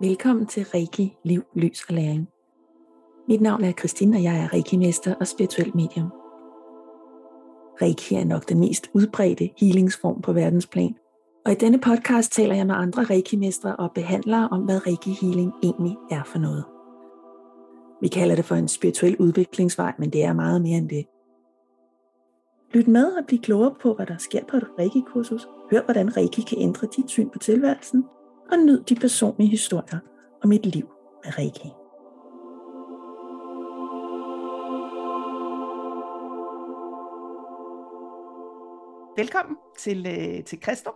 [0.00, 2.28] Velkommen til Reiki Liv, Lys og Læring.
[3.28, 6.12] Mit navn er Christine, og jeg er Reiki-mester og spirituel medium.
[7.82, 10.94] Reiki er nok den mest udbredte healingsform på verdensplan,
[11.46, 15.96] og i denne podcast taler jeg med andre Reiki-mestre og behandlere om, hvad Reiki-healing egentlig
[16.10, 16.64] er for noget.
[18.00, 21.06] Vi kalder det for en spirituel udviklingsvej, men det er meget mere end det.
[22.74, 25.48] Lyt med og bliv klogere på, hvad der sker på et Reiki-kursus.
[25.70, 28.04] Hør, hvordan Reiki kan ændre dit syn på tilværelsen,
[28.50, 29.98] og nyd de personlige historier
[30.42, 30.88] om et liv
[31.24, 31.68] med Reiki.
[39.16, 40.90] Velkommen til, øh, til Christo,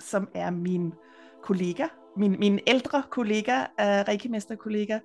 [0.00, 0.94] som er min
[1.42, 1.86] kollega,
[2.16, 4.98] min, min ældre kollega, uh, Reiki-mester-kollega,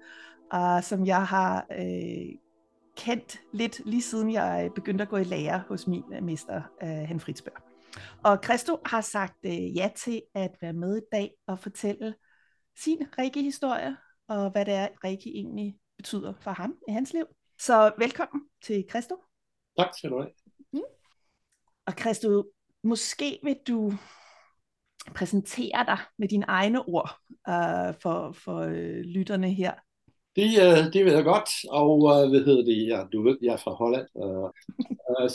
[0.56, 2.36] uh, som jeg har uh,
[2.98, 6.88] kendt lidt lige siden jeg begyndte at gå i lære hos min uh, mester, uh,
[6.90, 7.65] Hen Fritzberg.
[8.24, 12.16] Og Christo har sagt uh, ja til at være med i dag og fortælle
[12.84, 13.98] sin Reiki-historie,
[14.28, 17.26] og hvad det er, Reiki egentlig betyder for ham i hans liv.
[17.60, 19.24] Så velkommen til Christo.
[19.80, 20.32] Tak skal du have.
[20.74, 20.82] Mm.
[21.86, 22.52] Og Christo,
[22.84, 23.94] måske vil du
[25.16, 29.74] præsentere dig med dine egne ord uh, for, for uh, lytterne her.
[30.36, 33.54] Det, uh, det ved jeg godt, og uh, hvad hedder det, ja, du ved, jeg
[33.54, 34.50] er fra Holland, uh,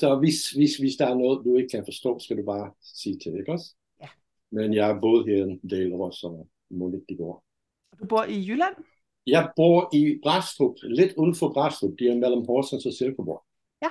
[0.01, 3.19] så hvis, hvis, hvis der er noget, du ikke kan forstå, skal du bare sige
[3.19, 3.75] til, ikke også?
[4.01, 4.09] Ja.
[4.51, 7.45] Men jeg er boet her en del år, så må lidt det går.
[8.01, 8.75] Du bor i Jylland?
[9.27, 13.43] Jeg bor i Brastrup, lidt uden for Brastrup, det er mellem Horsens og Silkeborg.
[13.83, 13.91] Ja.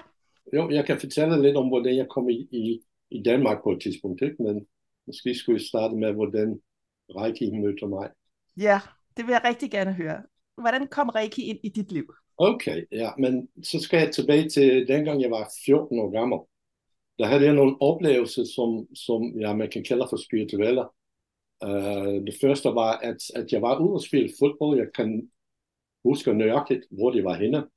[0.53, 3.81] Jo, jeg kan fortælle lidt om, hvordan jeg kom i, i i Danmark på et
[3.81, 4.43] tidspunkt, ikke?
[4.43, 4.67] men
[5.07, 6.61] måske skulle vi starte med, hvordan
[7.09, 8.09] Reiki mødte mig.
[8.57, 8.80] Ja,
[9.17, 10.23] det vil jeg rigtig gerne høre.
[10.59, 12.13] Hvordan kom Reiki ind i dit liv?
[12.38, 16.39] Okay, ja, men så skal jeg tilbage til dengang jeg var 14 år gammel.
[17.19, 20.85] Der havde jeg nogle oplevelser, som, som ja, man kan kalde for spirituelle.
[21.65, 24.77] Uh, det første var, at, at jeg var ude og spille fodbold.
[24.77, 25.31] Jeg kan
[26.03, 27.67] huske nøjagtigt, hvor det var henne.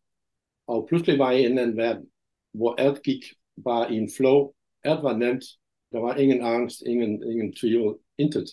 [0.66, 2.06] Og pludselig var jeg i en anden verden,
[2.54, 3.24] hvor alt gik
[3.64, 4.52] bare i en flow,
[4.84, 5.44] alt var nemt.
[5.92, 8.48] Der var ingen angst, ingen, ingen tvivl, intet.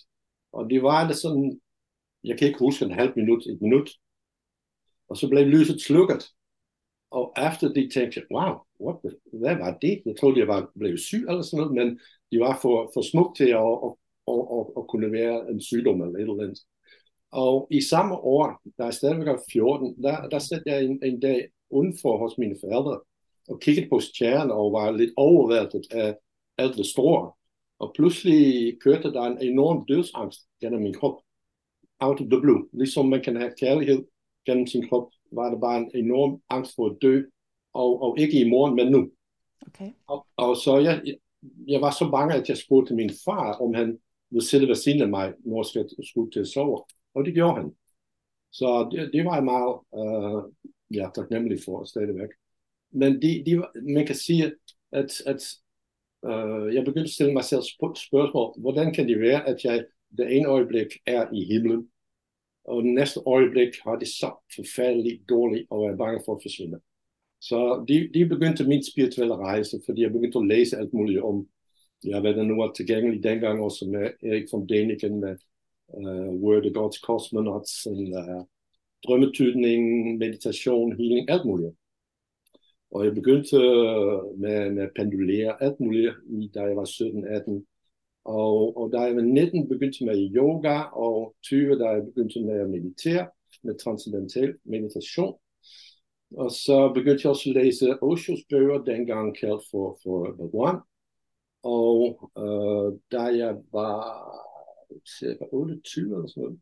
[0.52, 1.60] Og det var det sådan,
[2.24, 3.90] jeg kan ikke huske en halv minut, et minut.
[5.10, 6.22] Og så blev lyset slukket.
[7.10, 8.54] Og efter det tænkte jeg, wow,
[8.84, 10.02] what the, hvad var det?
[10.06, 12.00] Jeg troede, jeg var blevet syg eller sådan noget, men
[12.32, 13.92] det var for, for smukt til at, at,
[14.32, 16.60] at, at, at kunne være en sygdom eller et eller andet.
[17.32, 21.48] Og i samme år, der er stadigvæk 14, der, der satte jeg en, en dag
[21.70, 23.00] udenfor hos mine forældre,
[23.48, 26.16] og kiggede på stjerner og var lidt overvældet af
[26.58, 27.32] alt det store.
[27.78, 31.16] Og pludselig kørte der en enorm dødsangst gennem min krop.
[32.00, 32.68] Out of the blue.
[32.72, 34.04] Ligesom man kan have kærlighed
[34.46, 37.22] gennem sin krop, var det bare en enorm angst for at dø.
[37.72, 39.10] Og, og ikke i morgen, men nu.
[39.66, 39.90] Okay.
[40.06, 41.02] Og, og så jeg,
[41.66, 43.98] jeg var så bange, at jeg spurgte min far, om han
[44.30, 46.84] ville sidde ved siden af mig, når jeg skulle til at sove.
[47.14, 47.72] Og det gjorde han.
[48.52, 50.42] Så det, det var jeg meget uh,
[50.96, 52.28] ja, taknemmelig for stadigvæk.
[52.90, 53.64] Men de, de,
[53.94, 54.52] man kan sige,
[54.92, 55.42] at, at
[56.22, 57.62] uh, jeg begyndte at stille mig selv
[57.96, 59.84] spørgsmål, hvordan kan det være, at jeg
[60.18, 61.88] det ene øjeblik er i himlen,
[62.70, 66.80] og det næste øjeblik har det så forfærdeligt dårligt, og er bange for at forsvinde.
[67.40, 71.46] Så de, de begyndte min spirituelle rejse, fordi jeg begyndte at læse alt muligt om,
[72.04, 75.36] ja, hvad der nu var tilgængeligt dengang, også med Erik von Däniken, med
[75.88, 78.44] uh, Word of God's Cosmonauts, og, uh, øh,
[79.06, 79.82] drømmetydning,
[80.18, 81.74] meditation, healing, alt muligt.
[82.90, 86.14] Og jeg begyndte øh, med, med at pendulere alt muligt,
[86.54, 87.64] da jeg var 17-18.
[88.24, 92.40] Og, og da jeg var 19, begyndte jeg med yoga, og 20, da jeg begyndte
[92.40, 93.28] med at meditere,
[93.62, 95.34] med transcendental meditation.
[96.36, 100.78] Og så begyndte jeg også at læse Oshos bøger, dengang kaldt for, for Bhagwan.
[101.62, 104.02] Og øh, da jeg var
[105.18, 106.60] cirka 28 eller sådan noget,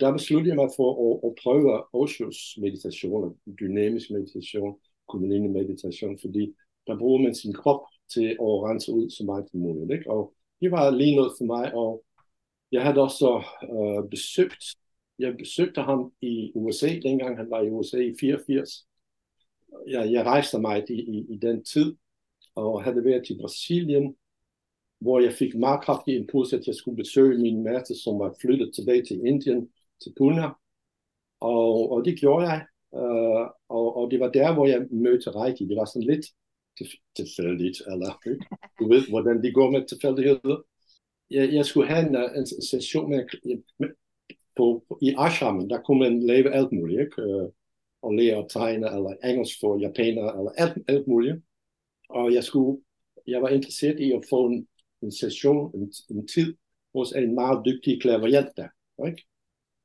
[0.00, 4.76] der besluttede jeg mig for at, at prøve Oshos meditation, dynamisk meditation
[5.08, 6.54] kundalini meditation, fordi
[6.86, 7.82] der bruger man sin krop
[8.14, 9.92] til at rense ud så meget som muligt.
[9.92, 10.10] Ikke?
[10.10, 12.04] Og det var lige noget for mig, og
[12.72, 14.64] jeg havde også øh, besøgt,
[15.18, 18.86] jeg besøgte ham i USA, dengang han var i USA i 84.
[19.88, 21.96] Jeg, jeg rejste mig i, i, i den tid,
[22.54, 24.16] og havde været i Brasilien,
[25.00, 28.74] hvor jeg fik meget kraftig impuls, at jeg skulle besøge min mærte, som var flyttet
[28.74, 29.68] tilbage til Indien,
[30.02, 30.44] til Pune.
[31.40, 35.64] Og, og det gjorde jeg, øh, og, og det var der, hvor jeg mødte Reiki.
[35.64, 36.26] Det var sådan lidt
[37.16, 38.20] tilfældigt, eller
[38.78, 40.62] du ved, hvordan de går med tilfældigheder.
[41.30, 43.24] Jeg, jeg skulle have en, en session med,
[43.78, 43.88] med,
[44.56, 47.22] på, i ashramen, der kunne man lave alt muligt, ikke?
[47.22, 47.48] Øh,
[48.02, 51.36] og lære at tegne, eller engelsk for japanere, eller alt, alt muligt.
[52.08, 52.82] Og jeg, skulle,
[53.26, 54.68] jeg var interesseret i at få en,
[55.02, 56.54] en session, en, en tid,
[56.94, 58.68] hos en meget dygtig klaverjant der.
[59.06, 59.22] Ikke?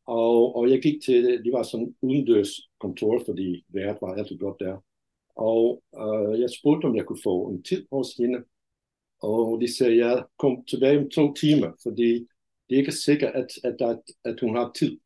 [0.08, 2.50] Og, og jeg gik til, det var sådan udendørs
[2.80, 4.84] kontor, fordi vejret var altid godt der.
[5.36, 8.44] Og øh, jeg spurgte, om jeg kunne få en tid hos hende.
[9.22, 12.28] Og de sagde, at jeg kom tilbage om to timer, fordi
[12.70, 15.00] det er ikke sikkert, at, at, at, at hun har tid.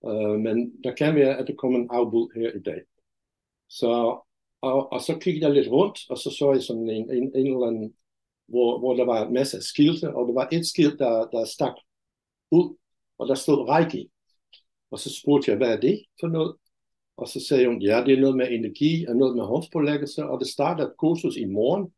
[0.00, 2.80] Uh, men der kan være, at der kommer en afbud her i dag.
[3.68, 4.20] Så,
[4.60, 7.46] og, og så kiggede jeg lidt rundt, og så så jeg sådan en, en, en
[7.46, 7.94] eller anden,
[8.46, 11.74] hvor, hvor der var en masse skilte, og der var et skilt, der, der stak
[12.50, 12.76] ud,
[13.18, 14.10] og der stod Reiki.
[14.90, 16.56] Og så spurgte jeg, hvad er det for noget?
[17.20, 20.40] Og så sagde hun, ja, det er noget med energi og noget med håndspålæggelse, og
[20.40, 21.92] det starter et kursus i morgen,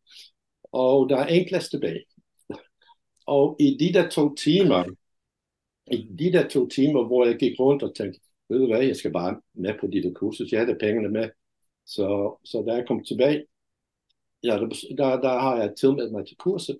[0.72, 2.04] og der er en klasse tilbage.
[3.26, 4.84] Og i de der to timer,
[5.92, 8.96] i de der to timer, hvor jeg gik rundt og tænkte, ved du hvad, jeg
[8.96, 11.28] skal bare med på de der kursus, jeg havde pengene med.
[11.86, 13.44] Så, så da jeg kom tilbage,
[14.44, 16.78] ja, der, der, der har jeg tilmeldt mig til kurset,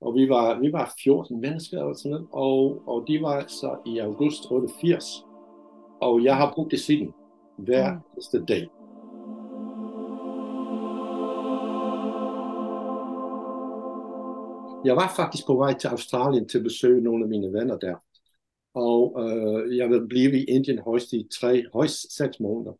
[0.00, 3.78] og vi var, vi var 14 mennesker og sådan noget, og, og de var så
[3.86, 5.04] i august 88,
[6.00, 7.14] og jeg har brugt det siden,
[7.58, 8.00] hver mm.
[8.14, 8.68] eneste dag.
[14.84, 17.96] Jeg var faktisk på vej til Australien til at besøge nogle af mine venner der.
[18.74, 22.72] Og øh, jeg vil blive i Indien højst i tre, højst seks måneder.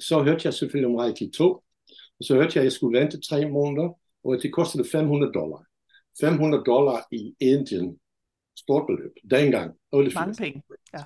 [0.00, 1.52] Så hørte jeg selvfølgelig om Reiki 2.
[2.18, 5.64] Og så hørte jeg, at jeg skulle vente tre måneder, og det kostede 500 dollar.
[6.20, 7.98] 500 dollar i Indien.
[8.56, 9.12] Stort beløb.
[9.30, 9.76] Dengang.
[9.92, 10.62] Mange penge.
[10.94, 11.04] Ja.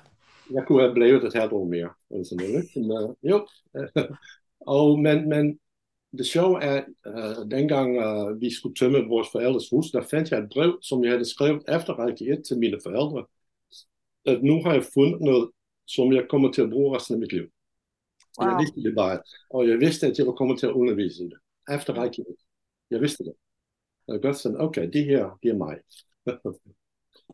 [0.53, 1.89] Jeg kunne have blevet et halvt år mere.
[2.11, 3.47] Eller sådan noget, men, uh, jo.
[4.77, 5.59] og, men, men
[6.17, 10.39] det sjove er, uh, dengang uh, vi skulle tømme vores forældres hus, der fandt jeg
[10.39, 13.25] et brev, som jeg havde skrevet efter række 1 til mine forældre,
[14.25, 15.49] at nu har jeg fundet noget,
[15.87, 17.45] som jeg kommer til at bruge resten af mit liv.
[18.39, 18.49] Wow.
[18.49, 21.25] Jeg vidste det bare, og jeg vidste, at jeg var kommet til at undervise i
[21.25, 21.39] det.
[21.75, 22.25] Efter række 1.
[22.91, 23.33] Jeg vidste det.
[24.07, 25.77] Jeg godt sådan, okay, det her, det er mig.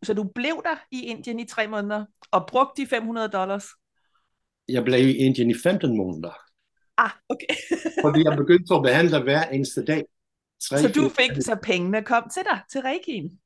[0.04, 3.66] Så du blev der i Indien i tre måneder, og brugte de 500 dollars?
[4.70, 6.34] Jeg blev i Indien i 15 måneder.
[6.98, 7.56] Ah, okay.
[8.06, 10.04] fordi jeg begyndte at behandle hver eneste dag.
[10.70, 13.40] Tre, så du fik, så pengene kom til dig, til Reikien?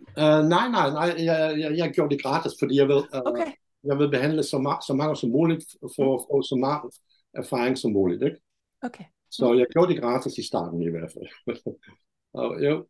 [0.00, 3.52] Uh, nej, nej, nej, jeg, jeg, jeg gjorde det gratis, fordi jeg vil, uh, okay.
[3.84, 5.64] jeg vil behandle så, ma- så mange som muligt,
[5.96, 6.92] for at få så meget
[7.34, 8.22] erfaring som muligt.
[8.22, 8.36] Ikke?
[8.82, 9.04] Okay.
[9.30, 11.28] Så jeg gjorde det gratis i starten i hvert fald.
[12.40, 12.86] og, jo.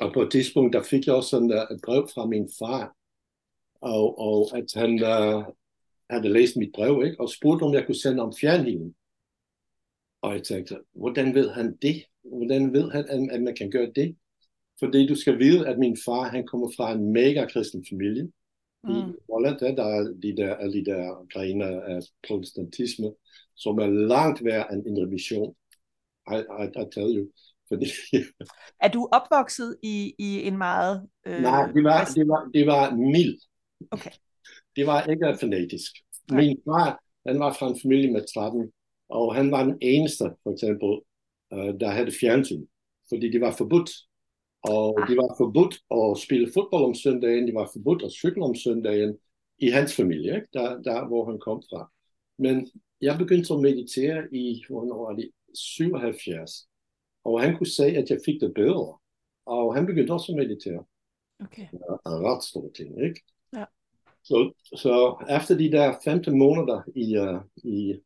[0.00, 2.96] Og på et tidspunkt, der fik jeg også sådan, uh, et brev fra min far,
[3.80, 5.44] og, og at han uh,
[6.10, 7.20] havde læst mit brev, ikke?
[7.20, 8.94] og spurgte, om jeg kunne sende om fjernhilen.
[10.22, 12.04] Og jeg tænkte, hvordan ved han det?
[12.24, 14.16] Hvordan ved han, at man kan gøre det?
[14.78, 18.32] Fordi du skal vide, at min far, han kommer fra en mega kristen familie.
[18.84, 18.90] Mm.
[18.90, 23.12] I Holland, der er de der, alle de der grene af protestantisme,
[23.54, 25.54] som er langt værre end en
[26.30, 26.38] I,
[26.82, 27.28] I tell you.
[27.68, 27.86] Fordi...
[28.84, 31.08] er du opvokset i, i en meget...
[31.26, 33.38] Øh, Nej, det var, det var, det var mild.
[33.90, 34.10] Okay.
[34.76, 35.92] Det var ikke fanatisk.
[36.30, 36.40] Nej.
[36.40, 38.72] Min far, han var fra en familie med 13
[39.08, 40.88] og han var den eneste, for eksempel,
[41.54, 42.66] uh, der havde fjernsyn,
[43.08, 43.90] fordi det var forbudt.
[44.62, 48.54] Og det var forbudt at spille fodbold om søndagen, det var forbudt at cykle om
[48.54, 49.18] søndagen
[49.58, 50.48] i hans familie, ikke?
[50.52, 51.92] Der, der hvor han kom fra.
[52.38, 52.68] Men
[53.00, 56.67] jeg begyndte at meditere i, hvornår var det, 77.
[57.28, 58.98] Og han kunne sige, at jeg fik det bedre.
[59.46, 60.84] Og han begyndte også at meditere.
[61.40, 61.66] Okay.
[61.72, 63.20] Ja, ret store ting, ikke?
[63.56, 63.64] Ja.
[64.22, 67.40] Så, så efter de der 15 måneder i, uh,
[67.72, 68.00] i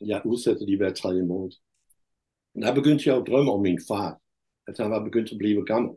[0.00, 1.52] jeg udsætter de hver tredje måned.
[2.54, 4.20] Der begyndte jeg at drømme om min far,
[4.66, 5.92] at han var begyndt at blive gammel.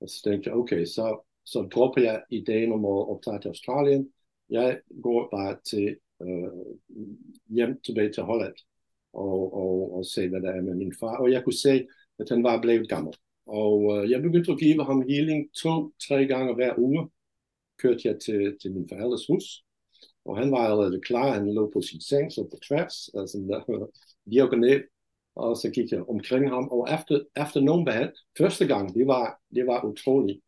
[0.00, 4.12] Og så tænkte jeg, okay, så, så dropper jeg ideen om at optage til Australien.
[4.50, 6.76] Jeg går bare til øh,
[7.48, 8.54] hjem tilbage til Holland
[9.16, 11.16] og, og, og se, hvad der er med min far.
[11.16, 11.86] Og jeg kunne se,
[12.18, 13.14] at han var blevet gammel.
[13.46, 17.08] Og øh, jeg begyndte at give ham healing to-tre gange hver uge.
[17.78, 19.44] Kørte jeg til, til min forældres hus.
[20.24, 23.86] Og han var allerede klar, han lå på sin seng, så på tværs, altså der,
[24.30, 24.82] diagonal,
[25.34, 29.40] og så gik jeg omkring ham, og efter, efter nogen behandling, første gang, det var,
[29.54, 30.40] det var utroligt,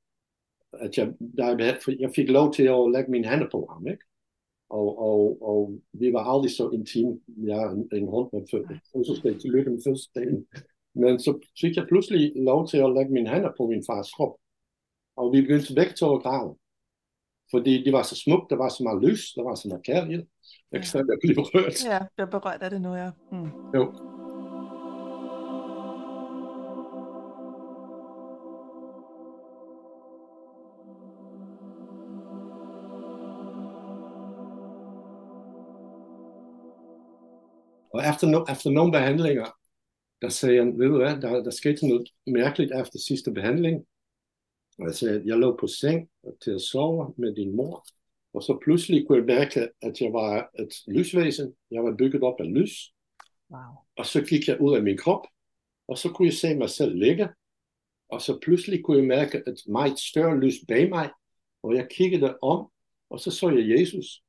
[0.72, 4.04] at jeg, der, jeg fik lov til at lægge mine hænder på ham, ikke?
[4.70, 7.20] Og, og, og vi var aldrig så intime,
[7.50, 8.42] jeg en, en hånd med
[8.92, 10.46] fødselsdag, tillykke med fødselsdagen.
[10.94, 14.34] Men så fik jeg pludselig lov til at lægge mine hænder på min fars krop.
[15.16, 16.56] Og vi begyndte begge to at græde.
[17.50, 20.26] Fordi det var så smukt, der var så meget lys, der var så meget kærlighed.
[20.72, 21.84] Jeg kan stadig blive berørt.
[21.84, 23.10] Ja, jeg er berørt af det nu, ja.
[23.32, 23.50] Mm.
[23.74, 24.17] Jo.
[37.98, 39.46] Og efter, no, efter nogle behandlinger,
[40.22, 43.86] der sagde han, ved du hvad, der, der skete noget mærkeligt efter sidste behandling.
[44.78, 46.08] Altså, jeg lå på seng
[46.42, 47.86] til at sove med din mor,
[48.32, 51.54] og så pludselig kunne jeg mærke, at jeg var et lysvæsen.
[51.70, 52.92] Jeg var bygget op af lys.
[53.50, 53.60] Wow.
[53.96, 55.26] Og så gik jeg ud af min krop,
[55.88, 57.28] og så kunne jeg se mig selv ligge.
[58.08, 61.10] Og så pludselig kunne jeg mærke et meget større lys bag mig,
[61.62, 62.70] og jeg kiggede om,
[63.10, 64.22] og så så jeg Jesus.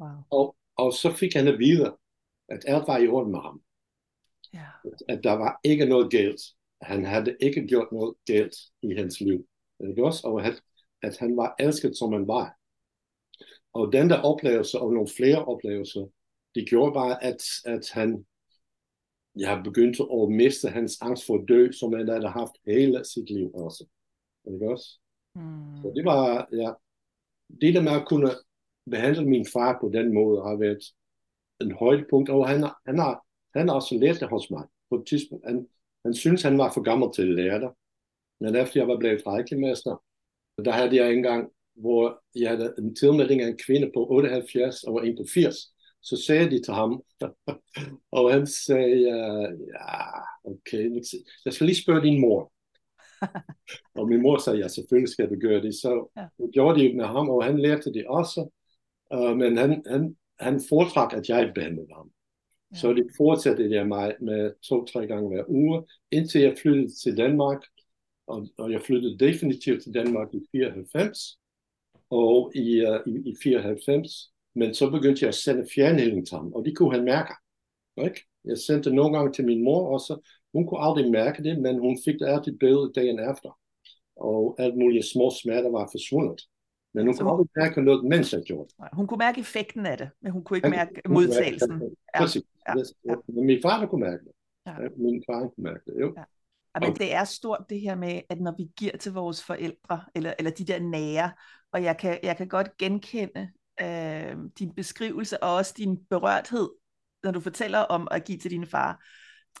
[0.00, 0.08] Wow.
[0.30, 1.96] Og, og så fik han at vide,
[2.48, 3.62] at alt var i orden med ham.
[4.54, 4.66] Ja.
[5.08, 6.40] At der var ikke noget galt.
[6.82, 9.46] Han havde ikke gjort noget galt i hans liv.
[9.88, 10.26] Ikke også?
[10.26, 10.62] Og at,
[11.02, 12.56] at han var elsket, som han var.
[13.72, 16.06] Og den der oplevelse, og nogle flere oplevelser,
[16.54, 18.26] det gjorde bare, at, at han
[19.36, 23.30] jeg begyndte at miste hans angst for at dø, som han havde haft hele sit
[23.30, 23.86] liv også.
[24.52, 24.98] Ikke også?
[25.34, 25.76] Mm.
[25.82, 26.72] Så det var, ja,
[27.60, 28.30] det der med at kunne
[28.90, 30.84] behandle min far på den måde, har været
[31.62, 35.06] en højdepunkt, og han, han, har, han har også lært det hos mig på et
[35.06, 35.46] tidspunkt.
[35.46, 35.66] Han,
[36.04, 37.70] han synes, han var for gammel til at lære det.
[38.40, 40.02] Men efter jeg var blevet rækkemester,
[40.64, 45.06] der havde jeg engang, hvor jeg havde en tilmelding af en kvinde på 78 og
[45.06, 45.56] en på 80.
[46.02, 47.02] Så sagde de til ham,
[48.18, 50.10] og han sagde, ja,
[50.44, 51.02] okay,
[51.44, 52.52] jeg skal lige spørge din mor.
[53.98, 55.74] og min mor sagde, ja, selvfølgelig skal du gøre det.
[55.74, 56.46] Så ja.
[56.52, 58.50] gjorde de med ham, og han lærte det også.
[59.14, 62.10] Uh, men han, han, han foretrak, at jeg behandlede ham.
[62.72, 62.76] Ja.
[62.76, 67.62] Så det fortsatte jeg mig med to-tre gange hver uge, indtil jeg flyttede til Danmark.
[68.26, 71.38] Og, og jeg flyttede definitivt til Danmark i 94.
[72.10, 76.52] Og i, uh, i, i 94, men så begyndte jeg at sende fjernheling til ham,
[76.52, 77.34] og det kunne han mærke.
[78.04, 78.20] Ikke?
[78.44, 80.28] Jeg sendte nogle gange til min mor også.
[80.52, 83.58] Hun kunne aldrig mærke det, men hun fik det altid bedre dagen efter.
[84.16, 86.40] Og alt mulige små smerter var forsvundet.
[86.94, 88.88] Men hun så kunne aldrig mærke noget, mens jeg gjorde det.
[88.92, 91.82] Hun kunne mærke effekten af det, men hun kunne ikke mærke modtagelsen.
[92.14, 92.20] Ja.
[92.20, 92.42] Præcis.
[92.68, 92.74] Ja.
[93.04, 93.14] Ja.
[93.26, 94.32] Men min far kunne mærke det.
[94.66, 94.72] Ja.
[94.96, 96.14] Min far kunne mærke det, jo.
[96.16, 96.24] Ja.
[96.80, 100.34] Men det er stort det her med, at når vi giver til vores forældre, eller,
[100.38, 101.32] eller de der nære,
[101.72, 106.70] og jeg kan, jeg kan godt genkende øh, din beskrivelse og også din berørthed,
[107.24, 109.04] når du fortæller om at give til din far.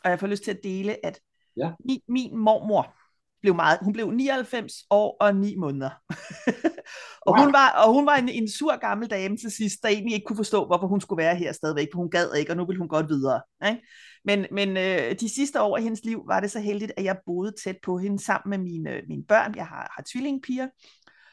[0.04, 1.20] Og jeg får lyst til at dele, at
[1.56, 1.72] ja.
[1.84, 2.94] min, min mormor
[3.42, 5.90] blev meget, hun blev 99 år og 9 måneder.
[7.26, 7.44] og, wow.
[7.44, 10.24] hun var, og hun var en, en sur gammel dame til sidst, der egentlig ikke
[10.24, 12.78] kunne forstå, hvorfor hun skulle være her stadigvæk, for hun gad ikke, og nu ville
[12.78, 13.40] hun godt videre.
[13.66, 13.82] Ikke?
[14.24, 17.16] Men, men øh, de sidste år af hendes liv var det så heldigt, at jeg
[17.26, 19.56] boede tæt på hende sammen med mine, mine børn.
[19.56, 20.68] Jeg har, har tvillingpiger,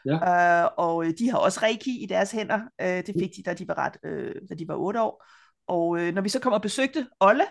[0.06, 0.63] Ja.
[0.63, 2.60] Øh, og øh, de har også reiki i deres hænder.
[2.82, 5.25] Øh, det fik de, da de var ret, øh, da de var otte år.
[5.68, 7.44] Og øh, når vi så kom og besøgte Olle,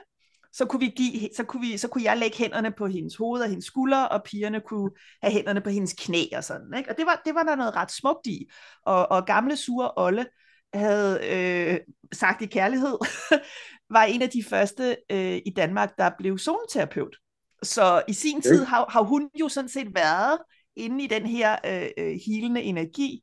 [0.59, 3.43] så kunne, vi give, så, kunne vi, så kunne jeg lægge hænderne på hendes hoved
[3.43, 4.91] og hendes skuldre, og pigerne kunne
[5.23, 6.75] have hænderne på hendes knæ og sådan.
[6.79, 6.91] Ikke?
[6.91, 8.47] Og det var, det var der noget ret smukt i.
[8.87, 10.27] Og, og gamle sure Olle
[10.75, 11.79] havde øh,
[12.12, 12.99] sagt i kærlighed,
[13.97, 17.17] var en af de første øh, i Danmark, der blev zoneterapeut.
[17.62, 20.38] Så i sin tid har, har hun jo sådan set været
[20.77, 23.23] inde i den her øh, øh, hilende energi.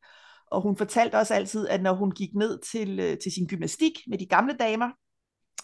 [0.51, 3.92] Og hun fortalte også altid, at når hun gik ned til, øh, til sin gymnastik
[4.08, 4.89] med de gamle damer,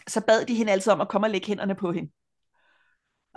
[0.08, 2.12] så bad de hende altid om at komme og lægge hænderne på hende.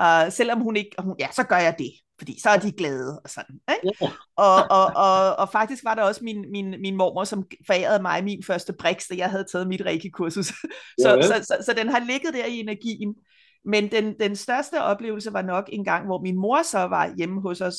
[0.01, 2.73] Uh, selvom hun ikke, og hun, ja, så gør jeg det, fordi så er de
[2.73, 3.61] glade og sådan.
[3.71, 3.97] Ikke?
[4.01, 4.09] Ja.
[4.37, 8.25] Og, og, og, og faktisk var der også min, min, min mormor, som forærede mig
[8.25, 10.47] min første briks, da jeg havde taget mit reiki-kursus.
[11.01, 13.15] så, ja, så, så, så den har ligget der i energien.
[13.65, 17.41] Men den, den største oplevelse var nok en gang, hvor min mor så var hjemme
[17.41, 17.77] hos os,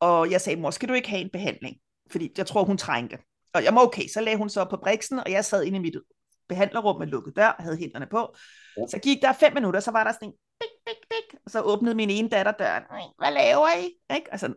[0.00, 1.76] og jeg sagde, mor, skal du ikke have en behandling?
[2.10, 3.18] Fordi jeg tror, hun trængte.
[3.54, 5.80] Og jeg må okay, så lagde hun så på briksen, og jeg sad inde i
[5.80, 5.96] mit
[6.48, 8.34] behandlerrum med lukket dør, havde hænderne på.
[8.76, 8.86] Ja.
[8.88, 11.60] Så gik der fem minutter, så var der sådan en dik, dik, dik, og så
[11.60, 12.82] åbnede min ene datter døren.
[13.18, 14.14] Hvad laver I?
[14.16, 14.32] Ikke?
[14.32, 14.54] Altså,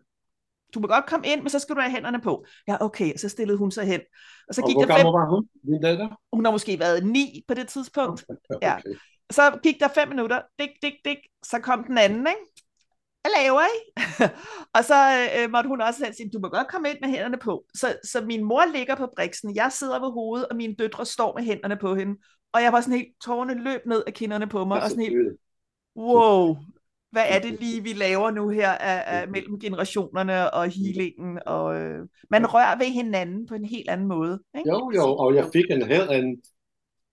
[0.74, 2.46] du må godt komme ind, men så skal du have hænderne på.
[2.68, 4.02] Ja, okay, og så stillede hun sig hen.
[4.48, 5.06] Og så gik og der fem...
[5.06, 6.08] var hun, din datter?
[6.34, 8.26] Hun har måske været ni på det tidspunkt.
[8.56, 8.68] Okay.
[8.68, 8.78] Ja.
[9.32, 12.67] Så gik der fem minutter, dik, dik, dik, så kom den anden, ikke?
[13.28, 13.80] Hvad laver I?
[14.76, 14.96] og så
[15.38, 17.64] øh, måtte hun også sige, du må godt komme ind med hænderne på.
[17.76, 21.38] Så, så min mor ligger på briksen, jeg sidder ved hovedet, og mine døtre står
[21.38, 22.20] med hænderne på hende.
[22.54, 25.38] Og jeg var sådan helt, tårerne løb ned af kinderne på mig, og sådan helt,
[25.96, 26.56] wow,
[27.12, 31.76] hvad er det lige, vi laver nu her af, af, mellem generationerne og healingen, og
[31.76, 34.40] øh, man rører ved hinanden på en helt anden måde.
[34.58, 34.70] Ikke?
[34.70, 36.42] Jo, jo, og jeg fik en helt en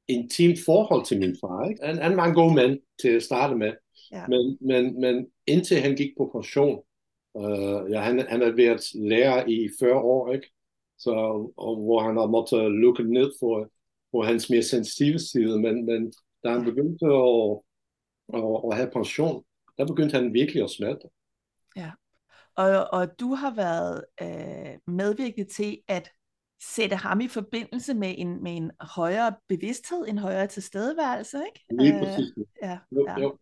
[0.09, 1.69] intimt forhold til min far.
[1.69, 1.87] Ikke?
[1.87, 3.73] Han, han var en god mand til at starte med,
[4.13, 4.27] Ja.
[4.29, 6.83] Men, men, men indtil han gik på pension,
[7.35, 10.51] uh, ja, han, han har været lærer i 40 år, ikke?
[10.99, 11.11] Så,
[11.57, 13.69] og hvor han har måttet lukke ned for,
[14.11, 16.13] for hans mere sensitive side, men, men
[16.45, 17.61] da han begyndte at,
[18.35, 19.45] at, at have pension,
[19.79, 21.09] der begyndte han virkelig at smelte.
[21.77, 21.91] Ja,
[22.57, 26.11] og, og du har været øh, medvirket til at
[26.61, 31.65] sætte ham i forbindelse med en, med en højere bevidsthed, en højere tilstedeværelse, ikke?
[31.83, 32.33] Lige præcis.
[32.37, 32.79] Uh, ja, ja.
[32.91, 33.23] Jo.
[33.23, 33.39] Jo,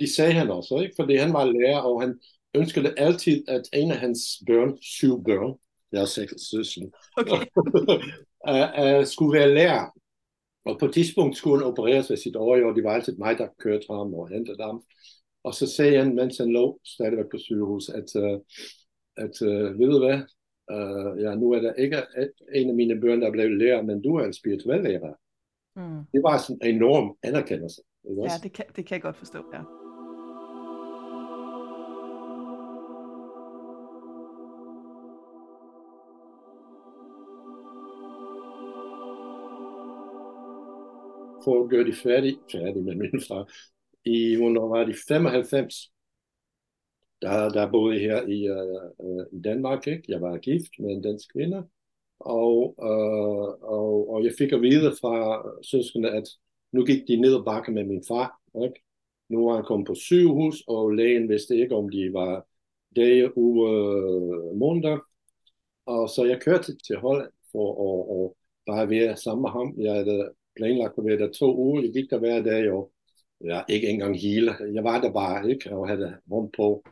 [0.00, 0.94] de sagde han også, ikke?
[0.96, 2.18] fordi han var lærer, og han
[2.54, 5.54] ønskede altid, at en af hans børn, syv børn,
[5.92, 7.46] jeg har seks søsken, Okay.
[8.50, 9.90] uh, uh, skulle være lærer.
[10.64, 13.38] Og på et tidspunkt skulle han opereres ved sit øje, og det var altid mig,
[13.38, 14.82] der kørte ham og hentede ham.
[15.44, 18.40] Og så sagde han, mens han lå stadigvæk på sygehus, at, uh,
[19.16, 20.18] at uh, ved du hvad,
[20.74, 22.02] uh, ja, nu er der ikke
[22.54, 25.14] en af mine børn, der er blevet lærer, men du er en spirituel lærer.
[25.76, 26.04] Mm.
[26.12, 27.82] Det var sådan en enorm anerkendelse.
[28.10, 29.60] Ikke Ja, det kan, det kan jeg godt forstå, ja.
[41.46, 43.52] for at gøre de færdige, færdige med min far.
[44.04, 45.92] I, hvornår var de 95,
[47.22, 48.38] der, der boede jeg her i,
[48.98, 49.86] uh, i Danmark.
[49.86, 50.02] Ikke?
[50.08, 51.68] Jeg var gift med en dansk kvinde,
[52.20, 55.14] og, uh, og, og jeg fik at vide fra
[55.62, 56.28] søskende, at
[56.72, 58.40] nu gik de ned og bakke med min far.
[58.64, 58.82] Ikke?
[59.28, 62.46] Nu var han kommet på sygehus, og lægen vidste ikke, om de var
[62.96, 63.68] dage, uge,
[64.56, 64.98] måneder.
[65.86, 68.32] Og så jeg kørte til Holland for at, at
[68.66, 69.74] bare være sammen med ham.
[69.78, 71.82] Jeg havde planlagt at være der to uger.
[71.82, 72.90] Jeg gik der hver dag, og
[73.44, 74.52] ja, ikke engang hele.
[74.74, 75.76] Jeg var der bare, ikke?
[75.76, 76.84] Og havde rundt på.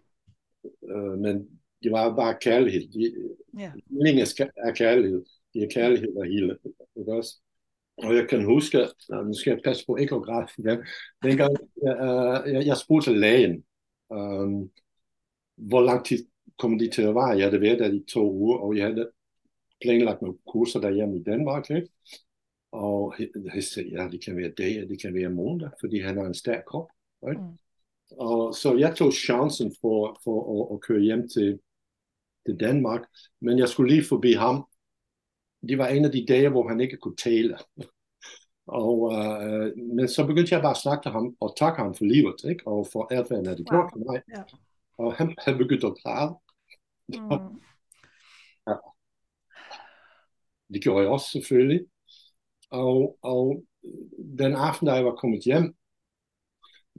[0.89, 2.89] Øh, men det var bare kærlighed.
[2.89, 3.15] De,
[3.59, 3.73] Ja.
[3.89, 5.25] meningen ska- er kærlighed.
[5.55, 6.59] Det er kærlighed og hele.
[6.97, 7.37] Ikke også?
[7.97, 8.79] Og jeg kan huske,
[9.11, 10.79] nu skal jeg passe på ekograf igen.
[11.23, 11.97] Dengang jeg,
[12.47, 13.65] øh, jeg, jeg spurgte lægen,
[14.13, 14.49] øh,
[15.57, 16.27] hvor lang tid
[16.59, 17.39] kommer de til at vare?
[17.39, 19.11] Jeg havde været der i to uger, og jeg havde
[19.83, 21.71] planlagt nogle kurser derhjemme i Danmark.
[21.71, 21.89] Ikke?
[22.73, 23.15] Og
[23.49, 26.35] han sagde, ja, det kan være dage, det kan være måneder, fordi han har en
[26.35, 26.89] stærk krop.
[27.23, 27.41] Right?
[27.41, 27.59] Mm.
[28.19, 31.59] Og så jeg tog chancen for, for at, at køre hjem til,
[32.47, 33.03] til Danmark,
[33.41, 34.67] men jeg skulle lige forbi ham.
[35.69, 37.59] Det var en af de dage, hvor han ikke kunne tale.
[38.67, 42.05] Og, øh, men så begyndte jeg bare at snakke til ham og takke ham for
[42.05, 42.67] livet, ikke?
[42.67, 44.23] og for hvad han havde gjort for mig.
[44.37, 44.43] Ja.
[44.99, 46.35] Og han, han begyndte at græde.
[47.09, 47.61] Mm.
[50.73, 51.81] Det gjorde jeg også selvfølgelig.
[52.71, 53.65] Og, og
[54.39, 55.75] den aften, da jeg var kommet hjem,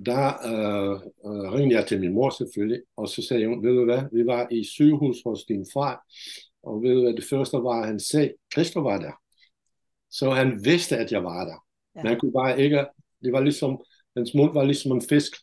[0.06, 0.94] der øh,
[1.26, 4.26] øh, ringede jeg til min mor selvfølgelig, og så sagde hun, ved du hvad, vi
[4.26, 6.06] var i sygehus hos din far,
[6.66, 9.12] og ved du hvad, det første var, han sagde, Christo var der.
[10.10, 11.66] Så han vidste, at jeg var der.
[11.96, 12.02] Ja.
[12.02, 12.88] Men han kunne bare ikke,
[13.24, 13.84] det var ligesom,
[14.18, 15.34] hans mund var ligesom en fisk.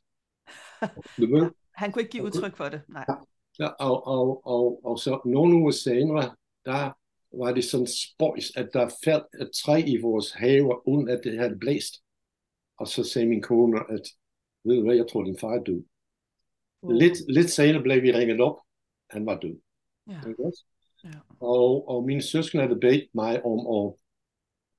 [1.20, 1.50] Du ved?
[1.74, 3.04] Han kunne ikke give udtryk for det, nej.
[3.58, 6.92] Ja, og, og, og, og så nogle uger senere, der
[7.38, 11.38] var det sådan spøjs, at der faldt et træ i vores have, uden at det
[11.38, 11.94] havde blæst.
[12.78, 14.02] Og så sagde min kone, at
[14.64, 15.84] ved du hvad, jeg tror din far er død.
[16.82, 16.92] Wow.
[16.92, 18.56] Lidt, lidt senere blev vi ringet op,
[19.10, 19.56] han var død.
[20.06, 20.20] Ja.
[20.38, 20.64] Også?
[21.04, 21.10] Ja.
[21.40, 23.94] Og, og mine søskende havde bedt mig om at,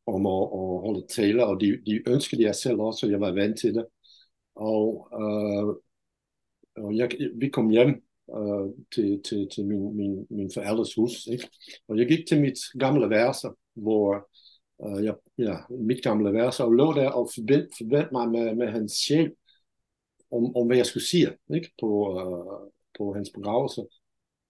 [0.05, 3.31] om at, at holde taler, og de, de ønskede jeg selv også, så jeg var
[3.31, 3.85] vant til det.
[4.55, 5.75] Og, øh,
[6.83, 8.03] og jeg, vi kom hjem
[8.37, 11.27] øh, til, til, til min, min, min forældres hus.
[11.27, 11.49] Ikke?
[11.87, 14.29] Og jeg gik til mit gamle værelse, hvor
[14.85, 18.67] øh, jeg, ja, mit gamle værelse, og lå der og forbandt forbandt mig med, med
[18.67, 19.31] hans sjæl,
[20.31, 21.71] om, om hvad jeg skulle sige ikke?
[21.81, 23.81] På, øh, på hans begravelse.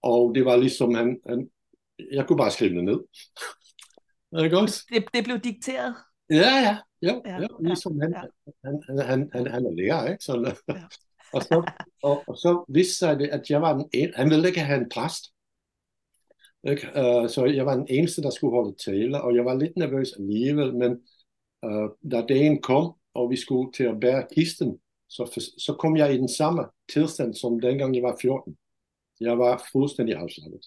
[0.01, 1.49] Og det var ligesom, han, han,
[2.11, 2.99] jeg kunne bare skrive det ned.
[4.43, 4.85] Ikke også?
[4.89, 5.95] Det, det blev dikteret.
[6.29, 8.21] Ja, ja, ja, Ja, ja, ja ligesom han, ja.
[8.65, 10.23] han, han, han, han, han er lærer, ikke?
[10.23, 10.83] Sådan, Ja.
[11.33, 11.71] og, så,
[12.03, 14.81] og, og så viste sig det, at jeg var den en, han ville ikke have
[14.81, 15.23] en præst.
[16.67, 16.87] Ikke?
[16.87, 20.13] Uh, så jeg var den eneste, der skulle holde tale, og jeg var lidt nervøs
[20.13, 20.91] alligevel, men
[21.65, 24.79] uh, da dagen kom, og vi skulle til at bære kisten,
[25.09, 28.57] så, så kom jeg i den samme tilstand, som dengang jeg var 14.
[29.19, 30.61] Jeg var fuldstændig afslappet.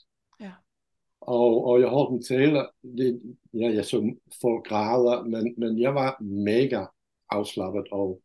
[1.23, 1.33] Ja.
[1.33, 3.21] Og, og jeg holdt en tale, det,
[3.55, 6.85] ja, jeg så folk græder, men, men jeg var mega
[7.31, 8.21] afslappet, og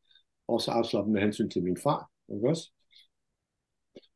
[0.48, 2.10] også afslappet med hensyn til min far.
[2.34, 2.72] Ikke også?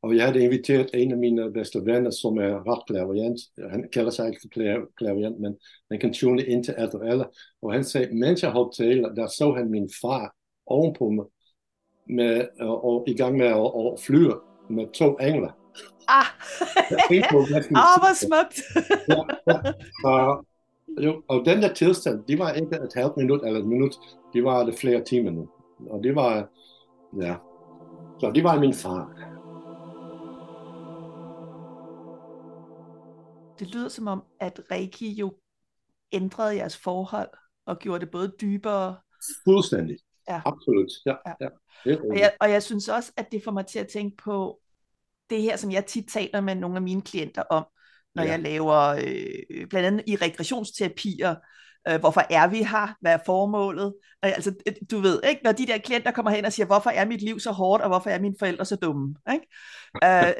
[0.02, 3.40] Og jeg havde inviteret en af mine bedste venner, som er ret klaverjant.
[3.72, 4.50] Han kalder sig ikke
[4.98, 5.58] klaverjant, men
[5.92, 7.26] han kan tune ind til alt og alle.
[7.62, 10.36] Og han sagde, mens jeg holdt tale, der så han min far
[10.66, 11.26] ovenpå mig,
[12.10, 15.65] med, og, og i gang med at, at flyve med to engler.
[16.08, 16.26] Ah,
[17.08, 18.00] sin ah side.
[18.02, 18.56] hvor smukt.
[19.48, 19.72] Ja, ja.
[20.10, 20.46] Og,
[21.04, 23.96] jo, og den der tilstand, det var ikke et halvt minut eller et minut,
[24.34, 25.50] det var det flere timer nu.
[25.90, 26.48] Og det var,
[27.22, 27.36] ja,
[28.20, 29.10] så det var min far.
[33.60, 35.34] Det lyder som om, at Reiki jo
[36.12, 37.30] ændrede jeres forhold
[37.66, 38.96] og gjorde det både dybere.
[39.48, 39.98] Fuldstændig.
[40.30, 40.42] Ja.
[40.46, 40.92] Absolut.
[41.06, 41.34] Ja, Ja.
[41.40, 41.50] ja.
[41.86, 44.60] Og jeg, og jeg synes også, at det får mig til at tænke på
[45.30, 47.66] det her, som jeg tit taler med nogle af mine klienter om,
[48.16, 48.30] når Ja.
[48.30, 51.36] jeg laver øh, blandt andet i regressionsterapier,
[51.88, 52.96] Øh, hvorfor er vi her?
[53.02, 53.94] Hvad er formålet?
[54.26, 54.54] Øh, altså,
[54.92, 55.42] du ved, ikke?
[55.44, 57.90] Når de der klienter kommer hen og siger, hvorfor er mit liv så hårdt, og
[57.90, 59.16] hvorfor er mine forældre så dumme?
[59.34, 59.48] Ikke?
[60.04, 60.34] Øh,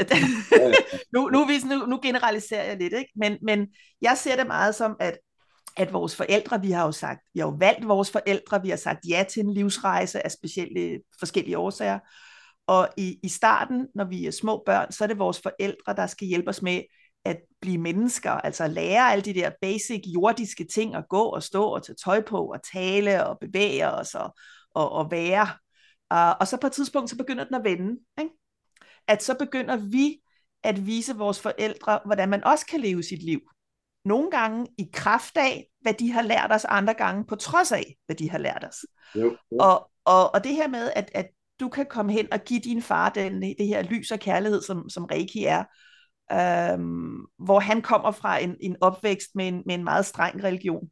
[1.14, 3.12] nu, nu, nu, nu generaliserer jeg lidt, ikke?
[3.16, 3.68] Men, men
[4.02, 5.18] jeg ser det meget som, at
[5.78, 8.78] at vores forældre, vi har jo sagt, vi har jo valgt vores forældre, vi har
[8.78, 12.00] sagt ja til en livsrejse af specielle forskellige årsager.
[12.68, 16.08] Og i, i starten, når vi er små børn, så er det vores forældre, der
[16.08, 16.82] skal hjælpe os med
[17.26, 21.64] at blive mennesker, altså lære alle de der basic jordiske ting, at gå og stå
[21.64, 24.36] og tage tøj på, og tale og bevæge os og,
[24.74, 25.48] og, og være.
[26.14, 28.00] Uh, og så på et tidspunkt, så begynder den at vende.
[28.20, 28.32] Ikke?
[29.08, 30.18] At så begynder vi
[30.64, 33.40] at vise vores forældre, hvordan man også kan leve sit liv.
[34.06, 37.96] Nogle gange i kraft af, hvad de har lært os, andre gange på trods af,
[38.06, 38.86] hvad de har lært os.
[39.16, 39.58] Jo, jo.
[39.60, 41.28] Og, og, og det her med, at, at
[41.60, 44.90] du kan komme hen og give din far den, det her lys og kærlighed, som,
[44.90, 45.64] som Reiki er,
[46.32, 50.90] øhm, hvor han kommer fra en, en opvækst med en, med en meget streng religion,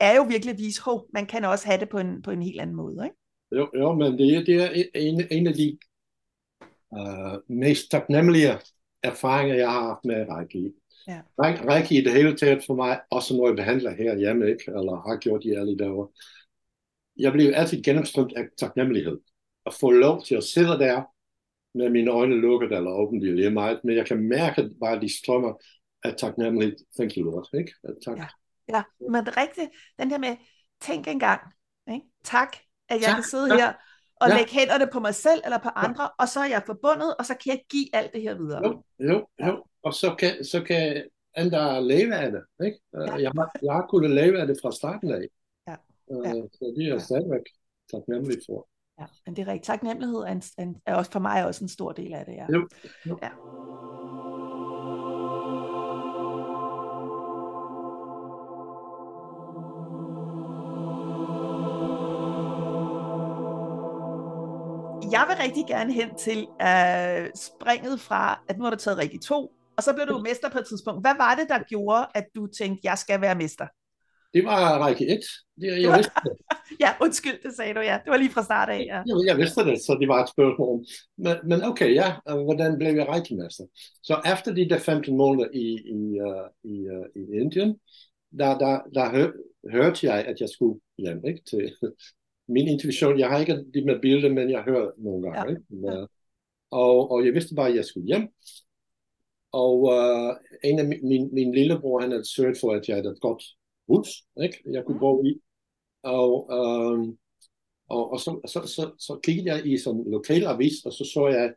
[0.00, 2.42] er jo virkelig at vise, at man kan også have det på en, på en
[2.42, 3.04] helt anden måde.
[3.04, 3.16] Ikke?
[3.52, 5.78] Jo, jo men det er, det er en, en af de
[6.90, 8.58] uh, mest taknemmelige
[9.02, 10.72] erfaringer, jeg har haft med Reiki.
[11.08, 11.20] Ja.
[11.38, 14.64] Reiki i det hele taget for mig, også når jeg behandler her hjemme, ikke?
[14.66, 16.08] eller har gjort i alle dage.
[17.16, 19.18] Jeg bliver altid gennemstrømt af taknemmelighed.
[19.66, 21.02] At få lov til at sidde der
[21.74, 25.00] med mine øjne lukket eller åbent, det er lige meget, men jeg kan mærke bare,
[25.00, 25.52] de strømmer
[26.04, 26.76] af taknemmelighed.
[26.96, 27.48] Thank you, Lord.
[27.54, 27.72] Ikke?
[28.04, 28.18] Tak.
[28.18, 28.26] Ja.
[28.68, 30.36] ja, men det rigtigt, den der med,
[30.80, 31.40] tænk engang,
[31.92, 32.06] ikke?
[32.24, 32.56] tak,
[32.88, 33.58] at jeg tak, kan sidde tak.
[33.58, 33.72] her
[34.20, 34.36] og ja.
[34.36, 36.08] lægge hænderne på mig selv eller på andre, ja.
[36.18, 38.60] og så er jeg forbundet, og så kan jeg give alt det her videre.
[38.66, 39.64] Jo, jo, jo.
[39.82, 41.04] og så kan, så kan
[41.36, 42.44] andre leve af det.
[42.64, 42.78] Ikke?
[42.92, 43.14] Ja.
[43.14, 45.26] Jeg, har, jeg har kunnet leve af det fra starten af.
[45.68, 45.76] Ja.
[46.10, 46.32] Ja.
[46.52, 46.98] Så det er jeg ja.
[46.98, 47.46] stadigvæk
[47.90, 48.68] taknemmelig for.
[49.00, 49.64] Ja, men det er rigtigt.
[49.64, 52.32] Taknemmelighed er, en, en, er også for mig også en stor del af det.
[52.32, 52.46] Ja.
[52.52, 52.68] Jo.
[53.06, 53.18] jo.
[53.22, 53.28] Ja.
[65.12, 69.20] Jeg vil rigtig gerne hen til uh, springet fra, at nu har du taget rigtig
[69.20, 71.02] to, og så blev du mester på et tidspunkt.
[71.02, 73.66] Hvad var det, der gjorde, at du tænkte, jeg skal være mester?
[74.34, 75.20] Det var række 1.
[75.60, 76.36] Det, jeg vidste det.
[76.84, 77.98] ja, undskyld, det sagde du, ja.
[78.04, 78.98] Det var lige fra start af, ja.
[79.06, 80.84] Jeg, jeg vidste det, så det var et spørgsmål.
[81.16, 82.08] Men, men okay, ja,
[82.44, 83.64] hvordan blev jeg rækkemester?
[84.02, 85.66] Så efter de der 15 måneder i,
[85.98, 87.70] i, uh, i, uh, i Indien,
[88.38, 89.30] der, der, der hør,
[89.70, 91.42] hørte jeg, at jeg skulle hjem, ikke?
[91.50, 91.72] Til,
[92.54, 95.48] min intuition, jeg har ikke det med billeder, men jeg hører nogle gange, ja.
[95.50, 95.62] ikke?
[95.86, 96.06] Ja.
[96.70, 98.28] Og, og jeg vidste bare, at jeg skulle hjem.
[99.52, 100.32] Og uh,
[100.64, 103.42] en af min, min, min lillebror, han havde sørget for, at jeg havde et godt
[103.88, 104.08] hus,
[104.42, 104.62] ikke?
[104.70, 105.40] jeg kunne bo i.
[106.02, 107.18] Og, øhm,
[107.88, 111.04] og, og så, så, så, så kiggede jeg i sådan en lokal avis, og så
[111.14, 111.54] så jeg,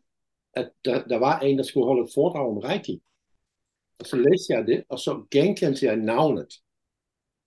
[0.54, 3.02] at der, der var en, der skulle holde foredrag om Reiki.
[4.00, 6.54] Og så læste jeg det, og så genkendte jeg navnet.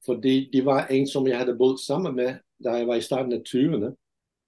[0.06, 3.32] Fordi det var en, som jeg havde boet sammen med, da jeg var i starten
[3.32, 3.94] af 20'erne,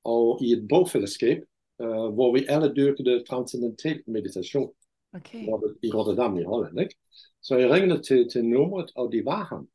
[0.04, 1.38] og i et bogfællesskab,
[1.78, 4.72] uh, hvor vi alle dyrkede transcendental meditation
[5.14, 5.44] okay.
[5.82, 6.80] i Rotterdam i Holland.
[6.80, 6.94] Ikke?
[7.42, 9.68] Så jeg ringede til, til nummeret, og det var ham.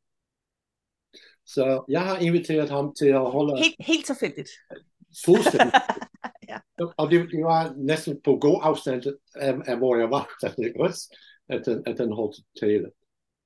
[1.48, 3.56] Så jeg har inviteret ham til at holde...
[3.56, 4.50] Helt, helt tilfældigt.
[5.24, 5.72] Fuldstændig.
[6.50, 6.58] ja.
[6.96, 9.02] Og det, det var næsten på god afstand
[9.34, 10.30] af, af hvor jeg var,
[11.54, 12.90] at den, at den holdt tale.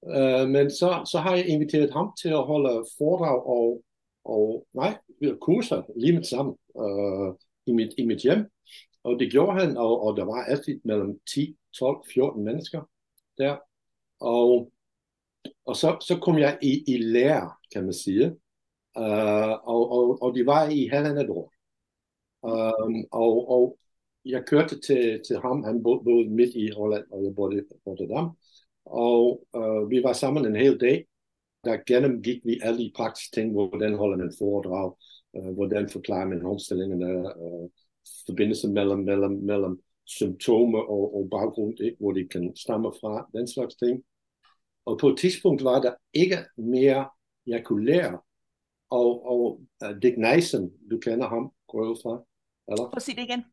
[0.02, 3.82] Uh, men så, så har jeg inviteret ham til at holde foredrag og,
[4.24, 4.98] og nej,
[5.40, 7.34] kurser lige med sammen uh,
[7.66, 8.50] i, mit, i mit hjem.
[9.04, 12.82] Og det gjorde han, og, og der var altid mellem 10, 12, 14 mennesker
[13.38, 13.56] der.
[14.20, 14.71] Og
[15.66, 18.26] og så, så kom jeg i, i lære, kan man sige.
[18.96, 21.52] Uh, og, og, og det var i halvandet år.
[22.42, 23.78] Um, og, og
[24.24, 28.36] jeg kørte til, til ham, han boede midt i Holland, og jeg boede i Rotterdam.
[28.84, 31.06] Og uh, vi var sammen en hel dag.
[31.64, 34.94] Der gennemgik vi alle de praktiske ting, hvordan holder man foredrag,
[35.32, 37.70] uh, hvordan forklarer man omstillingerne, uh,
[38.26, 43.48] forbindelse mellem, mellem, mellem symptomer og, og baggrund, ikke, hvor de kan stamme fra, den
[43.48, 44.04] slags ting.
[44.84, 47.08] Og på et tidspunkt var der ikke mere,
[47.46, 48.18] jeg kunne lære.
[48.90, 52.24] Og, og uh, Dick Nysen, du kender ham, går jeg fra?
[52.68, 52.84] Eller?
[52.84, 53.44] Prøv at sige det igen.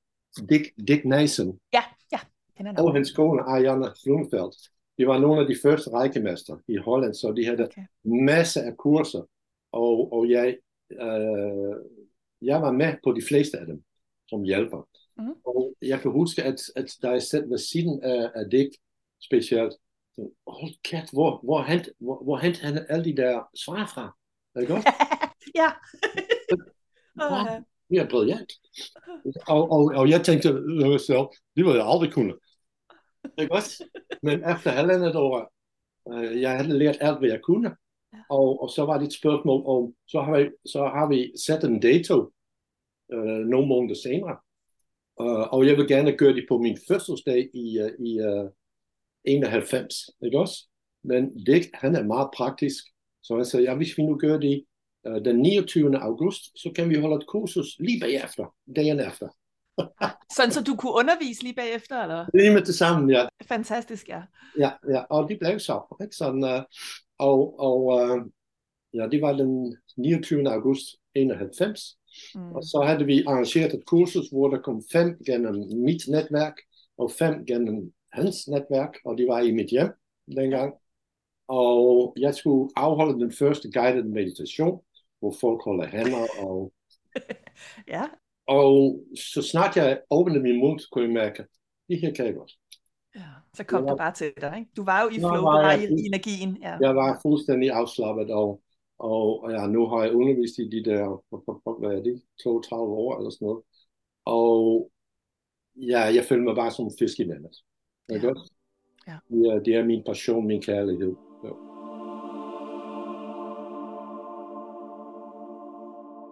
[0.49, 1.59] Dick, Dick Nysen.
[1.73, 2.19] Ja, ja.
[2.57, 4.55] Kender og hans kone, Ariane Flumfeldt.
[4.97, 7.81] De var nogle af de første rækkemester i Holland, så de havde okay.
[8.03, 9.23] masser af kurser.
[9.71, 10.57] Og, og jeg,
[10.91, 11.75] øh,
[12.41, 13.83] jeg var med på de fleste af dem
[14.27, 14.87] som hjælper.
[15.17, 15.33] Mm.
[15.45, 18.69] Og jeg kan huske, at, at da jeg selv ved siden af, af Dick
[19.19, 19.73] specielt,
[20.47, 24.17] hold kæft, hvor, hvor, hent, hvor, hvor hent han alle de der svar fra?
[24.55, 24.85] Er det godt?
[25.61, 25.69] ja.
[27.89, 28.51] Det er brilliant.
[29.47, 32.33] Og, og, og jeg tænkte øh, selv, det var jeg aldrig kunne.
[33.23, 33.81] Det er godt.
[34.23, 35.53] Men efter halvandet år,
[36.13, 37.75] øh, jeg havde lært alt, hvad jeg kunne.
[38.29, 41.63] Og, og så var det et spørgsmål om, så har vi, så har vi sat
[41.63, 42.31] en dato
[43.13, 44.37] øh, nogle måneder senere.
[45.21, 48.49] Uh, og jeg vil gerne gøre det på min fødselsdag i, uh, i uh,
[49.25, 50.67] 91, ikke også?
[51.03, 52.83] Men det, han er meget praktisk,
[53.23, 54.63] så han sagde, ja, hvis vi nu gør det
[55.09, 55.97] uh, den 29.
[55.97, 59.27] august, så kan vi holde et kursus lige bagefter, dagen efter.
[60.35, 62.25] Sådan, så du kunne undervise lige bagefter, eller?
[62.33, 63.27] Lige med det samme, ja.
[63.43, 64.21] Fantastisk, ja.
[64.59, 66.15] Ja, ja og det blev så, ikke?
[66.15, 66.63] Sådan, uh,
[67.17, 68.21] og, og uh,
[68.93, 70.49] ja, det var den 29.
[70.49, 71.97] august 91,
[72.35, 72.51] mm.
[72.51, 76.55] og så havde vi arrangeret et kursus, hvor der kom fem gennem mit netværk,
[76.97, 79.91] og fem gennem hans netværk, og de var i mit hjem
[80.27, 80.73] dengang.
[81.47, 84.81] Og jeg skulle afholde den første guided meditation,
[85.19, 86.73] hvor folk holder hænder og...
[87.95, 88.03] ja.
[88.47, 91.45] Og så snart jeg åbnede min mund, kunne jeg mærke,
[91.89, 92.51] det her kan jeg godt.
[93.15, 94.71] Ja, så kom var, det bare til dig, ikke?
[94.77, 96.57] Du var jo i flow, var du var i, i energien.
[96.61, 96.77] Ja.
[96.81, 98.61] Jeg var fuldstændig afslappet, og,
[98.97, 101.03] og ja, nu har jeg undervist i de der,
[101.79, 103.63] hvad er det, 32 år eller sådan noget.
[104.25, 104.91] Og
[105.75, 107.55] ja, jeg føler mig bare som en fisk i vandet.
[108.09, 108.17] Ja.
[108.17, 108.39] Godt?
[109.07, 109.17] Ja.
[109.29, 111.15] Det, er, det er min passion, min kærlighed.
[111.43, 111.57] Jo.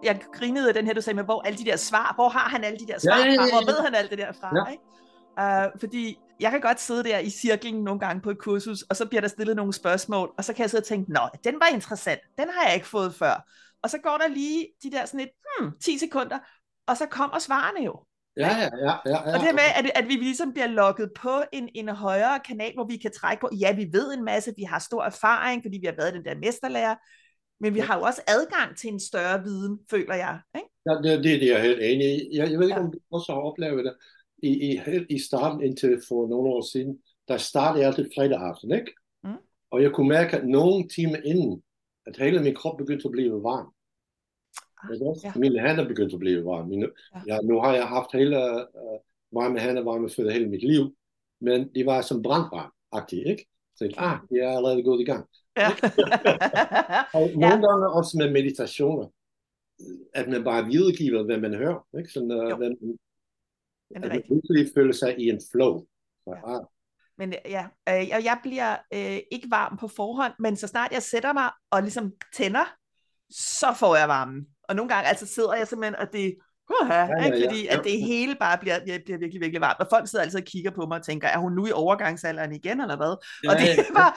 [0.02, 2.48] Jeg grinede af den her, du sagde med, hvor alle de der svar, hvor har
[2.48, 3.42] han alle de der svar ja, ja, ja, ja.
[3.42, 4.70] fra, hvor ved han alt det der fra, ja.
[4.72, 4.84] ikke?
[5.40, 8.96] Uh, fordi jeg kan godt sidde der i cirklen nogle gange på et kursus, og
[8.96, 11.54] så bliver der stillet nogle spørgsmål, og så kan jeg sidde og tænke, nå, den
[11.60, 13.48] var interessant, den har jeg ikke fået før.
[13.82, 16.38] Og så går der lige de der sådan et, hmm, 10 sekunder,
[16.86, 18.00] og så kommer svarene jo.
[18.38, 19.34] Ja, ja, ja, ja, ja.
[19.34, 22.86] Og det med, at, at vi ligesom bliver lukket på en, en højere kanal, hvor
[22.86, 25.86] vi kan trække på, ja, vi ved en masse, vi har stor erfaring, fordi vi
[25.86, 26.94] har været den der mesterlærer,
[27.60, 30.40] men vi har jo også adgang til en større viden, føler jeg.
[30.56, 30.68] Ikke?
[30.86, 32.36] Ja, det, det, det er jeg helt enig i.
[32.36, 32.84] Jeg, jeg ved ikke, ja.
[32.84, 33.94] om du også har oplevet det.
[34.42, 36.98] I, i, i starten, indtil for nogle år siden,
[37.28, 38.92] der startede jeg altid fredag aften, ikke?
[39.24, 39.42] Mm.
[39.70, 41.62] Og jeg kunne mærke, at nogle timer inden,
[42.06, 43.72] at hele min krop begyndte at blive varm.
[45.24, 45.32] Ja.
[45.36, 46.68] Mine hænder begyndte at blive varme.
[46.68, 47.20] Mine, ja.
[47.26, 49.00] Ja, nu har jeg haft hele uh,
[49.32, 50.96] varme hænder, varme fødder hele mit liv,
[51.40, 53.46] men de var som brandvarm-agtige, ikke?
[53.76, 55.28] Så jeg ah, jeg er allerede gået i gang.
[55.56, 55.68] Ja.
[57.16, 57.68] og nogle ja.
[57.68, 59.06] gange også med meditationer,
[60.14, 62.10] at man bare videregiver, hvad man hører, ikke?
[62.12, 62.70] Sådan, uh, hvad,
[63.94, 65.86] at man virkelig føler sig i en flow.
[66.24, 66.56] Så, ja.
[66.56, 66.64] ah.
[67.18, 71.32] Men ja, øh, jeg bliver øh, ikke varm på forhånd, men så snart jeg sætter
[71.32, 72.74] mig og ligesom tænder,
[73.30, 74.46] så får jeg varmen.
[74.68, 76.26] Og nogle gange altså sidder jeg simpelthen, og det,
[76.72, 77.38] uh, ja, ja, ikke?
[77.46, 77.78] fordi ja.
[77.78, 79.80] at det hele bare bliver, bliver virkelig, virkelig varmt.
[79.80, 82.52] Og folk sidder altså og kigger på mig og tænker, er hun nu i overgangsalderen
[82.52, 83.14] igen, eller hvad?
[83.44, 84.12] Ja, og det er bare,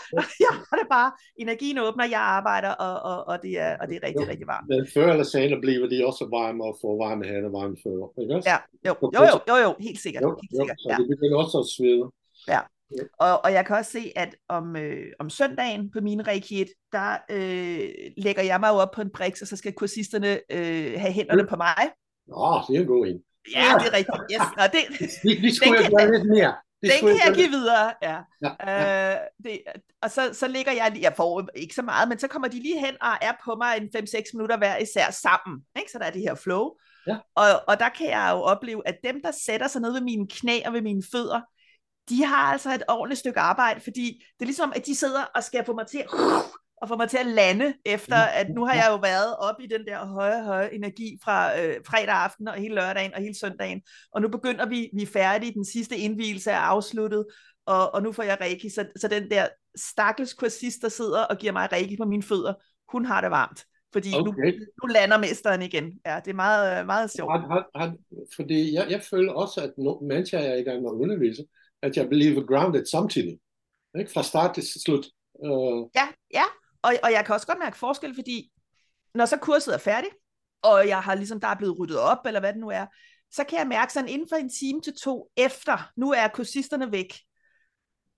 [0.46, 1.12] ja, det er bare,
[1.44, 4.48] energien åbner, jeg arbejder, og, og, og, det, er, og det er rigtig, jo, rigtig
[4.48, 4.68] varmt.
[4.70, 8.08] Men før eller senere bliver de også varme og får varme hænder og varme fødder,
[8.22, 10.24] ikke Ja, jo, jo, jo, jo, jo, helt sikkert.
[10.24, 10.98] Jo, helt sikkert jo, så ja.
[11.02, 12.06] det begynder også at svede.
[12.54, 12.62] Ja,
[13.20, 17.18] og, og jeg kan også se, at om, øh, om søndagen på min reiki der
[17.30, 21.14] øh, lægger jeg mig jo op på en brix, og så skal kursisterne øh, have
[21.14, 21.92] hænderne på mig.
[22.28, 23.22] Nå, det er en god en.
[23.56, 24.18] Ja, det er rigtigt.
[24.32, 24.48] Yes.
[24.58, 24.84] Nå, det,
[25.24, 26.54] vi, vi skulle have gøre lidt mere.
[26.82, 28.18] Det den kan jeg give videre, ja.
[28.44, 29.12] ja, ja.
[29.12, 29.62] Øh, det,
[30.02, 32.80] og så, så ligger jeg, jeg får ikke så meget, men så kommer de lige
[32.80, 35.92] hen og er på mig en 5-6 minutter hver især sammen, ikke?
[35.92, 36.70] så der er det her flow.
[37.08, 37.18] Ja.
[37.36, 40.28] Og, og der kan jeg jo opleve, at dem, der sætter sig ned ved mine
[40.28, 41.42] knæ og ved mine fødder,
[42.12, 45.44] de har altså et ordentligt stykke arbejde, fordi det er ligesom, at de sidder og
[45.44, 46.08] skal få mig til at,
[46.82, 49.68] og få mig til at lande, efter at nu har jeg jo været op i
[49.68, 53.82] den der høje, høje energi fra øh, fredag aften og hele lørdagen og hele søndagen,
[54.14, 57.26] og nu begynder vi, vi er færdige, den sidste indvielse er afsluttet,
[57.66, 61.38] og, og nu får jeg reiki, så, så den der stakkels kursist, der sidder og
[61.38, 62.54] giver mig reiki på mine fødder,
[62.92, 63.66] hun har det varmt.
[63.94, 64.52] Fordi okay.
[64.52, 65.92] nu, nu lander mesteren igen.
[66.06, 67.32] Ja, det er meget, meget sjovt.
[67.32, 67.98] Han, han, han,
[68.36, 69.72] fordi jeg, jeg føler også, at
[70.02, 71.46] mens jeg er i gang med at undervise,
[71.82, 73.40] at jeg bliver grounded samtidig.
[74.00, 74.12] Ikke?
[74.12, 75.06] Fra start til slut.
[75.34, 75.90] Uh...
[75.96, 76.44] Ja, ja.
[76.82, 78.52] Og, og jeg kan også godt mærke forskel, fordi
[79.16, 80.14] når så kurset er færdigt,
[80.62, 82.86] og jeg har ligesom, der er blevet ryddet op, eller hvad det nu er,
[83.32, 86.92] så kan jeg mærke sådan inden for en time til to efter, nu er kursisterne
[86.92, 87.14] væk,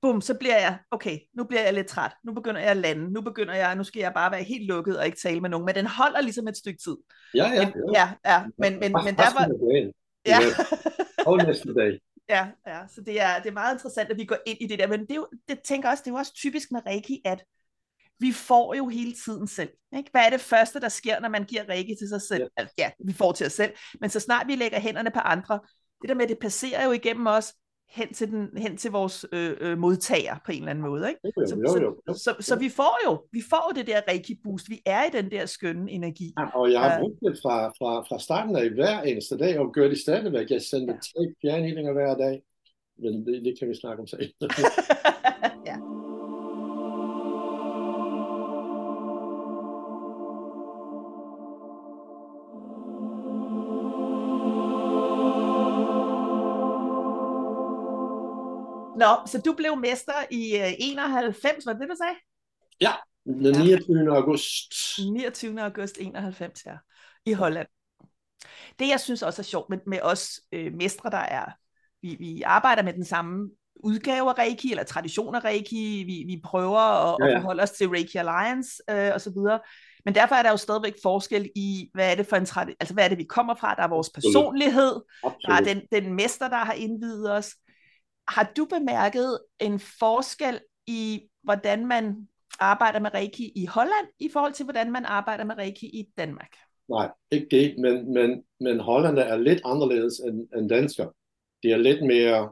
[0.02, 3.14] bum, så bliver jeg, okay, nu bliver jeg lidt træt, nu begynder jeg at lande,
[3.14, 5.66] nu begynder jeg, nu skal jeg bare være helt lukket og ikke tale med nogen,
[5.66, 6.98] men den holder ligesom et stykke tid.
[7.36, 7.72] Ja, ja.
[7.76, 9.46] Men, ja, ja, men, men, men der var...
[10.26, 10.40] Ja.
[11.26, 12.00] Og næste dag.
[12.30, 14.80] Ja, ja, så det er, det er meget interessant, at vi går ind i det
[14.80, 17.22] der, men det, er jo, det tænker også, det er jo også typisk med Reiki,
[17.26, 17.44] at
[18.20, 19.70] vi får jo hele tiden selv.
[19.98, 20.10] Ikke?
[20.12, 22.44] Hvad er det første, der sker, når man giver Reiki til sig selv?
[22.44, 22.48] Ja.
[22.58, 25.60] Altså, ja, vi får til os selv, men så snart vi lægger hænderne på andre,
[26.02, 27.54] det der med, det passerer jo igennem os,
[27.94, 31.10] hen til, den, hen til vores øh, øh, modtager på en eller anden måde.
[31.10, 31.20] Ikke?
[31.26, 32.14] Jo, så, jo, jo, jo.
[32.14, 34.70] Så, så, så vi får jo vi får jo det der Reiki boost.
[34.70, 36.34] Vi er i den der skønne energi.
[36.40, 39.74] Ja, og jeg har brugt det fra, fra, fra starten af hver eneste dag, og
[39.74, 40.50] gør det stadigvæk.
[40.50, 41.00] Jeg sender ja.
[41.00, 42.42] tre fjernhændinger hver dag.
[42.98, 44.32] Men det, det kan vi snakke om senere.
[59.04, 62.16] Nå, så du blev mester i uh, 91, var det det, du sagde?
[62.82, 62.94] Ja,
[63.26, 64.04] den 29.
[64.04, 64.16] Ja.
[64.16, 64.74] august.
[65.00, 65.62] 29.
[65.62, 66.78] august 91, ja,
[67.26, 67.68] i Holland.
[68.80, 71.46] Det, jeg synes også er sjovt med, med os øh, mestre, der er,
[72.02, 76.42] vi, vi arbejder med den samme udgave af Reiki, eller tradition af Reiki, vi, vi
[76.44, 77.36] prøver at, ja, ja.
[77.36, 79.60] at forholde os til Reiki Alliance øh, og så videre.
[80.06, 82.94] Men derfor er der jo stadigvæk forskel i, hvad er det for en tradition, altså
[82.94, 85.42] hvad er det, vi kommer fra, der er vores personlighed, Absolut.
[85.48, 87.56] der er den, den mester, der har indvidet os.
[88.28, 92.28] Har du bemærket en forskel i, hvordan man
[92.60, 96.56] arbejder med Reiki i Holland, i forhold til, hvordan man arbejder med Reiki i Danmark?
[96.90, 101.08] Nej, ikke det, men, men, men Holland er lidt anderledes end, end dansker.
[101.64, 102.52] Det er lidt mere,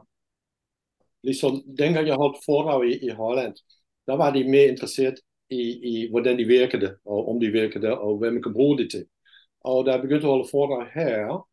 [1.22, 3.54] ligesom dengang jeg holdt foredrag i, i Holland,
[4.06, 5.14] der var de mere interesseret
[5.50, 8.90] i, i hvordan de virkede, og om de virkede, og hvad man kan bruge det
[8.90, 9.04] til.
[9.60, 11.48] Og da jeg begyndte at holde foredrag her,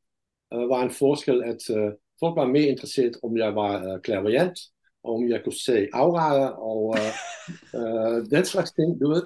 [0.55, 4.60] uh, var en forskel, at uh, folk var mere interesseret, om jeg var uh, klaverjant,
[5.03, 7.12] og om jeg kunne se auraer, og uh,
[7.79, 9.23] uh, den slags ting, du ved.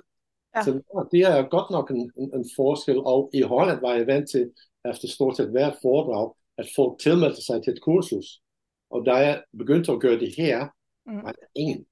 [0.56, 0.63] Ja.
[0.63, 0.71] Så
[1.12, 4.51] det er godt nok en, en, en forskel, og i Holland var jeg vant til,
[4.89, 8.41] efter stort set hvert foredrag, at folk tilmeldte sig til et kursus.
[8.89, 10.67] Og da jeg begyndte at gøre det her,
[11.06, 11.23] mm.
[11.23, 11.86] var der ingen.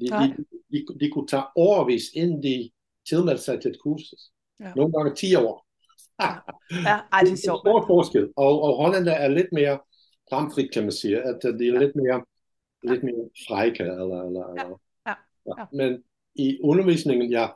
[0.00, 2.70] De, de, de, de kunne tage overvis, inden de
[3.08, 4.20] tilmeldte sig til et kursus.
[4.60, 4.72] Ja.
[4.76, 5.66] Nogle gange 10 år.
[6.88, 7.62] ja, ej, det er sjovt.
[7.64, 8.32] Det er stor forskel.
[8.36, 9.78] Og, og Holland er lidt mere
[10.28, 11.22] bramfrit, kan man sige.
[11.22, 11.78] At de er ja.
[11.78, 12.24] lidt mere,
[12.84, 12.92] ja.
[12.92, 13.82] lidt mere frække.
[13.82, 14.68] Eller, eller, ja.
[15.06, 15.14] Ja.
[15.58, 15.64] Ja.
[15.72, 16.02] Men
[16.34, 17.48] i undervisningen, ja,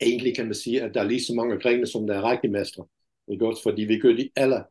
[0.00, 2.50] egentlig kan man sige, at der er lige så mange grene, som der er rigtig
[2.50, 2.86] mestre.
[3.28, 3.62] Ikke også?
[3.62, 4.64] Fordi vi gør de alle,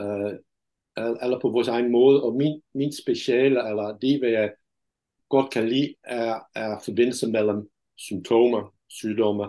[0.00, 0.32] uh,
[0.96, 4.52] alle på vores egen måde, og min, min speciale, eller det, hvad jeg
[5.28, 9.46] godt kan lide, er, er forbindelse mellem symptomer, sygdomme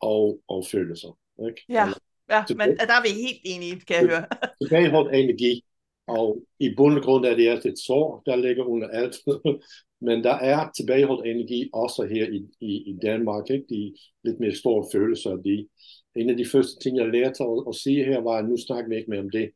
[0.00, 1.18] og, og følelser.
[1.48, 1.64] Ikke?
[1.68, 1.86] Ja,
[2.30, 4.26] ja men der er vi helt enige, kan jeg høre.
[4.62, 5.64] Tilbageholdt energi,
[6.06, 9.16] og i bund og grund er det altid et sår, der ligger under alt.
[10.06, 13.50] Men der er tilbageholdt energi også her i, i, i Danmark.
[13.50, 13.66] Ikke?
[13.68, 15.30] De lidt mere store følelser.
[15.36, 15.68] De,
[16.16, 18.88] en af de første ting, jeg lærte at, at sige her, var, at nu snakker
[18.88, 19.50] vi ikke mere om det.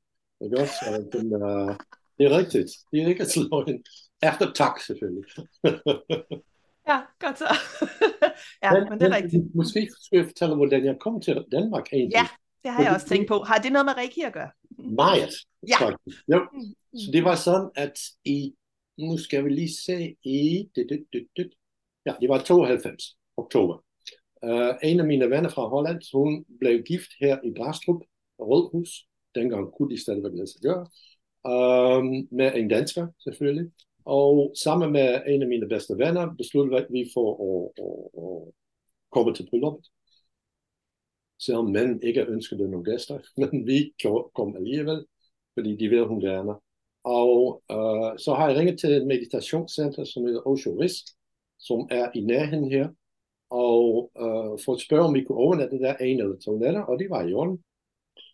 [0.44, 1.08] Ikke også?
[1.12, 1.74] den, uh,
[2.18, 2.70] det er rigtigt.
[2.92, 3.82] Det er ikke at løgn.
[4.22, 5.24] Efter tak, selvfølgelig.
[6.90, 7.48] ja, godt så.
[8.64, 9.54] ja, men, men det er rigtigt.
[9.54, 12.16] Måske skal jeg fortælle, hvordan jeg kom til Danmark egentlig.
[12.16, 12.26] Ja,
[12.62, 13.38] det har jeg også tænkt på.
[13.38, 14.50] Har det noget med Reiki at gøre?
[14.78, 15.34] Meget.
[15.68, 15.90] Ja.
[16.32, 16.46] Jo.
[16.94, 18.54] Så det var sådan, at i
[18.98, 21.50] nu skal vi lige se i, det, det, det, det.
[22.06, 23.84] ja, det var 92, oktober.
[24.42, 28.00] Uh, en af mine venner fra Holland, hun blev gift her i Brastrup,
[28.38, 30.86] Rødhus, dengang kunne de stadigvæk lade sig gøre,
[31.98, 33.70] um, med en dansker selvfølgelig.
[34.04, 38.54] Og sammen med en af mine bedste venner besluttede vi for at, at, at
[39.12, 39.86] komme til brylluppet.
[41.38, 43.92] Selvom manden ikke ønskede nogle gæster, men vi
[44.34, 45.06] kom alligevel,
[45.54, 46.54] fordi de ville hun gerne.
[47.04, 51.04] Og øh, så har jeg ringet til et meditationscenter, som hedder Osho Risk,
[51.58, 52.88] som er i nærheden her,
[53.50, 56.98] og øh, for at spørge, om vi kunne overnatte der en eller to nætter, og
[56.98, 57.64] det var i orden.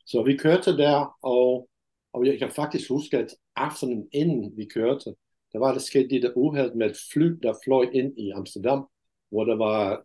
[0.06, 1.68] Så vi kørte der, og,
[2.12, 5.14] og jeg kan faktisk huske, at aftenen inden vi kørte,
[5.52, 8.88] der var der sket det der uheld med et fly, der fløj ind i Amsterdam,
[9.30, 10.04] hvor der var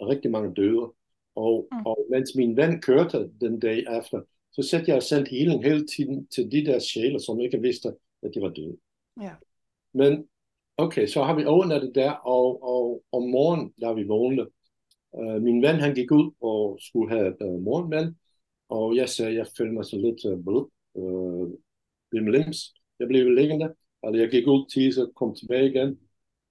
[0.00, 0.92] rigtig mange døde.
[1.36, 1.86] Og, mm.
[1.86, 4.20] og mens min ven kørte den dag efter,
[4.52, 7.88] så satte jeg sendt healing hele tiden til de der sjæler, som ikke vidste,
[8.22, 8.76] at de var døde.
[9.20, 9.32] Ja.
[9.92, 10.28] Men
[10.76, 14.48] okay, så har vi overnattet der, og, og om morgenen, da vi vågnede,
[15.12, 18.14] uh, min ven han gik ud og skulle have uh, morgenmad,
[18.68, 21.52] og jeg sagde, jeg følte mig så lidt uh, blød, uh,
[22.12, 22.74] lims.
[22.98, 25.98] Jeg blev liggende, og jeg gik ud til, så kom tilbage igen,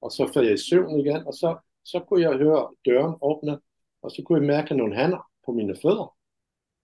[0.02, 3.58] og så faldt jeg i søvn igen, og så, så kunne jeg høre døren åbne,
[4.06, 6.15] og så kunne jeg mærke nogle hænder på mine fødder.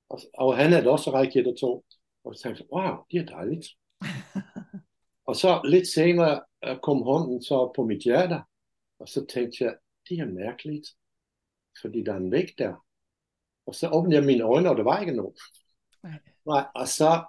[0.09, 1.85] Og, og han havde også rækket to.
[2.23, 3.67] Og så tænkte wow, det er dejligt.
[5.29, 8.39] og så lidt senere øh, kom hånden så på mit hjerte,
[8.99, 9.75] og så tænkte jeg,
[10.09, 10.87] det er mærkeligt,
[11.81, 12.85] fordi der er en væg der.
[13.65, 15.35] Og så åbnede jeg mine øjne, og der var ikke nogen.
[16.45, 16.65] Nej.
[16.75, 17.23] Og så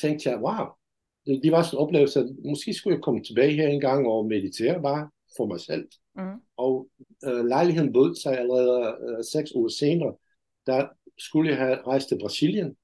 [0.00, 0.66] tænkte jeg, wow,
[1.26, 4.06] det, det var sådan en oplevelse, at måske skulle jeg komme tilbage her en gang
[4.06, 5.88] og meditere bare for mig selv.
[6.16, 6.40] Mm.
[6.56, 6.88] Og
[7.24, 10.14] øh, lejligheden bød sig allerede øh, seks uger senere,
[10.66, 10.88] der
[11.18, 12.76] skulle jeg have rejst til Brasilien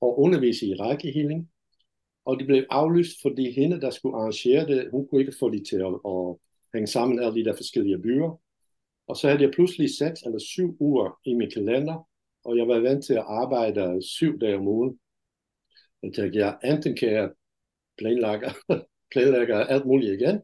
[0.00, 1.50] og undervise i rækkehealing.
[2.24, 5.66] Og det blev aflyst, fordi hende, der skulle arrangere det, hun kunne ikke få det
[5.66, 6.36] til at, at
[6.74, 8.40] hænge sammen alle de der forskellige byer.
[9.06, 12.08] Og så havde jeg pludselig seks eller syv uger i min kalender,
[12.44, 14.98] og jeg var vant til at arbejde syv dage om ugen.
[16.02, 17.30] Jeg tænkte, jeg enten kan jeg
[17.98, 18.46] planlægge,
[19.12, 20.40] planlægge alt muligt igen,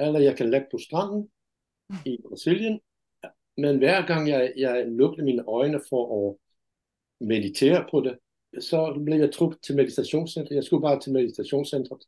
[0.00, 1.28] eller jeg kan lægge på stranden
[2.06, 2.80] i Brasilien.
[3.56, 6.36] Men hver gang jeg, jeg lukkede mine øjne for at
[7.26, 8.18] meditere på det,
[8.60, 10.54] så blev jeg truppet til meditationscentret.
[10.54, 12.02] Jeg skulle bare til meditationscentret.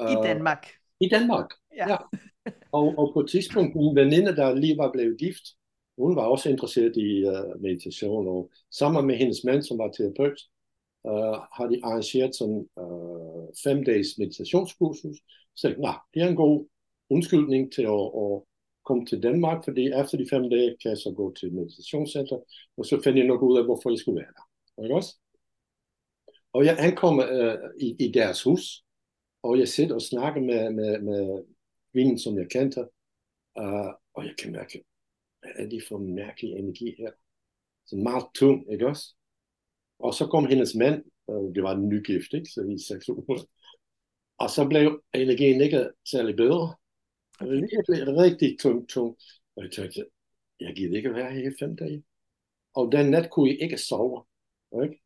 [0.00, 0.66] I Danmark?
[1.00, 1.90] I Danmark, ja.
[1.90, 1.96] ja.
[2.72, 5.42] og, og på et tidspunkt, min veninde, der lige var blevet gift,
[5.98, 10.40] hun var også interesseret i uh, meditation, og sammen med hendes mand, som var terapeut,
[11.04, 15.16] uh, har de arrangeret sådan uh, fem dages meditationskursus.
[15.56, 16.66] Så jeg nah, det er en god
[17.10, 18.42] undskyldning til at, at
[18.90, 22.38] kom til Danmark, fordi efter de fem dage kan jeg så gå til meditationscenter,
[22.76, 24.46] og så finder jeg nok ud af, hvorfor jeg skulle være der.
[24.84, 25.12] Ikke også?
[26.52, 28.64] Og jeg ankommer øh, i, i deres hus,
[29.42, 31.44] og jeg sidder og snakker med, med, med
[31.92, 32.80] kvinden, som jeg kendte,
[33.58, 34.84] øh, og jeg kan mærke,
[35.40, 37.10] hvad er det for en mærkelig energi her?
[37.86, 39.14] Så meget tung, ikke også?
[39.98, 42.50] Og så kom hendes mand, øh, det var en nygift, ikke?
[42.54, 43.44] Så i seks uger.
[44.38, 46.74] Og så blev energien ikke særlig bedre.
[47.40, 49.16] Blev rigtig tung, tung.
[49.56, 50.04] Og jeg tænkte,
[50.60, 52.02] jeg gider ikke være her i fem dage.
[52.74, 54.24] Og den nat kunne jeg ikke sove.
[54.82, 55.00] Ikke?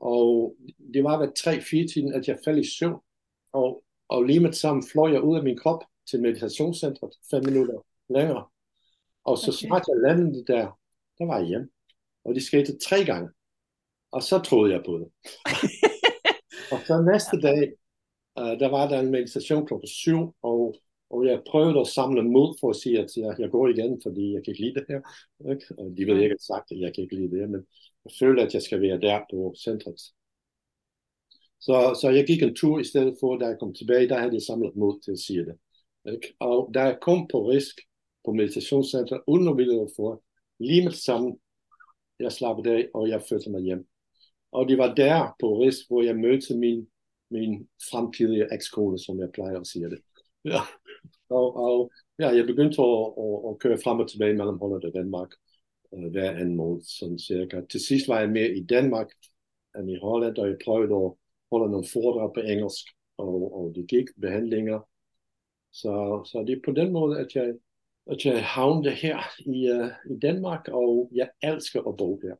[0.00, 0.56] Og
[0.94, 3.00] det var ved 3-4 tiden, at jeg faldt i søvn.
[3.52, 7.86] Og, og lige med sammen fløj jeg ud af min krop til meditationscentret fem minutter
[8.08, 8.46] længere.
[9.24, 9.58] Og så okay.
[9.58, 10.78] snart jeg landede der,
[11.18, 11.68] der var jeg hjemme.
[12.24, 13.30] Og det skete tre gange.
[14.12, 15.08] Og så troede jeg på det.
[16.72, 17.72] og så næste dag,
[18.40, 20.74] uh, der var der en meditation klokken syv, og,
[21.10, 24.32] og jeg prøvede at samle mod for at sige, at jeg, jeg går igen, fordi
[24.32, 25.00] jeg kan ikke lide det her.
[25.52, 25.66] Ikke?
[25.78, 27.66] Og de vil ikke sagt, at jeg kan ikke lide det her, men
[28.04, 30.00] jeg føler, at jeg skal være der på centret.
[31.60, 34.32] Så, så jeg gik en tur i stedet for, da jeg kom tilbage, der havde
[34.32, 35.56] jeg samlet mod til at sige det.
[36.12, 36.34] Ikke?
[36.38, 37.76] Og da jeg kom på risk
[38.24, 40.22] på meditationscenter, uden at ville få,
[40.58, 41.36] lige med det samme,
[42.20, 43.86] jeg slappede af, og jeg førte mig hjem.
[44.52, 46.88] Og det var der på risk, hvor jeg mødte min,
[47.30, 49.98] min fremtidige ekskone, som jeg plejer at sige det.
[50.44, 50.60] Ja.
[51.28, 54.94] Og, og ja, jeg begyndte at, at, at køre frem og tilbage mellem Holland og
[54.94, 55.30] Danmark
[55.92, 57.60] uh, hver anden måned, sådan cirka.
[57.70, 59.08] Til sidst var jeg mere i Danmark
[59.78, 61.12] end i Holland, og jeg prøvede at
[61.52, 62.84] holde nogle foredrag på engelsk,
[63.16, 64.88] og, og det gik behandlinger.
[65.72, 67.54] Så, så det er på den måde, at jeg,
[68.06, 72.34] at jeg havnede her i, uh, i Danmark, og jeg elsker at bo her.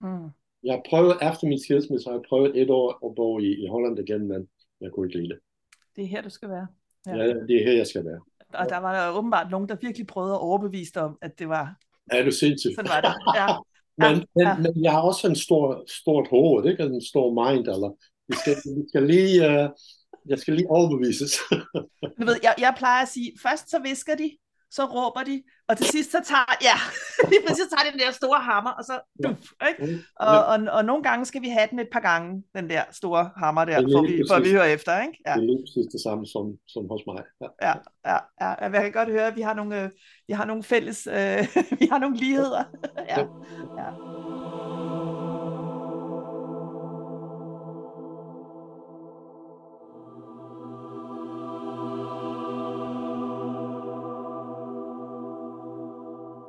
[0.00, 0.30] Mm.
[0.62, 3.98] Jeg prøvede efter min skilsmisse, har jeg prøvet et år at bo i, i Holland
[3.98, 4.48] igen, men
[4.80, 5.38] jeg kunne ikke lide det.
[5.96, 6.66] Det er her, du skal være.
[7.06, 8.20] Ja, ja det er her, jeg skal være.
[8.54, 11.48] Og der var der åbenbart nogen, der virkelig prøvede at overbevise dig om, at det
[11.48, 11.74] var...
[12.10, 12.74] Er du sindssygt?
[12.74, 13.46] Sådan var det, ja.
[14.02, 14.54] men, ja.
[14.54, 16.82] Men, men jeg har også en stor, stort hoved, ikke?
[16.82, 17.90] En stor mind, eller
[18.28, 19.70] vi skal, vi skal lige, uh,
[20.26, 21.32] jeg skal lige overbevises.
[22.20, 24.30] du ved, jeg, jeg plejer at sige, først så visker de,
[24.70, 26.76] så råber de, og til sidst så tager, ja,
[27.30, 28.94] lige præcis så tager de den der store hammer, og så,
[29.24, 30.04] duf, ikke?
[30.16, 33.30] Og, og, og nogle gange skal vi have den et par gange, den der store
[33.36, 35.18] hammer der, for vi, for vi hører efter, ikke?
[35.26, 35.34] Ja.
[35.34, 37.22] Det er lige præcis det samme som, som hos mig.
[37.42, 37.74] Ja, ja,
[38.10, 38.70] ja, ja.
[38.74, 39.90] Jeg kan godt høre, at vi har nogle, øh,
[40.28, 41.42] vi har nogle fælles, øh,
[41.80, 42.64] vi har nogle ligheder.
[43.08, 43.18] ja,
[43.80, 43.90] ja.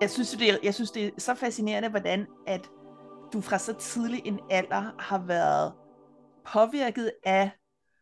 [0.02, 2.70] Jeg synes, det er, jeg synes, det er så fascinerende, hvordan at
[3.34, 5.74] du fra så tidlig en alder har været
[6.54, 7.52] påvirket af,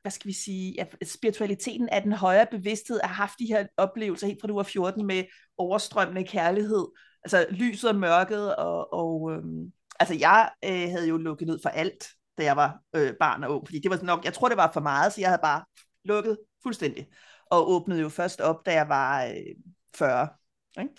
[0.02, 4.28] hvad skal vi sige, af spiritualiteten af den højere bevidsthed, har haft de her oplevelser
[4.28, 5.24] helt fra du var 14 med
[5.58, 6.88] overstrømmende kærlighed,
[7.24, 11.70] altså lyset og mørket, og, og øhm, altså jeg øh, havde jo lukket ned for
[11.70, 14.58] alt, da jeg var øh, barn og ung, fordi det var nok, jeg tror det
[14.58, 15.64] var for meget, så jeg havde bare
[16.06, 17.08] lukket fuldstændig,
[17.52, 19.56] og åbnede jo først op, da jeg var øh,
[19.96, 20.28] 40,
[20.80, 20.94] ikke?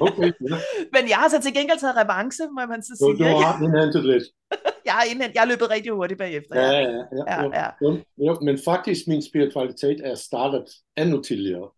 [0.00, 0.56] Okay, ja.
[0.94, 3.12] Men jeg har så til gengæld taget revanche, må man så sige.
[3.12, 4.24] Du, du har indhentet lidt.
[4.88, 6.60] jeg, har indhentet, jeg har løbet rigtig hurtigt bagefter.
[6.60, 7.02] Ja, ja, ja.
[7.28, 7.60] ja, ja.
[7.60, 7.68] ja.
[7.82, 7.90] Jo,
[8.26, 10.66] jo, men faktisk min spiritualitet er startet
[10.96, 11.70] endnu tidligere.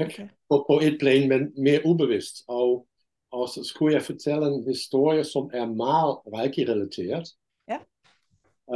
[0.00, 0.12] Ikke?
[0.14, 0.28] Okay.
[0.50, 2.36] På, på et plan, men mere ubevidst.
[2.48, 2.86] Og,
[3.32, 7.26] og så skulle jeg fortælle en historie, som er meget reiki-relateret.
[7.72, 7.78] Ja.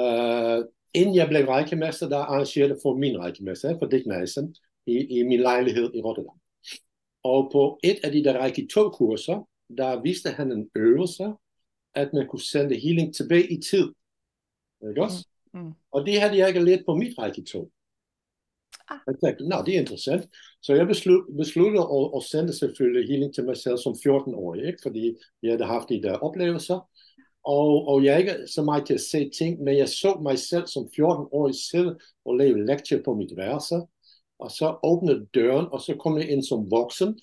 [0.01, 0.65] Uh,
[0.95, 4.55] inden jeg blev reikimester, der arrangerede for min reikimester, for Dick Nielsen,
[4.87, 6.39] i, i min lejlighed i Rotterdam.
[7.27, 9.49] Og på et af de der række to kurser,
[9.79, 11.25] der viste han en øvelse,
[11.95, 13.87] at man kunne sende healing tilbage i tid.
[14.89, 15.29] Ikke også?
[15.55, 15.61] Mm.
[15.61, 15.73] Mm.
[15.93, 17.71] Og det havde jeg ikke let på mit række to.
[18.89, 18.99] Ah.
[19.07, 20.25] Jeg tænkte, nå, det er interessant.
[20.63, 24.79] Så jeg beslut, besluttede at, at sende selvfølgelig healing til mig selv som 14-årig, ikke?
[24.83, 26.79] fordi jeg havde haft de der oplevelser.
[27.45, 30.39] Og, og jeg er ikke så meget til at se ting, men jeg så mig
[30.39, 33.77] selv som 14-årig selv og lave lektier på mit værelse
[34.39, 37.21] og så åbnede døren, og så kom jeg ind som voksen,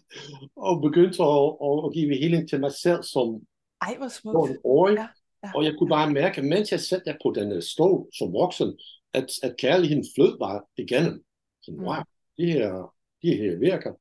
[0.68, 3.40] og begyndte at, at, give healing til mig selv som
[3.82, 4.58] Ej, hvor smukt.
[4.64, 4.88] år.
[4.88, 5.08] Ja,
[5.44, 8.78] ja, og jeg kunne bare mærke, mens jeg satte der på den stol som voksen,
[9.12, 11.24] at, at kærligheden flød bare igennem.
[11.62, 11.84] Så, mm.
[11.84, 12.02] wow,
[12.38, 13.92] det her, det her virker.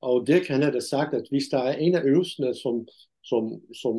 [0.00, 2.86] Og det kan jeg da sagt, at hvis der er en af øvelserne, som,
[3.24, 3.94] som, som,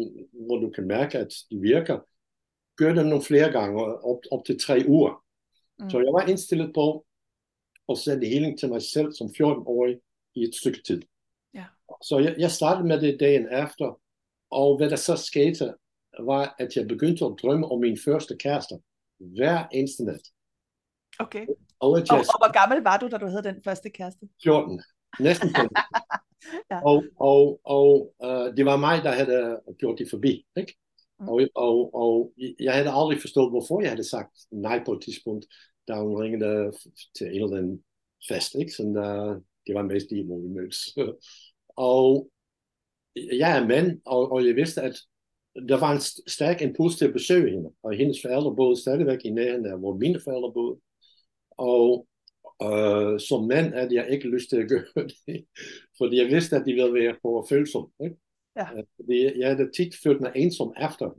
[0.48, 2.00] hvor du kan mærke, at de virker,
[2.76, 5.24] gør dem nogle flere gange, op, op til tre uger.
[5.80, 5.90] Mm.
[5.90, 7.06] Så jeg var indstillet på,
[7.90, 10.00] og sende healing til mig selv som 14-årig
[10.36, 11.02] i et stykke tid.
[11.54, 11.66] Ja.
[12.04, 14.00] Så jeg, jeg startede med det dagen efter,
[14.52, 15.74] og hvad der så skete,
[16.20, 18.76] var, at jeg begyndte at drømme om min første kæreste
[19.20, 20.22] hver eneste nat.
[21.20, 21.46] Okay.
[21.80, 24.30] Og at Og, jeg og hvor gammel var du, da du havde den første kæreste?
[24.44, 24.82] 14,
[25.20, 25.78] næsten 15.
[26.72, 26.80] Ja.
[26.86, 30.46] Og, og, og uh, det var mig, der havde gjort det forbi.
[30.58, 30.78] Ikke?
[31.20, 31.30] Mm.
[31.30, 35.46] Og, og, og jeg havde aldrig forstået, hvorfor jeg havde sagt nej på et tidspunkt,
[35.90, 36.72] da hun ringede
[37.16, 37.84] til en eller anden
[38.30, 38.56] fest.
[38.56, 38.72] Ikke?
[38.72, 40.98] Sådan, uh, det var mest i, mødtes.
[41.92, 42.30] og
[43.16, 44.96] jeg er mand, og, og jeg vidste, at
[45.70, 47.70] der var en st- stærk impuls til at besøge hende.
[47.84, 50.80] Og hendes forældre boede stadigvæk i nærheden af, hvor mine forældre boede.
[51.52, 52.08] Og
[52.64, 54.86] øh, som mand havde jeg ikke lyst til at gøre
[55.28, 55.46] det,
[55.98, 57.92] fordi jeg vidste, at de ville være for følsom.
[58.04, 58.16] Ikke?
[58.56, 58.78] Ja.
[58.78, 61.18] Øh, Fordi jeg havde tit følt mig ensom efter,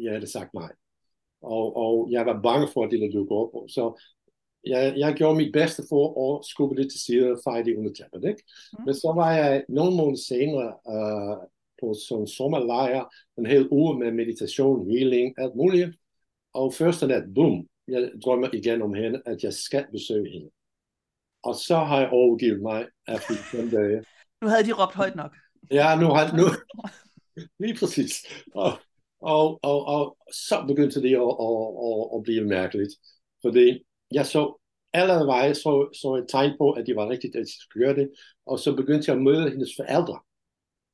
[0.00, 0.72] jeg havde sagt nej.
[1.42, 3.50] Og, og jeg var bange for, at det ville dukke op.
[3.68, 4.02] Så
[4.66, 7.92] jeg, jeg gjorde mit bedste for at skubbe det til side og feje det under
[7.92, 8.28] tæppet.
[8.28, 8.42] Ikke?
[8.78, 8.84] Mm.
[8.84, 11.36] Men så var jeg nogle måneder senere øh,
[11.80, 13.04] på sådan en sommerlejr,
[13.38, 15.90] en hel uge med meditation, healing, alt muligt.
[16.54, 20.50] Og første nat, boom, jeg drømmer igen om hende, at jeg skal besøge hende.
[21.42, 24.04] Og så har jeg overgivet mig efter fem dage.
[24.42, 25.36] Nu havde de råbt højt nok.
[25.70, 26.46] Ja, nu har nu.
[27.66, 28.12] Lige præcis.
[28.54, 28.72] Og,
[29.20, 31.56] og, og, og så begyndte det at, at,
[31.86, 32.92] at, at blive mærkeligt.
[33.42, 34.60] Fordi jeg så
[34.92, 38.10] allerede så, så et tegn på, at det var rigtigt, at jeg skulle gøre det.
[38.46, 40.20] Og så begyndte jeg at møde hendes forældre.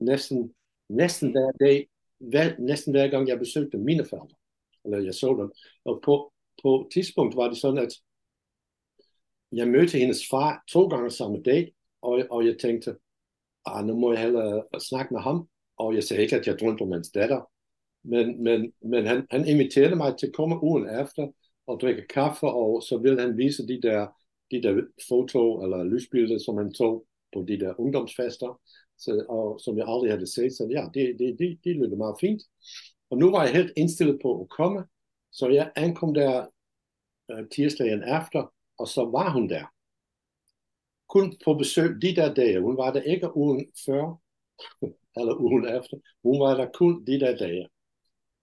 [0.01, 0.55] Næsten,
[0.89, 4.37] næsten hver dag, hver, næsten hver gang jeg besøgte mine forældre.
[4.85, 5.53] Eller jeg så dem.
[5.85, 7.93] Og på, på et tidspunkt var det sådan, at
[9.53, 12.97] jeg mødte hendes far to gange samme dag, og, og jeg tænkte,
[13.66, 15.49] ah, nu må jeg hellere øh, snakke med ham.
[15.77, 17.51] Og jeg sagde ikke, at jeg drømte om hans datter.
[18.03, 21.28] Men, men, men han, han inviterede mig til at komme ugen efter
[21.66, 24.07] og drikke kaffe, og så ville han vise de der,
[24.50, 28.61] de der foto eller lysbilleder, som han tog på de der ungdomsfester,
[28.98, 30.53] så, og, som jeg aldrig havde set.
[30.53, 32.42] Så ja, det, det, det, det lød meget fint.
[33.11, 34.84] Og nu var jeg helt indstillet på at komme,
[35.32, 36.46] så jeg ankom der
[37.32, 39.64] uh, tirsdagen efter, og så var hun der.
[41.09, 42.61] Kun på besøg de der dage.
[42.61, 44.20] Hun var der ikke ugen før,
[45.18, 45.96] eller ugen efter.
[46.22, 47.68] Hun var der kun de der dage.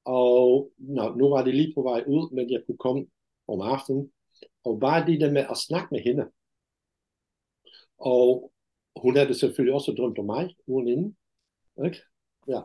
[0.05, 3.05] Og nå, nu var det lige på vej ud, men jeg kunne komme
[3.47, 4.11] om aftenen.
[4.63, 6.25] Og bare det der med at snakke med hende.
[7.97, 8.51] Og
[8.95, 11.17] hun havde selvfølgelig også drømt om mig ugen inden.
[11.85, 11.97] Ikke?
[12.47, 12.61] Ja.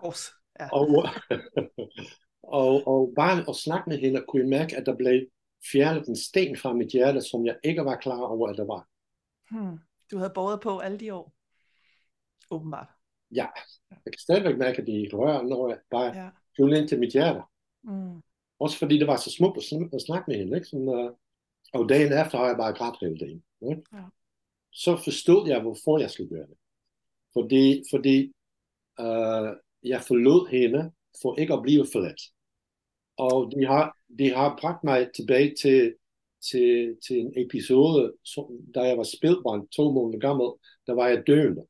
[0.60, 0.68] Ja.
[0.72, 0.88] Og,
[2.42, 5.26] og, og bare at snakke med hende, kunne jeg mærke, at der blev
[5.72, 8.88] fjernet en sten fra mit hjerte, som jeg ikke var klar over, at der var.
[9.50, 9.78] Hmm.
[10.10, 11.32] Du havde båret på alle de år.
[12.50, 12.88] Åbenbart.
[13.30, 13.46] Ja,
[13.90, 16.30] jeg kan stadigvæk mærke, at de rører, når jeg bare Ja.
[16.56, 17.40] Flyver ind til mit hjerte.
[17.82, 18.22] Mm.
[18.58, 20.56] Også fordi det var så smukt at, sn- at snakke med hende.
[20.56, 20.66] Ikke?
[20.68, 21.10] Sådan, uh,
[21.72, 23.42] og dagen efter har jeg bare grædt hele dagen.
[23.70, 23.82] Ikke?
[23.92, 24.04] Ja.
[24.72, 26.56] Så forstod jeg, hvorfor jeg skulle gøre det.
[27.32, 28.32] Fordi, fordi
[29.00, 29.50] uh,
[29.82, 30.92] jeg forlod hende
[31.22, 32.20] for ikke at blive forladt.
[33.16, 35.94] Og de har, de har bragt mig tilbage til,
[36.50, 38.44] til, til en episode, som,
[38.74, 40.52] da jeg var spilbarn, to måneder gammel,
[40.86, 41.66] der var jeg døende.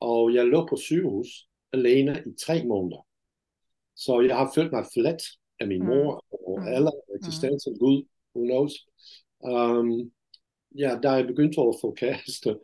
[0.00, 3.06] Og jeg lå på sygehus alene i tre måneder.
[3.96, 5.22] Så jeg har følt mig forladt
[5.60, 5.86] af min Mm.
[5.86, 6.66] mor og Mm.
[6.68, 7.98] alle eksistensen, Gud,
[8.34, 8.72] who knows.
[9.40, 10.12] Um,
[10.78, 12.58] ja, da jeg begyndte at få kæreste,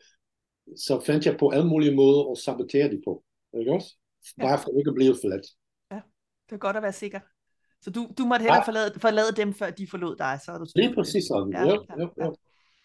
[0.76, 3.24] så fandt jeg på alle mulige måder at sabotere det på.
[3.58, 3.96] Ikke også?
[4.38, 4.42] Ja.
[4.42, 5.46] Bare for ikke at blive forladt.
[6.50, 7.20] Det er godt at være sikker.
[7.82, 8.66] Så du, du måtte hellere Ja.
[8.66, 10.94] forlade, forlade dem, før de forlod dig, så er du Lige sikker.
[10.94, 11.52] præcis sådan.
[11.52, 12.24] Ja, Jo, ja, jo, ja.
[12.24, 12.36] jo,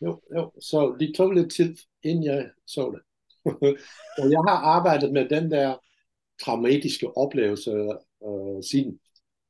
[0.01, 0.51] jo, jo.
[0.61, 3.01] Så det tog lidt tid, inden jeg så det.
[4.19, 5.77] og jeg har arbejdet med den der
[6.43, 7.71] traumatiske oplevelse
[8.25, 8.99] øh, siden,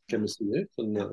[0.10, 0.58] kan man sige.
[0.60, 0.74] Ikke?
[0.76, 1.04] Sådan, Ja.
[1.04, 1.12] øh,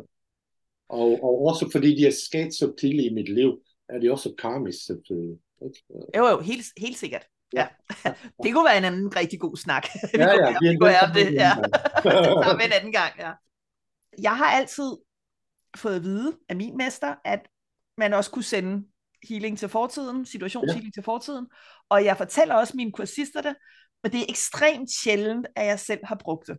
[0.89, 4.35] og, og også fordi de er sket så tidligt i mit liv, er det også
[4.39, 5.39] karmisk selvfølgelig.
[5.65, 5.85] Ikke?
[6.17, 7.27] Jo, jo, helt, helt sikkert.
[7.53, 7.67] Ja.
[8.05, 8.13] Ja.
[8.45, 9.87] Det kunne være en anden rigtig god snak.
[10.15, 11.35] Ja, kunne- ja, vi kunne nødt det.
[11.35, 11.53] Ja.
[12.05, 12.13] det
[12.45, 13.33] tager vi en anden gang, ja.
[14.23, 14.93] Jeg har altid
[15.77, 17.41] fået at vide af min mester, at
[17.99, 18.87] man også kunne sende
[19.29, 20.91] healing til fortiden, situationshealing ja.
[20.95, 21.47] til fortiden,
[21.89, 23.55] og jeg fortæller også mine kursister det,
[24.03, 26.57] men det er ekstremt sjældent, at jeg selv har brugt det.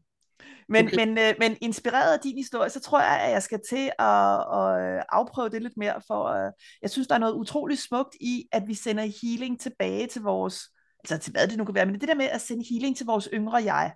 [0.69, 0.95] Men, Okay.
[0.95, 4.33] men, øh, men inspireret af din historie, så tror jeg, at jeg skal til at,
[4.59, 6.51] at øh, afprøve det lidt mere, for øh,
[6.81, 10.61] jeg synes, der er noget utroligt smukt i, at vi sender healing tilbage til vores,
[10.99, 13.05] altså til hvad det nu kan være, men det der med at sende healing til
[13.05, 13.93] vores yngre jeg.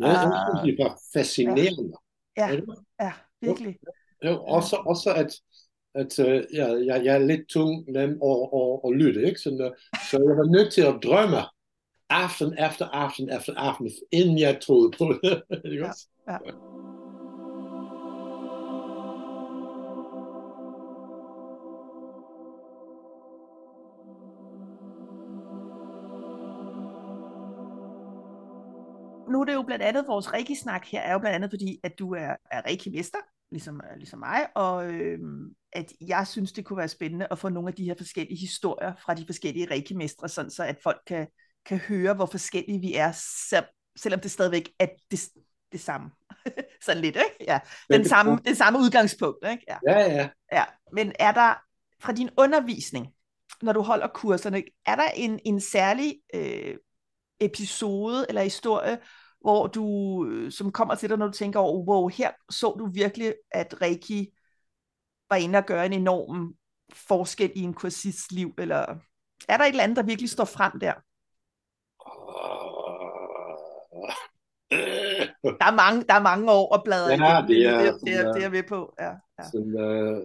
[0.00, 1.92] Ja, jeg synes, det var fascinerende.
[2.36, 2.66] Ja, Ikke?
[3.00, 3.76] ja, virkelig.
[4.24, 5.30] Jo, også, også at,
[5.94, 9.40] at uh, ja, jeg, jeg er lidt tung nem og, og lytte, ikke?
[9.40, 11.36] Så, uh, så jeg var nødt til at drømme
[12.10, 15.42] aften efter aften efter aften, inden jeg troede på det.
[15.64, 16.38] Ja, ja.
[29.36, 31.98] nu er det jo blandt andet, vores Reiki-snak her er jo blandt andet, fordi at
[31.98, 33.18] du er, er Reiki-mester,
[33.50, 35.18] ligesom, ligesom mig, og øh,
[35.72, 38.92] at jeg synes, det kunne være spændende at få nogle af de her forskellige historier
[39.04, 41.26] fra de forskellige Reiki-mestre, sådan så at folk kan,
[41.66, 43.12] kan høre, hvor forskellige vi er,
[43.48, 43.64] selv,
[43.96, 45.20] selvom det stadigvæk er det,
[45.72, 46.10] det samme.
[46.86, 47.36] sådan lidt, ikke?
[47.52, 47.60] Ja.
[47.90, 49.64] Den samme, det samme udgangspunkt, ikke?
[49.68, 49.78] Ja.
[49.88, 50.28] ja, ja.
[50.52, 50.64] ja.
[50.92, 51.54] Men er der
[52.00, 53.08] fra din undervisning,
[53.62, 56.76] når du holder kurserne, er der en, en særlig øh,
[57.40, 58.98] episode eller historie,
[59.40, 62.90] hvor du, øh, som kommer til dig, når du tænker over, wow, her så du
[62.92, 64.28] virkelig, at Reiki
[65.30, 66.54] var inde og gøre en enorm
[66.92, 68.96] forskel i en kursists liv, eller
[69.48, 70.92] er der et eller andet, der virkelig står frem der?
[75.60, 77.48] Der er mange, der er mange år at bladre ja, igen.
[77.48, 78.94] Det er, det, er, det, er, det er ved på.
[79.00, 79.44] Ja, ja.
[79.52, 80.22] Sådan, uh,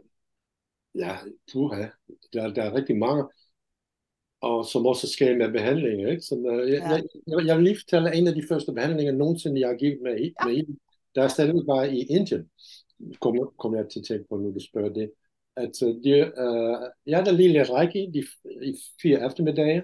[0.96, 1.18] ja,
[1.54, 1.86] puha.
[2.34, 3.24] Der, der er rigtig mange
[4.42, 6.10] og som også sker med behandlinger.
[6.10, 6.22] Ikke?
[6.22, 7.38] Så, uh, jeg, ja.
[7.38, 10.20] jeg, jeg vil lige fortælle en af de første behandlinger nogensinde, jeg har givet med,
[10.20, 10.46] ja.
[10.46, 10.66] med i.
[11.16, 12.50] Der er stadig bare i Indien,
[13.20, 15.12] kommer kom jeg til at tænke på, når du spørger det.
[15.56, 18.24] At uh, de, uh, jeg havde lige lidt række i,
[18.62, 19.84] i fire eftermiddage,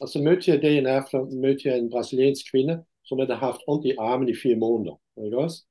[0.00, 3.86] og så mødte jeg dagen efter, mødte jeg en brasiliansk kvinde, som havde haft ondt
[3.86, 5.00] i armen i fire måneder.
[5.24, 5.64] Ikke også?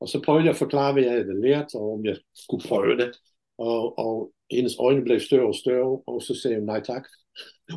[0.00, 2.96] Og så prøvede jeg at forklare, hvad jeg havde lært, og om jeg skulle prøve
[2.96, 3.12] det.
[3.58, 7.04] Og, og hendes øjne blev større og større, og så sagde hun nej tak.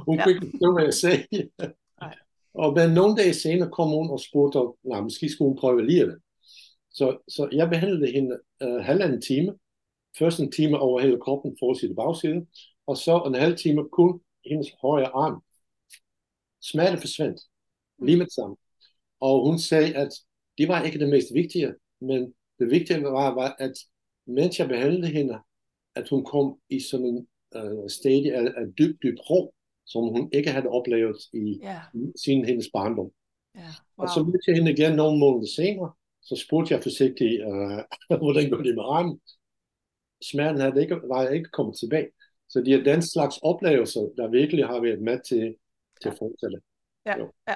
[0.05, 1.24] Hun kunne ikke forstå, hvad jeg sagde.
[2.64, 6.16] og men nogle dage senere kom hun og spurgte, nej, måske skulle hun prøve alligevel.
[6.91, 9.58] Så, så jeg behandlede hende uh, halvanden time.
[10.20, 12.45] Først en time over hele kroppen, forside og bagside.
[12.88, 15.43] Og så en halv time kun hendes højre arm.
[16.62, 17.41] Smerte forsvandt.
[17.99, 18.55] Lige med det samme.
[19.20, 20.09] Og hun sagde, at
[20.57, 23.74] det var ikke det mest vigtige, men det vigtige var, var at
[24.28, 25.39] mens jeg behandlede hende,
[25.95, 29.53] at hun kom i sådan en uh, stadie af, af dyb, dyb ro,
[29.86, 31.82] som hun ikke havde oplevet i yeah.
[32.24, 33.11] siden hendes barndom.
[33.57, 33.65] Yeah.
[33.97, 34.03] Wow.
[34.03, 35.91] Og så mødte jeg hende igen nogle måneder senere,
[36.22, 39.20] så spurgte jeg forsigtigt, uh, hvordan går det med armen?
[40.24, 42.07] Smerten havde ikke, var ikke kommet tilbage.
[42.49, 45.55] Så det er den slags oplevelser, der virkelig har været med til,
[46.01, 46.57] til at fortsætte.
[47.08, 47.55] Ja,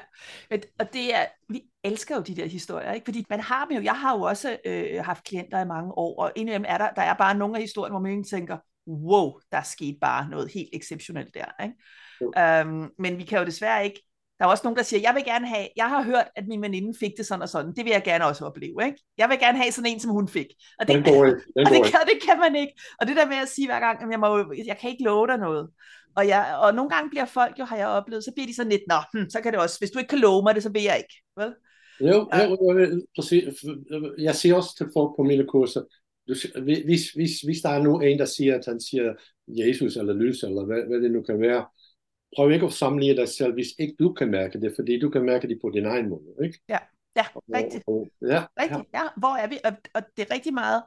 [0.52, 0.58] ja.
[0.80, 3.06] Og det er, vi elsker jo de der historier, ikke?
[3.06, 6.24] fordi man har dem jo, jeg har jo også øh, haft klienter i mange år,
[6.24, 9.62] og dem er der, der er bare nogle af historierne, hvor man tænker, wow, der
[9.62, 11.64] skete bare noget helt exceptionelt der.
[11.64, 11.76] Ikke?
[12.68, 14.04] Um, men vi kan jo desværre ikke,
[14.42, 16.62] der er også nogen, der siger, jeg vil gerne have, jeg har hørt, at min
[16.62, 18.86] veninde fik det sådan og sådan, det vil jeg gerne også opleve.
[18.86, 18.98] Ikke?
[19.18, 20.48] Jeg vil gerne have sådan en, som hun fik.
[20.80, 21.42] Og det, den går ikke.
[21.56, 22.74] Den og det, kan, det kan man ikke.
[23.00, 25.28] Og det der med at sige hver gang, at jeg, må, jeg kan ikke love
[25.28, 25.70] dig noget.
[26.16, 28.72] Og, jeg, og nogle gange bliver folk jo, har jeg oplevet, så bliver de sådan
[28.72, 30.72] lidt, nå, hm, så kan det også, hvis du ikke kan love mig det, så
[30.72, 31.16] vil jeg ikke.
[31.38, 31.52] Vel?
[32.10, 32.44] Jo, ja.
[32.48, 33.44] jo, jo, præcis.
[34.18, 35.82] Jeg siger også til folk på mine kurser,
[36.64, 39.14] hvis, hvis, hvis der er nu en, der siger, at han siger
[39.48, 41.66] Jesus eller lys, eller hvad, hvad det nu kan være,
[42.36, 45.22] prøv ikke at sammenligne dig selv, hvis ikke du kan mærke det, fordi du kan
[45.22, 46.36] mærke det på din egen måde.
[46.44, 46.60] Ikke?
[46.70, 46.78] Ja,
[47.16, 47.26] ja,
[47.56, 47.84] rigtigt.
[47.88, 49.00] Og, og, ja, rigtigt, ja.
[49.00, 49.08] ja.
[49.18, 49.58] Hvor er vi?
[49.64, 50.84] Og, og det er rigtig meget,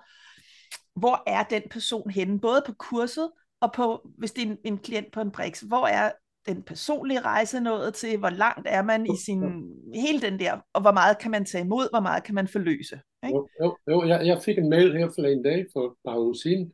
[0.96, 3.30] hvor er den person henne, både på kurset,
[3.60, 6.12] og på, hvis det er en, en klient på en Brix, hvor er
[6.46, 9.40] den personlige rejse nået til, hvor langt er man i sin,
[9.94, 13.00] hele den der, og hvor meget kan man tage imod, hvor meget kan man forløse.
[13.26, 13.36] Ikke?
[13.36, 16.18] Jo, jo, jo jeg, jeg fik en mail her for en dag, for et par
[16.18, 16.72] uger siden,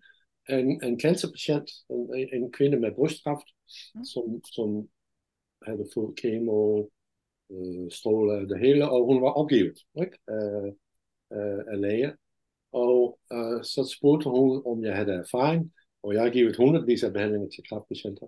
[0.48, 3.46] en, en cancerpatient, en, en kvinde med brystkræft,
[3.94, 4.04] mm.
[4.04, 4.88] som, som
[5.66, 6.84] havde fået kemo,
[7.50, 10.18] øh, stråler det hele, og hun var opgivet ikke?
[10.28, 10.74] Af,
[11.30, 12.12] af, af læger.
[12.72, 17.12] Og øh, så spurgte hun, om jeg havde erfaring, og jeg har givet hundredvis af
[17.12, 18.26] behandlinger til kræftpatienter.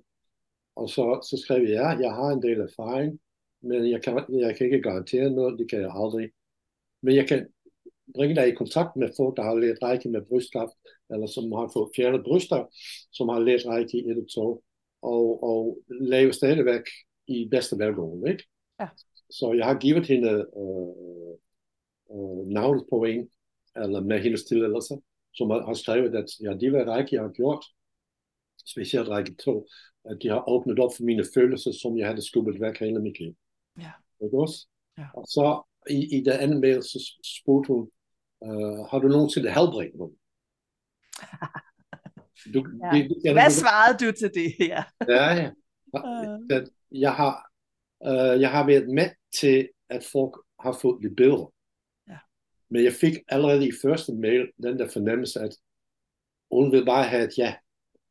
[0.76, 3.20] Og så, så skrev jeg, ja, jeg har en del erfaring,
[3.60, 6.30] men jeg kan, jeg kan ikke garantere noget, det kan jeg aldrig.
[7.02, 7.46] Men jeg kan
[8.14, 10.76] bringe dig i kontakt med folk, der har lært række med brystkræft,
[11.10, 12.66] eller som har fået fjernet bryster,
[13.12, 14.64] som har lært række i et og to,
[15.02, 16.82] og, og lave stadigvæk
[17.26, 18.30] i bedste velgående.
[18.30, 18.44] Ikke?
[18.80, 18.88] Ja.
[19.30, 21.34] Så jeg har givet hende øh,
[22.12, 23.30] øh, navnet på en,
[23.76, 24.94] eller med hendes tilladelse,
[25.34, 27.64] som har skrevet, at ja, de var række, jeg har gjort,
[28.66, 29.66] specielt række 2,
[30.04, 33.18] at de har åbnet op for mine følelser, som jeg havde skubbet væk hele mit
[33.18, 33.34] liv.
[33.78, 33.90] Ja.
[34.24, 34.66] Ikke også?
[34.98, 35.06] Ja.
[35.14, 37.90] Og så i, i det andet mail, så spurgte hun,
[38.40, 40.16] uh, har du nogensinde helbredt nogen?
[42.54, 42.98] Du, ja.
[42.98, 44.82] det, det, Hvad svarede du til det her?
[45.08, 45.50] ja, ja.
[45.94, 46.66] Uh.
[46.90, 47.50] Jeg har,
[48.00, 49.08] uh, jeg har været med
[49.40, 51.50] til, at folk har fået det bedre.
[52.08, 52.18] Ja.
[52.70, 55.56] Men jeg fik allerede i første mail den der fornemmelse, at
[56.50, 57.54] hun vil bare have et ja.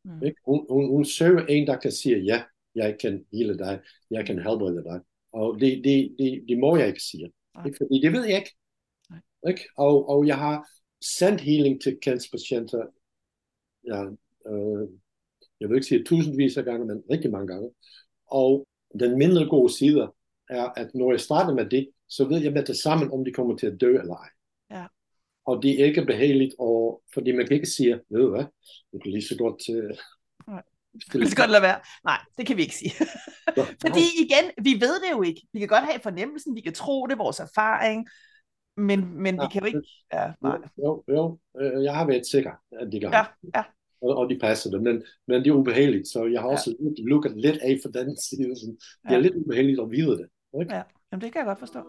[0.05, 0.23] Mm.
[0.23, 0.37] Ikke?
[0.45, 2.43] Hun, hun, hun søger en, der kan sige, ja,
[2.75, 3.79] jeg kan hele dig,
[4.11, 4.99] jeg kan helbrede dig.
[5.33, 7.31] Og det, det, det, det må jeg ikke sige.
[7.65, 7.77] Ikke?
[7.77, 8.55] Fordi det ved jeg ikke.
[9.09, 9.19] Nej.
[9.49, 9.61] ikke?
[9.77, 10.67] Og, og jeg har
[11.01, 12.85] sendt healing til cancerpatienter,
[13.87, 14.03] ja,
[14.47, 14.87] øh,
[15.59, 17.69] jeg vil ikke sige tusindvis af gange, men rigtig mange gange.
[18.27, 18.67] Og
[18.99, 20.11] den mindre gode side
[20.49, 23.31] er, at når jeg starter med det, så ved jeg med det sammen, om de
[23.33, 24.29] kommer til at dø eller ej.
[24.71, 24.85] Ja.
[25.45, 28.45] Og det er ikke behageligt, og, fordi man kan ikke sige, ved du hvad,
[28.93, 29.69] du kan lige så godt...
[29.69, 29.97] Uh,
[30.47, 30.63] Nej.
[30.93, 31.79] Det skal godt lade være.
[32.03, 32.93] Nej, det kan vi ikke sige.
[33.85, 35.41] Fordi igen, vi ved det jo ikke.
[35.53, 38.07] Vi kan godt have fornemmelsen, vi kan tro det, vores erfaring,
[38.77, 39.87] men, men ja, vi kan jo ikke...
[40.13, 40.57] Ja, nej.
[40.77, 43.09] Jo, jo, øh, jeg har været sikker, at de gør.
[43.09, 43.63] Ja, ja.
[44.01, 47.03] Og, og de passer det, men, men det er ubehageligt, så jeg har også ja.
[47.03, 48.59] lukket lidt af for den side.
[48.59, 48.75] Sådan.
[48.75, 49.19] Det er ja.
[49.19, 50.27] lidt ubehageligt at vide det.
[50.61, 50.75] Ikke?
[50.75, 51.83] Ja, Jamen, det kan jeg godt forstå.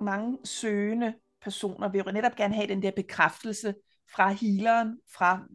[0.00, 3.74] mange søgende personer vil jo netop gerne have den der bekræftelse
[4.14, 5.46] fra healeren, fra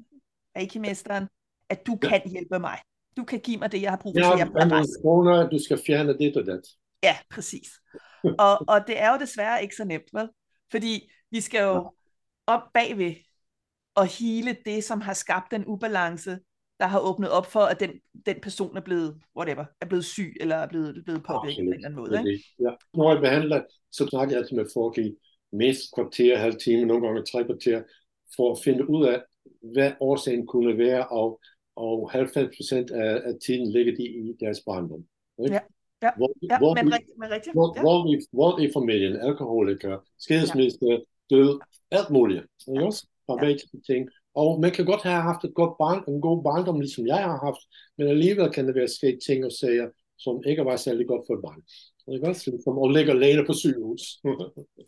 [0.57, 1.27] reiki-mesteren,
[1.69, 2.77] at du kan hjælpe mig.
[3.17, 4.37] Du kan give mig det, jeg har brug for.
[4.37, 6.61] Ja, jeg kroner, du skal fjerne det og det.
[7.03, 7.67] Ja, præcis.
[8.39, 10.29] og, og det er jo desværre ikke så nemt, vel?
[10.71, 11.91] Fordi vi skal jo
[12.47, 13.15] op bagved
[13.95, 16.39] og hele det, som har skabt den ubalance,
[16.79, 17.91] der har åbnet op for, at den,
[18.25, 21.73] den person er blevet, whatever, er blevet syg, eller er blevet, blevet påvirket på en
[21.73, 22.31] eller anden måde.
[22.31, 22.45] Ikke?
[22.59, 22.71] Ja.
[22.93, 25.15] Når jeg behandler, så snakker jeg altid med folk i
[25.51, 27.83] mest kvarter, halv time, nogle gange tre kvarter,
[28.37, 29.21] for at finde ud af,
[29.73, 31.39] hvad årsagen kunne være, og,
[31.75, 32.85] og 90 af,
[33.29, 35.03] af tiden ligger de i deres barndom.
[35.43, 35.53] Ikke?
[35.53, 35.59] Ja.
[36.03, 37.53] Ja, hvor, ja hvor, men, rigt, men rigtigt.
[37.53, 37.81] Hvor, ja.
[37.81, 37.99] hvor,
[38.31, 40.97] hvor i familien, alkoholiker, skilsmisse, ja.
[41.29, 41.59] død,
[41.91, 42.43] alt muligt.
[42.67, 42.85] Ikke ja.
[42.85, 43.07] også?
[43.29, 43.55] Ja.
[43.87, 44.09] ting.
[44.35, 47.39] Og man kan godt have haft et godt barn, en god barndom, ligesom jeg har
[47.45, 47.63] haft,
[47.97, 51.33] men alligevel kan det være sket ting og sager, som ikke var særlig godt for
[51.33, 51.61] et barn.
[52.13, 52.51] Ikke også?
[52.63, 54.01] Som at ligge alene på sygehus.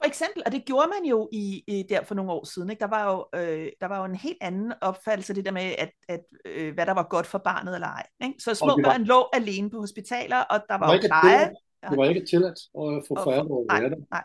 [0.01, 2.70] for eksempel, og det gjorde man jo i, i der for nogle år siden.
[2.70, 2.80] Ikke?
[2.80, 5.91] Der, var jo, øh, der var jo en helt anden opfattelse, det der med, at,
[6.09, 8.05] at øh, hvad der var godt for barnet eller ej.
[8.24, 8.36] Ikke?
[8.39, 11.51] Så små var, børn lå alene på hospitaler, og der var, var jo pleje.
[11.89, 13.95] Det var ikke tilladt at få forældre være der.
[14.11, 14.24] Nej,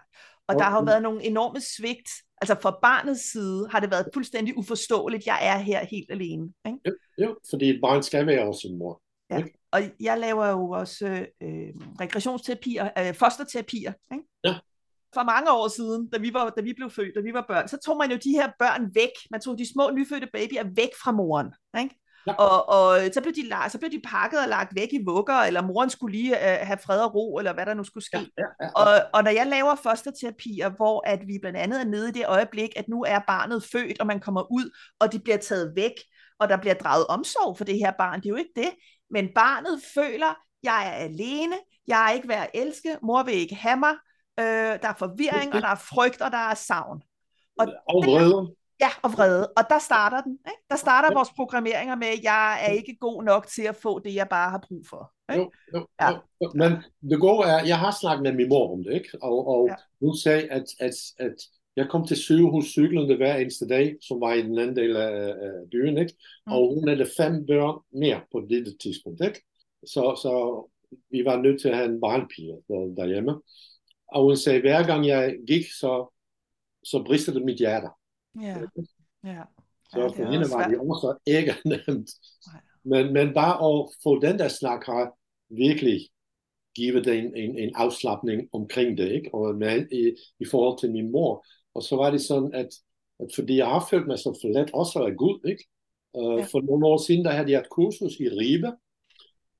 [0.48, 2.10] og der har jo været nogle enorme svigt.
[2.40, 6.52] Altså fra barnets side har det været fuldstændig uforståeligt, jeg er her helt alene.
[6.66, 6.78] Ikke?
[6.86, 6.92] Jo,
[7.24, 9.02] jo, fordi et barn skal være også sin mor.
[9.38, 9.44] Ja.
[9.72, 11.06] Og jeg laver jo også
[11.42, 11.68] øh,
[12.00, 13.92] regressionsterapier, øh, fosterterapier.
[14.12, 14.24] Ikke?
[14.44, 14.54] Ja.
[15.14, 17.68] For mange år siden, da vi, var, da vi blev født, da vi var børn,
[17.68, 19.10] så tog man jo de her børn væk.
[19.30, 21.52] Man tog de små nyfødte babyer væk fra moren.
[21.78, 21.94] Ikke?
[22.26, 22.34] Ja.
[22.34, 25.62] Og, og så, blev de, så blev de pakket og lagt væk i vugger, eller
[25.62, 28.18] moren skulle lige uh, have fred og ro, eller hvad der nu skulle ske.
[28.18, 28.70] Ja, ja, ja.
[28.76, 32.24] Og, og når jeg laver fosterterapier, hvor at vi blandt andet er nede i det
[32.26, 35.94] øjeblik, at nu er barnet født, og man kommer ud, og det bliver taget væk,
[36.40, 38.70] og der bliver draget omsorg for det her barn, det er jo ikke det.
[39.12, 41.56] Men barnet føler, jeg er alene,
[41.86, 43.94] jeg er ikke værd at elske, mor vil ikke have mig,
[44.40, 47.02] øh, der er forvirring, og der er frygt, og der er savn.
[47.58, 48.54] Og, og vrede.
[48.80, 49.52] Ja, og vrede.
[49.56, 50.32] Og der starter den.
[50.32, 50.62] Ikke?
[50.70, 51.14] Der starter ja.
[51.14, 54.50] vores programmeringer med, at jeg er ikke god nok til at få det, jeg bare
[54.50, 55.12] har brug for.
[55.32, 55.44] Ikke?
[55.44, 56.10] Jo, jo, ja.
[56.10, 56.50] jo.
[56.54, 56.72] Men
[57.10, 59.08] det gode er, jeg har snakket med min mor om det, ikke?
[59.22, 59.74] og, og ja.
[60.06, 61.36] hun sagde, at, at, at
[61.76, 65.28] jeg kom til sygehus cyklende hver eneste dag, som var i den anden del af,
[65.28, 66.14] af byen, ikke?
[66.46, 66.52] Mm.
[66.52, 69.24] og hun havde fem børn mere på dette tidspunkt.
[69.24, 69.42] Ikke?
[69.86, 70.32] Så, så
[71.10, 73.32] vi var nødt til at have en barnpige derhjemme.
[74.08, 76.14] Og hun sagde, hver gang jeg gik, så,
[76.84, 77.88] så bristede det mit hjerte.
[78.40, 78.56] Ja.
[79.24, 79.42] ja.
[79.90, 82.10] Så ja, for hende var det også ikke nemt.
[82.84, 85.18] Men, men bare at få den der snak har
[85.48, 86.00] virkelig
[86.74, 89.34] givet en, en, en afslappning omkring det, ikke?
[89.34, 91.46] Og med, i, i forhold til min mor.
[91.74, 92.68] Og så var det sådan, at,
[93.20, 95.64] at fordi jeg har følt mig så forladt også af Gud, ikke?
[96.14, 96.44] Uh, ja.
[96.44, 98.72] For nogle år siden, der havde jeg et kursus i Ribe,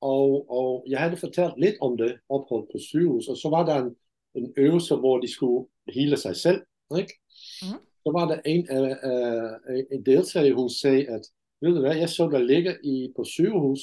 [0.01, 3.75] og, og jeg havde fortalt lidt om det ophold på sygehus, og så var der
[3.83, 3.95] en,
[4.35, 6.61] en øvelse, hvor de skulle hele sig selv,
[6.97, 7.13] ikke?
[7.61, 11.21] Mm så var der en, uh, uh, en deltager, hun sagde, at
[11.61, 13.79] ved du hvad, jeg så der ligger i, på sygehus,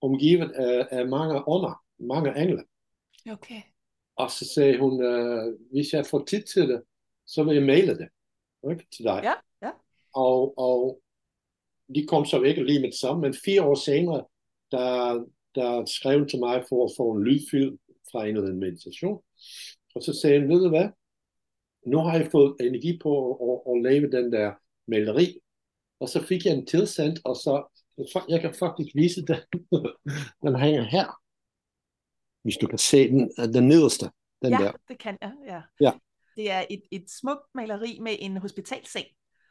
[0.00, 2.64] omgivet af, af mange ånder, mange engle.
[3.30, 3.62] Okay.
[4.16, 6.82] Og så sagde hun, uh, hvis jeg får tid til det,
[7.34, 8.08] så vil jeg maile det
[8.70, 9.20] ikke, til dig.
[9.24, 9.34] Ja,
[9.66, 9.72] ja.
[10.14, 11.00] Og, og
[11.94, 14.24] de kom så ikke lige med det samme, men fire år senere,
[14.70, 15.24] der,
[15.54, 17.78] der skrev til mig for at få en lydfilm
[18.12, 19.22] fra en eller anden meditation.
[19.94, 20.88] Og så sagde hun, ved du hvad,
[21.86, 24.52] nu har jeg fået energi på at, at lave den der
[24.86, 25.38] maleri,
[26.00, 27.64] og så fik jeg en tilsendt, og så
[28.28, 29.36] jeg kan faktisk vise den.
[30.44, 31.20] den hænger her.
[32.42, 34.10] Hvis du kan se den, den nederste.
[34.42, 34.72] Den ja, der.
[34.88, 35.32] det kan jeg.
[35.46, 35.62] Ja.
[35.80, 35.92] ja.
[36.36, 39.06] Det er et, et smukt maleri med en hospitalseng,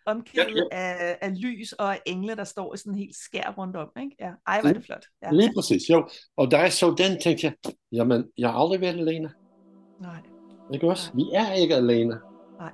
[0.05, 1.07] omgivet ja, ja.
[1.11, 3.89] Af, af lys og af engle, der står i sådan en helt skær rundt om.
[4.01, 4.15] Ikke?
[4.19, 4.31] Ja.
[4.47, 5.05] Ej, var det flot.
[5.23, 5.31] Ja.
[5.31, 6.09] Lige præcis, jo.
[6.37, 9.31] Og da jeg så den, tænkte jeg, jamen, jeg har aldrig været alene.
[10.01, 10.19] Nej.
[10.73, 11.11] Ikke også?
[11.13, 11.15] Nej.
[11.15, 12.19] Vi er ikke alene.
[12.59, 12.71] Nej.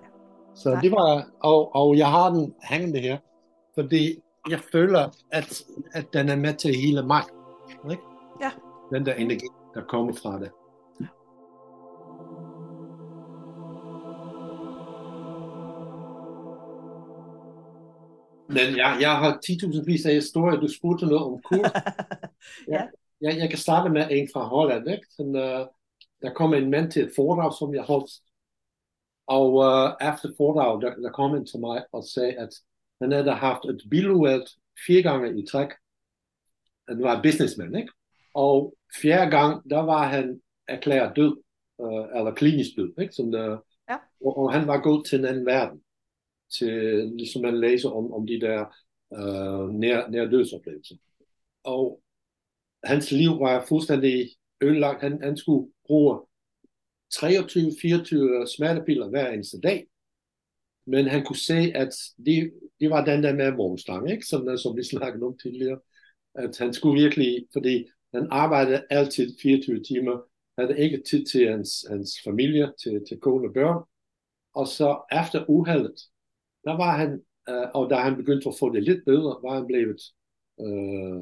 [0.56, 0.82] Så Nej.
[0.82, 3.18] det var, og, og jeg har den hængende her,
[3.76, 7.24] fordi jeg føler, at, at den er med til hele mig.
[7.92, 8.04] Ikke?
[8.42, 8.52] Ja.
[8.94, 10.52] Den der energi, der kommer fra det.
[18.50, 20.60] Men jeg, jeg har 10.000 vis af historier.
[20.60, 21.72] Du spurgte noget om kurs.
[22.74, 22.84] ja.
[23.22, 24.90] jeg, jeg kan starte med en fra Holland.
[24.90, 25.08] Ikke?
[25.10, 25.68] Sådan, uh,
[26.22, 28.12] der kom en mand til et foredrag, som jeg holdt.
[29.28, 32.50] Og uh, efter foredrag, der, der kom han til mig og sagde, at
[33.02, 34.48] han havde haft et biluheld
[34.88, 35.70] fire gange i træk.
[36.88, 37.92] Han var businessman, ikke?
[38.34, 41.42] Og fjerde gang, der var han erklæret død,
[41.78, 43.14] uh, eller klinisk død, ikke?
[43.14, 43.58] Som der,
[43.90, 43.98] ja.
[44.26, 45.82] og, og han var gået til en anden verden,
[46.58, 48.60] til, ligesom at læser om, om de der
[49.14, 50.96] øh, nær, nær dødsoplevelser.
[51.64, 52.02] Og
[52.84, 54.30] hans liv var fuldstændig
[54.62, 55.02] ødelagt.
[55.02, 56.20] Han, han skulle bruge
[57.14, 59.88] 23-24 smertepiller hver eneste dag.
[60.86, 61.94] Men han kunne se, at
[62.26, 64.26] det, det var den der med vognstang, ikke?
[64.26, 65.80] Som, som vi snakkede om tidligere.
[66.36, 70.22] At han skulle virkelig, fordi han arbejdede altid 24 timer,
[70.58, 73.84] havde ikke tid til hans, hans familie, til, til kone og børn.
[74.56, 75.96] Og så efter uheldet,
[76.64, 79.68] der var han, øh, og da han begyndte at få det lidt bedre, var han
[79.68, 80.02] blevet
[80.60, 81.22] øh,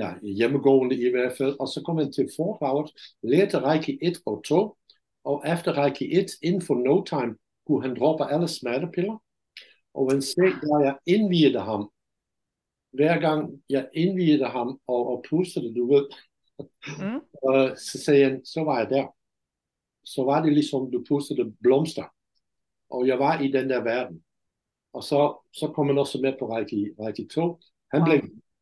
[0.00, 1.56] ja, hjemmegående i hvert fald.
[1.60, 2.90] Og så kom han til foredraget,
[3.22, 4.76] lærte Reiki 1 og 2,
[5.24, 7.36] og efter Reiki 1, inden for no time,
[7.66, 9.22] kunne han droppe alle smertepiller.
[9.94, 11.90] Og han sagde, da jeg indvidede ham,
[12.92, 16.06] hver gang jeg indvidede ham og, og pustede, du ved,
[16.86, 17.20] mm.
[17.48, 19.06] og så sagde han, så var jeg der.
[20.04, 22.04] Så var det ligesom, du pustede blomster.
[22.90, 24.22] Og jeg var i den der verden.
[24.92, 27.60] Og så, så kom han også med på Reiki, Reiki 2.
[27.92, 28.06] Han, wow.
[28.06, 28.20] blev,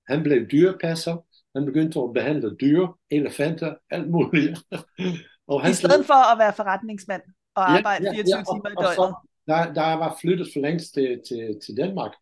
[0.09, 1.17] han blev dyrepasser.
[1.57, 4.59] Han begyndte at behandle dyr, elefanter, alt muligt.
[5.51, 7.23] og han I stedet for at være forretningsmand
[7.55, 8.97] og arbejde ja, ja, 24 ja, og, timer i døgnet.
[8.97, 9.15] Så,
[9.49, 12.13] da, da jeg var flyttet for længst til, til, til Danmark,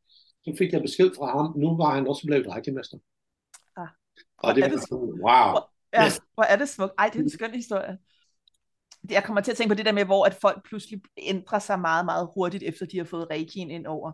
[0.45, 2.99] så fik jeg besked fra ham, nu var han også blevet rækkemester.
[3.77, 3.89] Ah.
[4.39, 5.51] Og det var sådan, wow.
[5.95, 6.21] Ja, yes.
[6.35, 6.93] hvor er det smukt.
[6.99, 7.99] Ej, det er en skøn historie.
[9.11, 11.81] Jeg kommer til at tænke på det der med, hvor at folk pludselig ændrer sig
[11.81, 14.13] meget, meget hurtigt, efter de har fået reikien ind over.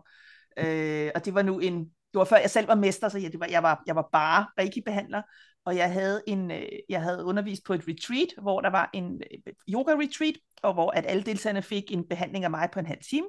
[0.57, 3.31] Øh, og det var nu en, det var før jeg selv var mester, så jeg,
[3.31, 5.21] det var, jeg, var, jeg var bare reiki-behandler,
[5.65, 9.21] og jeg havde, en, øh, jeg havde undervist på et retreat, hvor der var en
[9.31, 13.01] øh, yoga-retreat, og hvor at alle deltagerne fik en behandling af mig på en halv
[13.09, 13.27] time.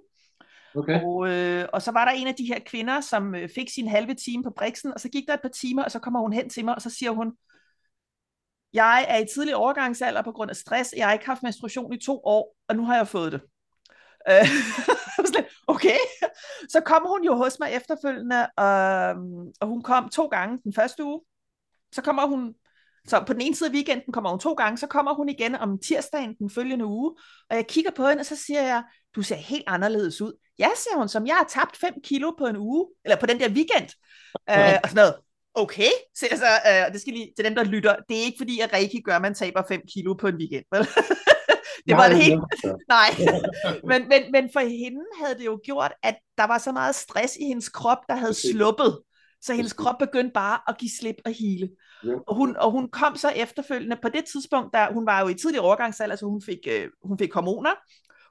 [0.74, 1.00] Okay.
[1.02, 3.88] Og, øh, og så var der en af de her kvinder, som øh, fik sin
[3.88, 6.32] halve time på Brixen, og så gik der et par timer, og så kommer hun
[6.32, 7.32] hen til mig, og så siger hun,
[8.72, 12.04] jeg er i tidlig overgangsalder på grund af stress, jeg har ikke haft menstruation i
[12.04, 13.40] to år, og nu har jeg fået det.
[14.30, 14.48] Øh,
[15.74, 15.98] okay,
[16.68, 19.08] så kom hun jo hos mig efterfølgende, og,
[19.60, 21.20] og hun kom to gange den første uge,
[21.92, 22.54] så kommer hun
[23.08, 25.54] så på den ene side af weekenden kommer hun to gange, så kommer hun igen
[25.54, 27.16] om tirsdagen den følgende uge,
[27.50, 28.82] og jeg kigger på hende, og så siger jeg,
[29.14, 30.32] du ser helt anderledes ud.
[30.58, 33.40] Ja, siger hun, som jeg har tabt 5 kilo på en uge, eller på den
[33.40, 33.88] der weekend.
[34.50, 35.14] Øh, og sådan noget.
[35.54, 37.96] Okay, så altså, øh, det skal lige til dem, der lytter.
[38.08, 40.64] Det er ikke fordi, at Reiki gør, at man taber 5 kilo på en weekend,
[40.72, 40.86] vel?
[41.88, 42.40] det var det helt...
[42.88, 43.10] Nej,
[43.90, 47.36] men, men, men for hende havde det jo gjort, at der var så meget stress
[47.36, 48.98] i hendes krop, der havde sluppet.
[49.42, 51.70] Så hendes krop begyndte bare at give slip og hele.
[52.04, 52.14] Ja.
[52.28, 55.34] Og, hun, og hun kom så efterfølgende, på det tidspunkt, der hun var jo i
[55.34, 57.70] tidlig overgangsalder, så hun fik, øh, hun fik hormoner.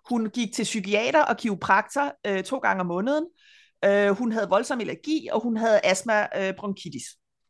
[0.09, 3.25] Hun gik til psykiater og kiropraktor øh, to gange om måneden.
[3.85, 7.03] Øh, hun havde voldsom allergi, og hun havde astma øh, bronkitis.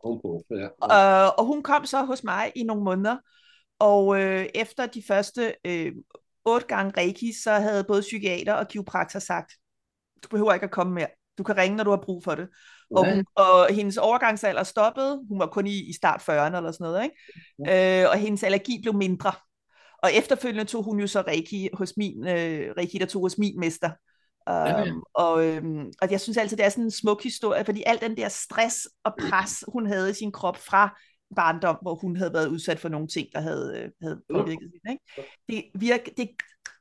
[0.03, 1.25] Okay, ja, ja.
[1.25, 3.17] Øh, og hun kom så hos mig i nogle måneder,
[3.79, 5.91] og øh, efter de første øh,
[6.45, 9.51] otte gange reiki, så havde både psykiater og kiropraktor sagt,
[10.23, 11.07] du behøver ikke at komme mere.
[11.38, 12.47] Du kan ringe, når du har brug for det.
[12.95, 15.21] Og, hun, og hendes overgangsalder stoppede.
[15.29, 17.03] Hun var kun i, i start 40'erne eller sådan noget.
[17.03, 17.15] Ikke?
[17.65, 18.03] Ja.
[18.03, 19.32] Øh, og hendes allergi blev mindre.
[20.03, 23.59] Og efterfølgende tog hun jo så Reiki hos min, øh, Reiki, der tog hos min
[23.59, 23.89] mester.
[24.50, 24.94] Um, ja, ja.
[25.14, 28.18] Og, øhm, og jeg synes altid, det er sådan en smuk historie, fordi al den
[28.18, 31.00] der stress og pres, hun havde i sin krop fra
[31.36, 34.92] barndom, hvor hun havde været udsat for nogle ting, der havde, øh, havde påvirket hende.
[34.92, 35.30] Ikke?
[35.50, 36.30] Det, virk, det,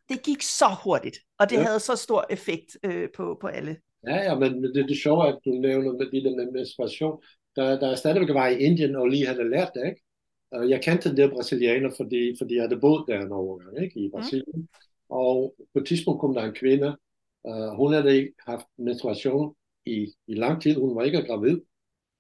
[0.09, 1.63] det gik så hurtigt, og det ja.
[1.63, 3.77] havde så stor effekt øh, på, på alle.
[4.07, 7.23] Ja, ja, men det, det er, at du nævner med det der med menstruation.
[7.57, 10.03] Der, der er stadigvæk var i Indien og lige havde lært det, ikke?
[10.69, 14.01] Jeg kendte det brasilianer, fordi, fordi jeg havde boet der en overgang, ikke?
[14.01, 14.11] I mm.
[14.11, 14.61] Brasilien.
[14.61, 14.69] Mm.
[15.09, 16.97] Og på et tidspunkt kom der en kvinde,
[17.45, 19.55] uh, hun havde ikke haft menstruation
[19.87, 21.61] i, i lang tid, hun var ikke gravid.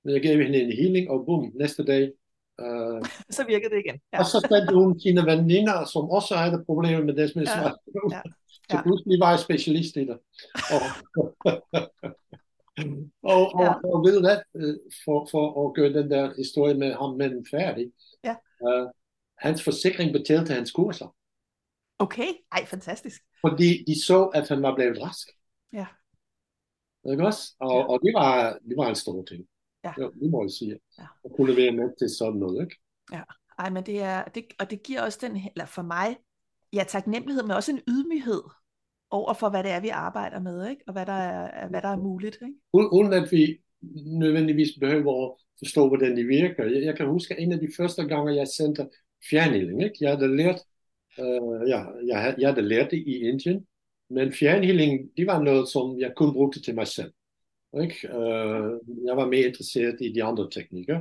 [0.04, 2.12] Men jeg gav hende en healing, og bum, næste dag.
[2.62, 3.02] Uh,
[3.36, 4.00] så virkede det igen.
[4.12, 4.18] Ja.
[4.18, 8.10] Og så sendte hun sine veninder, som også havde problemer med deres menstruation.
[8.10, 8.16] Ja.
[8.16, 8.22] Ja.
[8.70, 8.82] Så ja.
[8.82, 10.18] pludselig var jeg specialist i det.
[10.74, 10.82] Og,
[13.22, 13.72] og, og, ja.
[13.92, 17.92] og ved hvad, øh, for, for at gøre den der historie med ham manden færdig,
[18.24, 18.34] ja.
[18.60, 18.88] uh,
[19.38, 21.14] hans forsikring betalte hans kurser.
[22.00, 23.22] Okay, ej, fantastisk.
[23.40, 25.28] Fordi de så, at han var blevet rask.
[25.72, 25.86] Ja.
[27.10, 27.54] Ikke også?
[27.60, 27.84] Og, ja.
[27.84, 29.44] og det, var, det var en stor ting.
[29.84, 29.92] Ja.
[29.98, 30.78] ja det må jeg sige.
[30.98, 31.06] Ja.
[31.24, 32.76] At kunne være med til sådan noget, ikke?
[33.12, 33.22] Ja.
[33.58, 36.16] Ej, men det er, det, og det giver også den, eller for mig,
[36.72, 38.42] ja, taknemmelighed, men også en ydmyghed
[39.10, 40.82] over for, hvad det er, vi arbejder med, ikke?
[40.86, 42.38] og hvad der er, hvad der er muligt.
[42.42, 42.92] Ikke?
[42.92, 43.60] Uden at vi
[44.22, 46.64] nødvendigvis behøver at forstå, hvordan de virker.
[46.64, 48.88] Jeg, jeg kan huske en af de første gange, jeg sendte
[49.30, 49.82] fjernhealing.
[49.82, 49.96] Ikke?
[50.00, 50.60] Jeg havde lært,
[51.18, 53.66] øh, ja, jeg, jeg havde lært det i Indien,
[54.10, 57.12] men fjernhealing, det var noget, som jeg kun brugte til mig selv.
[57.82, 58.08] Ikke?
[58.08, 58.72] Øh,
[59.06, 61.00] jeg var mere interesseret i de andre teknikker.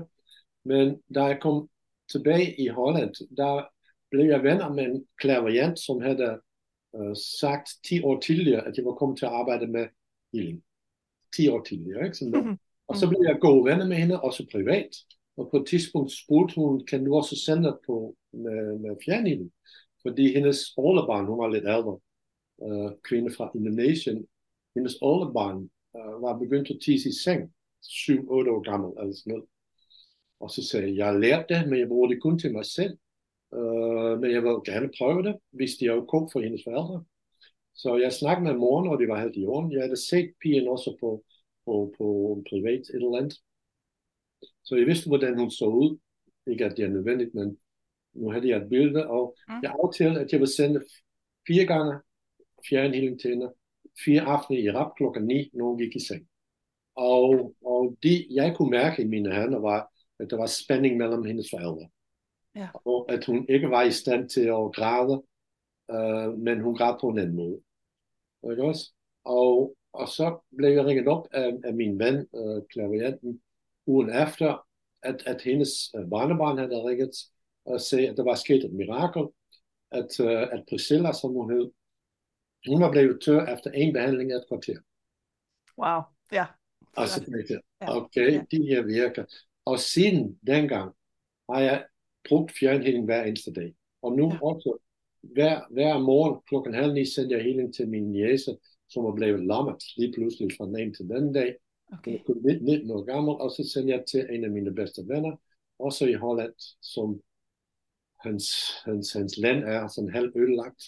[0.65, 1.69] Men da jeg kom
[2.11, 3.67] tilbage i Holland, der
[4.11, 6.39] blev jeg venner med en klaverjant, som havde
[6.93, 9.87] uh, sagt 10 år tidligere, at jeg var kommet til at arbejde med
[10.33, 10.63] healing.
[11.35, 12.17] 10 år tidligere, ikke?
[12.17, 12.57] Sådan mm-hmm.
[12.87, 14.89] Og så blev jeg gode venner med hende, også privat.
[15.37, 19.51] Og på et tidspunkt spurgte hun, kan du også sende på med, med fjernhealing?
[20.01, 21.99] Fordi hendes oldebarn, hun var lidt ældre,
[22.57, 24.27] uh, kvinde fra Indonesien,
[24.75, 27.41] hendes oldebarn uh, var begyndt at tisse i seng,
[27.83, 28.13] 7-8
[28.53, 29.45] år gammel, eller sådan noget.
[30.39, 32.93] Og så sagde jeg, jeg lærte det, men jeg bruger det kun til mig selv.
[33.51, 37.03] Uh, men jeg vil gerne prøve det, hvis det er ok for hendes forældre.
[37.81, 39.71] Så jeg snakkede med moren, og det var helt i orden.
[39.71, 41.23] Jeg havde set pigen også på,
[41.65, 42.05] på, på
[42.49, 43.35] privat et eller andet.
[44.63, 45.97] Så jeg vidste, hvordan hun så ud.
[46.47, 47.57] Ikke at det er nødvendigt, men
[48.19, 49.53] nu havde jeg et billede, og mm.
[49.63, 50.83] jeg aftalte, at jeg ville sende
[51.47, 51.99] fire gange
[52.69, 53.53] fjernhealing til hende.
[54.05, 56.27] Fire aftener i rap klokken 9, når hun gik i seng.
[56.95, 61.23] Og, og det, jeg kunne mærke i mine hænder, var, at der var spænding mellem
[61.23, 61.89] hendes forældre.
[62.55, 62.67] Ja.
[62.85, 65.23] Og at hun ikke var i stand til at græde,
[65.91, 67.59] øh, men hun græd på en anden måde.
[68.51, 68.93] Ikke også?
[69.23, 73.41] Og, og så blev jeg ringet op af, af min ven, øh, klavianten,
[73.85, 74.65] ugen efter,
[75.03, 77.11] at, at hendes øh, barnebarn havde ringet
[77.69, 79.23] og sagde, at der var sket et mirakel,
[79.91, 81.71] at, øh, at Priscilla, som hun hed,
[82.67, 84.79] hun var blevet tør efter en behandling af et kvarter.
[85.77, 86.01] Wow,
[86.31, 86.45] ja.
[86.95, 88.41] Og så tænkte jeg, okay, ja.
[88.51, 89.25] de her virker.
[89.65, 90.95] Og siden dengang
[91.49, 91.85] har jeg
[92.29, 93.73] brugt fjernhealing hver eneste dag.
[94.01, 94.39] Og nu ja.
[94.41, 94.77] også
[95.21, 98.57] hver, hver morgen klokken halv ni sender jeg healing til min jæse,
[98.89, 101.55] som er blevet lammet lige pludselig fra den ene til den dag.
[101.93, 102.11] Okay.
[102.11, 105.35] Jeg er 19 år gammel, og så sender jeg til en af mine bedste venner,
[105.79, 107.21] også i Holland, som
[108.19, 108.45] hans,
[108.85, 110.83] hans, hans land er sådan halvt ødelagt.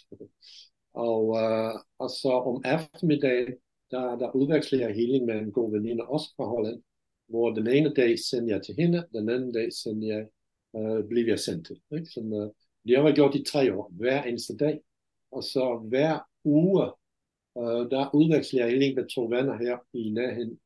[0.94, 3.54] Og, uh, og så om eftermiddagen,
[3.92, 6.84] der, der udveksler jeg healing med en god veninde også fra Holland,
[7.28, 10.28] hvor den ene dag sender jeg til hende, den anden dag sender jeg,
[10.74, 11.82] uh, bliver jeg sendt til.
[11.92, 12.06] Ikke?
[12.06, 12.50] Sådan, uh,
[12.88, 14.80] det har jeg gjort i tre år, hver eneste dag.
[15.32, 16.92] Og så hver uge,
[17.56, 20.60] uh, der udveksler jeg healing med to venner her i nærheden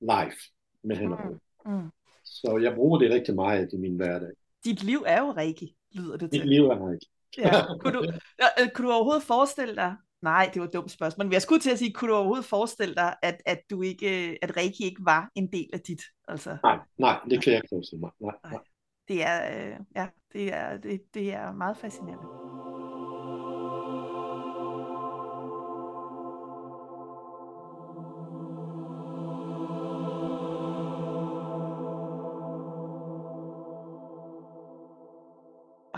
[0.00, 0.38] live
[0.82, 1.16] med hende.
[1.66, 1.72] Mm.
[1.72, 1.88] Mm.
[2.24, 4.32] Så jeg bruger det rigtig meget i min hverdag.
[4.64, 6.40] Dit liv er jo Reiki, lyder det til.
[6.40, 7.06] Dit liv er Reiki.
[7.38, 7.78] ja.
[7.80, 8.02] Kunne, du,
[8.60, 11.60] øh, kunne du overhovedet forestille dig, nej, det var et dumt spørgsmål, men jeg skulle
[11.60, 15.04] til at sige, kunne du overhovedet forestille dig, at, at, du ikke, at Reiki ikke
[15.04, 16.02] var en del af dit?
[16.28, 16.56] Altså...
[16.62, 18.10] Nej, nej, det kan jeg ikke forestille mig.
[18.20, 18.60] Nej, nej.
[19.08, 22.47] Det er, øh, ja, det er, det, det er meget fascinerende.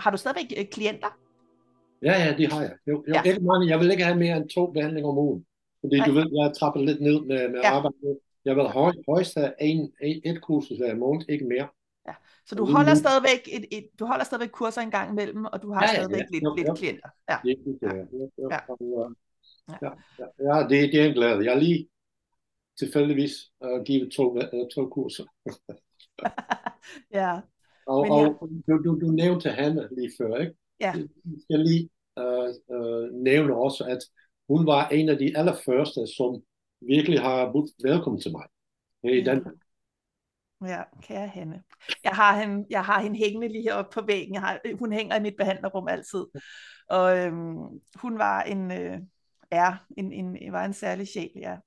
[0.01, 1.11] Har du stadigvæk øh, klienter?
[2.01, 2.75] Ja, ja, det har jeg.
[2.87, 3.21] Jo, jo, ja.
[3.21, 3.69] ikke mange.
[3.69, 5.45] Jeg vil ikke have mere end to behandlinger om ugen.
[5.81, 6.07] Fordi Nej.
[6.07, 7.71] du ved, jeg trapper lidt ned med, med ja.
[7.71, 8.19] arbejde.
[8.45, 11.67] Jeg vil høj, højst have en, en, et kursus hver måned, ikke mere.
[12.07, 12.13] Ja.
[12.45, 15.73] Så du holder stadigvæk et, et, du holder stadigvæk kurser en gang imellem, og du
[15.73, 16.25] har ja, stadigvæk ja.
[16.31, 16.73] lidt, jo, lidt jo.
[16.73, 17.09] klienter.
[17.29, 17.37] Ja.
[17.43, 17.93] Det, det, ja.
[18.51, 18.59] Ja.
[19.81, 19.89] Ja.
[20.19, 20.57] Ja.
[20.57, 20.67] Ja.
[20.69, 21.45] det, det er en glæde.
[21.45, 21.87] Jeg har lige
[22.79, 23.33] tilfældigvis
[23.65, 25.25] uh, givet to, uh, to kurser.
[27.19, 27.39] ja,
[27.87, 28.11] og, ja.
[28.11, 30.53] og du, du, du nævnte Hanne lige før, ikke?
[30.79, 30.93] Ja.
[30.95, 31.07] Jeg
[31.43, 33.99] skal lige uh, uh, nævne også, at
[34.49, 36.41] hun var en af de allerførste, som
[36.81, 38.45] virkelig har budt velkommen til mig
[39.03, 39.55] her i Danmark.
[40.65, 41.63] Ja, kære Hanne.
[42.03, 44.33] Jeg har hende, jeg har hende hængende lige heroppe på væggen.
[44.33, 46.25] Jeg har, hun hænger i mit behandlerrum altid.
[46.89, 47.57] Og øhm,
[47.95, 48.99] hun var en, øh,
[49.51, 51.57] er en, en, var en særlig sjæl, ja.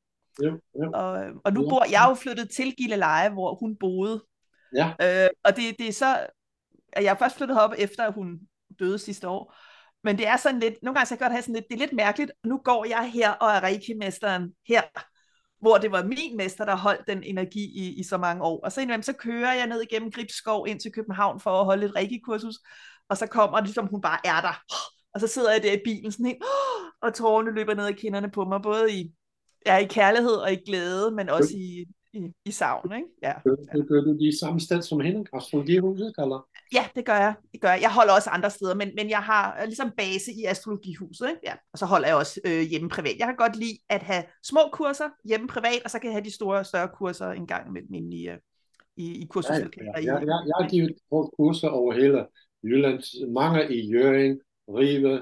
[0.43, 0.89] Ja, ja.
[0.89, 4.25] Og, og nu bor jeg jo flyttet til Gilleleje, hvor hun boede.
[4.75, 5.25] Ja.
[5.25, 6.27] Øh, og det, det er så,
[6.93, 8.41] at jeg først flyttet op efter, at hun
[8.79, 9.55] døde sidste år.
[10.05, 11.79] Men det er sådan lidt, nogle gange så jeg godt have sådan lidt, det er
[11.79, 14.83] lidt mærkeligt, nu går jeg her og er reiki-mesteren her,
[15.61, 18.61] hvor det var min mester, der holdt den energi i, i så mange år.
[18.64, 21.87] Og så indimellem, så kører jeg ned igennem Gribskov ind til København for at holde
[21.87, 22.55] et reiki-kursus,
[23.09, 24.62] og så kommer det, som hun bare er der.
[25.14, 26.43] Og så sidder jeg der i bilen sådan helt,
[27.03, 29.12] og tårerne løber ned ad kinderne på mig, både i,
[29.66, 31.85] ja, i kærlighed og i glæde, men også i,
[32.15, 33.09] i, i savn, ikke?
[33.23, 33.33] Ja.
[33.45, 36.49] Gør, gør du de samme sted som hende, astrologihuset, eller?
[36.73, 37.35] Ja, det gør jeg.
[37.53, 37.81] Det gør jeg.
[37.83, 41.41] Jeg holder også andre steder, men, men jeg har øh, ligesom base i astrologihuset, ikke?
[41.45, 41.55] Ja.
[41.73, 43.17] Og så holder jeg også øh, hjemme privat.
[43.19, 46.25] Jeg kan godt lide at have små kurser hjemme privat, og så kan jeg have
[46.25, 48.39] de store, større kurser en gang inde i, øh,
[48.97, 49.93] i, i kursuslokaler.
[49.97, 50.12] Ja, ja.
[50.15, 50.93] Jeg, jeg, jeg har givet
[51.39, 52.27] kurser over hele
[52.65, 53.31] Jylland.
[53.33, 55.15] Mange i Jørgen, Rive,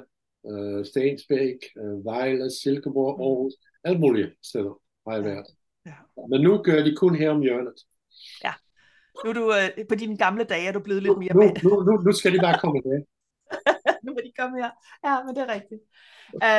[0.50, 3.22] øh, Stensbæk, øh, Vejle, Silkeborg, Mm.
[3.22, 3.52] Aarhus,
[3.84, 5.30] alle mulige steder har jeg Ja.
[5.30, 5.46] været.
[5.86, 5.94] Ja.
[6.30, 7.74] Men nu gør de kun her om hjørnet.
[9.24, 11.56] Nu er du, øh, på dine gamle dage er du blevet lidt mere nu, mand.
[11.62, 13.04] nu, nu, nu skal de bare komme med.
[14.04, 14.70] nu må de komme her.
[15.04, 15.80] Ja, men det er rigtigt.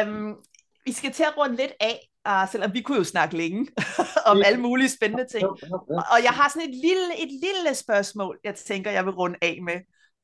[0.09, 0.43] Um,
[0.85, 3.67] vi skal til at runde lidt af, uh, selvom vi kunne jo snakke længe
[4.31, 4.43] om Ja.
[4.45, 5.43] alle mulige spændende ting.
[5.43, 5.99] Ja, ja, ja.
[6.13, 9.59] Og jeg har sådan et lille, et lille spørgsmål, jeg tænker, jeg vil runde af
[9.63, 9.81] med, uh,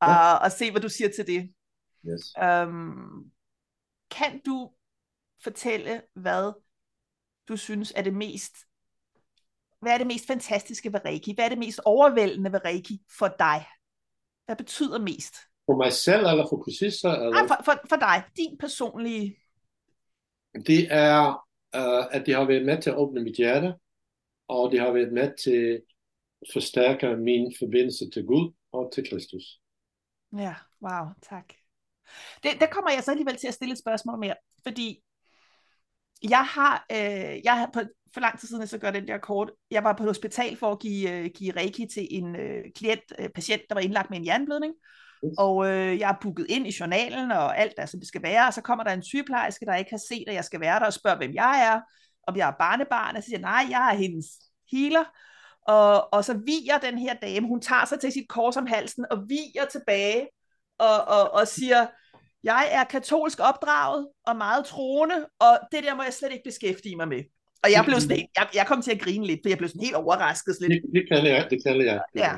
[0.10, 0.34] Ja.
[0.34, 1.50] og se, hvad du siger til det.
[2.08, 2.24] Yes.
[2.68, 3.32] Um,
[4.12, 4.72] kan du
[5.44, 6.54] fortælle, hvad
[7.48, 8.56] du synes er det mest,
[9.82, 11.34] hvad er det mest fantastiske ved Reiki?
[11.34, 13.66] Hvad er det mest overvældende ved Reiki for dig?
[14.46, 15.36] Hvad betyder mest?
[15.66, 17.12] For mig selv eller for kursister?
[17.12, 17.30] Eller?
[17.30, 19.36] Nej, for, for, for dig, din personlige...
[20.54, 23.74] Det er, uh, at de har været med til at åbne mit hjerte,
[24.48, 25.82] og de har været med til
[26.42, 29.44] at forstærke min forbindelse til Gud og til Kristus.
[30.38, 31.54] Ja, wow, tak.
[32.44, 35.04] Det, der kommer jeg så alligevel til at stille et spørgsmål mere, fordi
[36.24, 37.80] jeg har, øh, jeg har på,
[38.14, 40.72] for lang tid siden, så gør den der kort, jeg var på et hospital for
[40.72, 44.18] at give, øh, give reiki til en øh, klient, øh, patient, der var indlagt med
[44.20, 44.74] en jernblødning,
[45.26, 45.34] Yes.
[45.38, 48.48] og øh, jeg er booket ind i journalen, og alt er, som det skal være,
[48.48, 50.86] og så kommer der en sygeplejerske, der ikke har set, at jeg skal være der,
[50.86, 51.82] og spørger, hvem jeg er,
[52.28, 54.26] om jeg er barnebarn, og så siger jeg, nej, jeg er hendes
[54.72, 55.04] healer,
[55.68, 59.06] og, og så viger den her dame, hun tager sig til sit kors om halsen,
[59.12, 60.28] og viger tilbage,
[60.80, 61.88] og, og, og siger,
[62.44, 66.96] jeg er katolsk opdraget, og meget troende, og det der må jeg slet ikke beskæftige
[66.96, 67.24] mig med.
[67.64, 69.70] Og jeg blev sådan helt, jeg, jeg kom til at grine lidt, for jeg blev
[69.70, 70.56] sådan helt overrasket.
[70.56, 70.84] Sådan lidt.
[70.84, 72.02] Det, det kan jeg, det kan jeg.
[72.16, 72.34] Ja.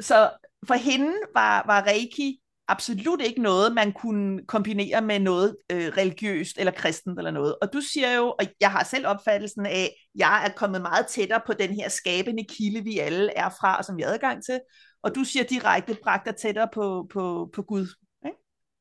[0.00, 0.30] Så
[0.66, 6.58] for hende var, var Reiki absolut ikke noget, man kunne kombinere med noget øh, religiøst
[6.58, 7.56] eller kristent eller noget.
[7.62, 11.06] Og du siger jo, og jeg har selv opfattelsen af, at jeg er kommet meget
[11.06, 14.44] tættere på den her skabende kilde, vi alle er fra, og som vi har adgang
[14.44, 14.60] til.
[15.02, 17.86] Og du siger direkte, bragt dig tættere på, på, på Gud.
[18.26, 18.38] Ikke?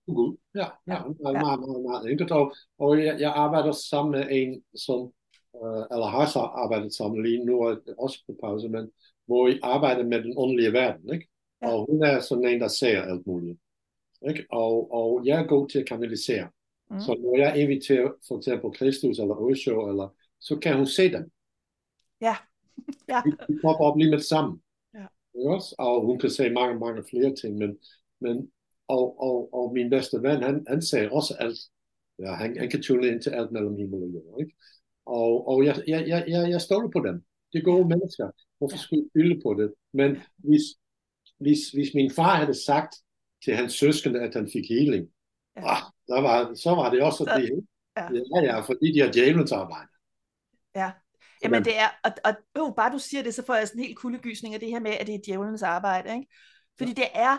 [0.07, 0.37] Gud.
[0.55, 0.93] Ja, ja, Ja.
[0.93, 1.31] ja.
[1.31, 1.41] Ja.
[1.41, 2.31] meget, meget, meget enkelt.
[2.31, 5.11] Og, og jeg, jeg arbejder sammen med en, som,
[5.53, 8.91] uh, eller har så arbejdet sammen lige nu, det også på pause, men
[9.25, 11.27] hvor I arbejder med den åndelige verden, ikke?
[11.61, 11.71] Ja.
[11.71, 13.59] Og hun er sådan en, der ser alt muligt.
[14.29, 14.45] Ikke?
[14.51, 16.49] Og, og jeg er god til at kanalisere.
[16.91, 16.99] Mm.
[16.99, 21.31] Så når jeg inviterer for eksempel Kristus eller Osho, eller, så kan hun se dem.
[22.21, 22.35] Ja.
[23.11, 23.21] ja.
[23.25, 24.59] De, de popper op lige med det samme.
[24.93, 25.05] Ja.
[25.35, 25.75] Også?
[25.77, 27.77] Og hun kan se mange, mange flere ting, men,
[28.21, 28.51] men
[28.87, 31.59] og, og, og min bedste ven, han, han sagde også alt.
[32.19, 34.39] Ja, han, han kan tune ind til alt mellem himmel og jord.
[34.39, 34.55] Ikke?
[35.05, 37.23] Og, og jeg, jeg, jeg, jeg, jeg stoler på dem.
[37.53, 38.29] Det er gode mennesker.
[38.57, 39.73] Hvorfor skulle jeg fylde på det?
[39.93, 40.61] Men hvis,
[41.39, 42.95] hvis, hvis min far havde sagt
[43.43, 45.07] til hans søskende, at han fik healing,
[45.55, 45.61] Ja.
[45.71, 47.67] ah, der var, så var det også Så- det.
[47.97, 48.03] ja.
[48.35, 49.87] Ja, ja, fordi de har djævelens arbejde.
[50.75, 50.91] Ja.
[51.43, 52.33] Jamen det er, og, og
[52.69, 54.79] øh, bare du siger det, så får jeg sådan en helt kuldegysning af det her
[54.79, 56.27] med, at det er djævelens arbejde, ikke?
[56.77, 57.37] Fordi det er,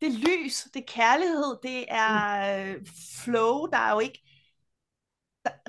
[0.00, 2.16] det er lys, det er kærlighed, det er
[2.60, 2.86] øh,
[3.24, 4.18] flow, der er jo ikke,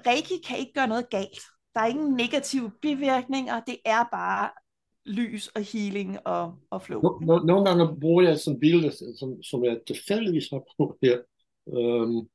[0.08, 1.40] Reiki kan ikke gøre noget galt.
[1.76, 4.50] Der er ingen negative bivirkninger, det er bare
[5.06, 7.02] lys og healing og, og flow.
[7.02, 11.18] No, no, nogle gange bruger jeg sådan billeder, som, som jeg tilfældigvis har på her,
[11.68, 12.28] øhm,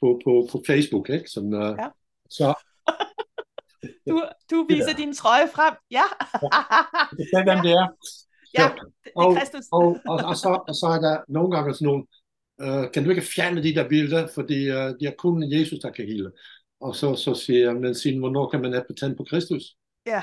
[0.00, 1.30] på, på, på Facebook, ikke?
[1.30, 1.88] Sådan, øh, Ja.
[2.30, 2.54] Så
[4.08, 6.06] Du, du viser din trøje frem, ja.
[7.18, 7.86] det er hvem det er.
[8.58, 8.66] ja,
[9.04, 9.64] det, og, er Kristus.
[9.72, 12.04] og, og, og, så, og så er der nogle gange sådan nogle,
[12.60, 15.90] øh, kan du ikke fjerne de der billeder, fordi øh, de er kun Jesus, der
[15.90, 16.30] kan hele.
[16.80, 19.62] Og så, så siger jeg, men Signe, hvornår kan man have patent på Kristus?
[20.06, 20.22] Ja,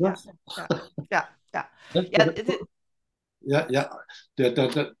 [0.00, 0.12] Ja,
[0.58, 0.64] ja,
[1.10, 1.20] ja,
[1.54, 1.62] ja.
[1.94, 2.56] ja, ja det, det,
[3.50, 3.82] ja, ja.
[4.38, 4.92] Det, det, det,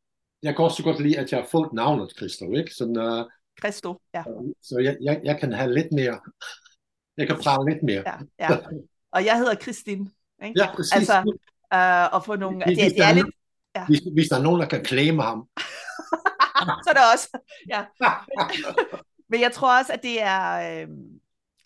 [0.42, 2.74] jeg kan også godt lide, at jeg har fået navnet Kristus, ikke?
[2.74, 3.24] Sådan, øh,
[3.60, 4.22] Christo, ja.
[4.62, 6.20] så jeg, jeg, jeg kan have lidt mere,
[7.16, 8.02] jeg kan prale lidt mere.
[8.06, 8.58] Ja, ja.
[9.12, 10.10] Og jeg hedder Christine.
[10.44, 10.60] Ikke?
[10.60, 10.92] Ja, præcis.
[10.92, 11.16] Altså,
[11.74, 12.58] øh, og få nogle...
[12.58, 13.26] Det, Hvis- det, det der er lidt...
[13.88, 15.48] Hvis, hvis der er nogen, der kan claime ham.
[16.66, 17.38] Så er det også...
[17.68, 17.84] Ja.
[19.30, 20.80] Men jeg tror også, at det er...
[20.82, 20.88] Øh,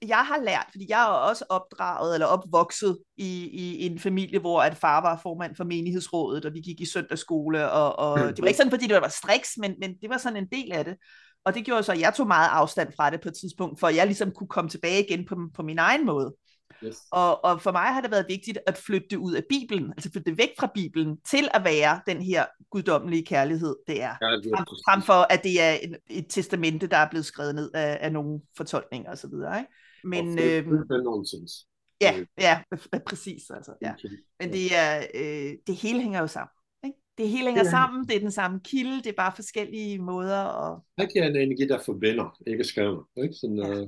[0.09, 4.63] jeg har lært, fordi jeg er også opdraget eller opvokset i, i en familie, hvor
[4.63, 8.47] at far var formand for menighedsrådet, og vi gik i søndagsskole, og, og det var
[8.47, 10.97] ikke sådan, fordi det var striks, men, men det var sådan en del af det.
[11.45, 13.89] Og det gjorde så, at jeg tog meget afstand fra det på et tidspunkt, for
[13.89, 16.35] jeg ligesom kunne komme tilbage igen på, på min egen måde.
[16.85, 16.97] Yes.
[17.11, 20.11] Og, og for mig har det været vigtigt at flytte det ud af Bibelen, altså
[20.13, 24.15] flytte det væk fra Bibelen, til at være den her guddommelige kærlighed, det er.
[24.23, 27.25] Ja, det er Frem, frem for, at det er et, et testamente, der er blevet
[27.27, 29.33] skrevet ned af, af nogle fortolkninger osv.
[29.59, 29.73] Ikke?
[30.05, 31.53] Men øh, er nonsens.
[32.01, 32.63] ja, ja,
[33.07, 33.51] præcis.
[33.51, 33.95] Altså, ja.
[34.41, 36.53] Men det, er, øh, det hele hænger jo sammen.
[36.85, 36.99] Ikke?
[37.19, 37.71] Det hele hænger Ja.
[37.71, 41.37] sammen, det er den samme kilde, det er bare forskellige måder at Reiki er en
[41.37, 43.09] energi, der forbinder, ikke skævner.
[43.23, 43.35] Ikke?
[43.35, 43.69] Sådan, Ja.
[43.81, 43.87] øh,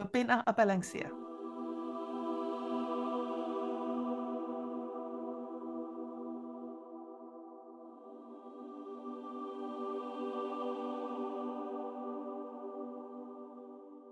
[0.00, 1.08] forbinde og balancere.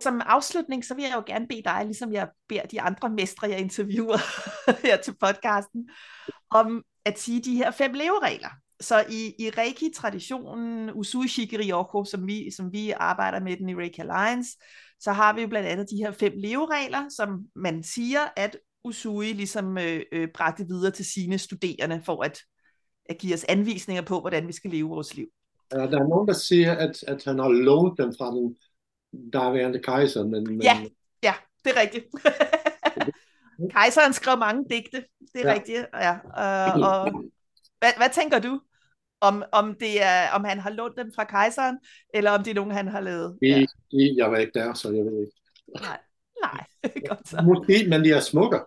[0.09, 3.49] Som afslutning, så vil jeg jo gerne bede dig, ligesom jeg beder de andre mestre,
[3.49, 4.19] jeg interviewer
[4.87, 5.89] her til podcasten,
[6.51, 8.49] om at sige de her fem leveregler.
[8.81, 14.01] Så i, i Reiki-traditionen, Usui Shikiri-Yoko, som vi, som vi arbejder med den i Reiki
[14.01, 14.51] Alliance,
[15.01, 19.33] så har vi jo blandt andet de her fem leveregler, som man siger, at Usui
[19.33, 22.39] ligesom øh, øh, bragte videre til sine studerende, for at,
[23.07, 25.27] at give os anvisninger på, hvordan vi skal leve vores liv.
[25.73, 28.57] Ja, der er nogen, der siger, at, at han har lånt dem fra den
[29.33, 30.25] daværende kejser.
[30.25, 30.63] Men, men...
[30.63, 30.85] Ja,
[31.23, 32.05] ja, det er rigtigt.
[33.75, 35.05] Kejseren skrev mange digte,
[35.35, 35.55] det er ja.
[35.55, 35.87] rigtigt.
[35.95, 36.15] Ja.
[36.15, 37.25] Uh, og,
[37.79, 38.61] hvad, hvad tænker du?
[39.21, 41.79] Om, om, det er, om han har lånt dem fra kejseren,
[42.15, 43.39] eller om det er nogen, han har lavet?
[43.43, 43.65] Ja.
[43.91, 45.33] I, jeg var ikke der, så jeg ved ikke.
[45.81, 45.99] Nej,
[46.43, 46.65] nej.
[47.09, 47.43] Godt så.
[47.43, 48.59] Måske, men de er smukke.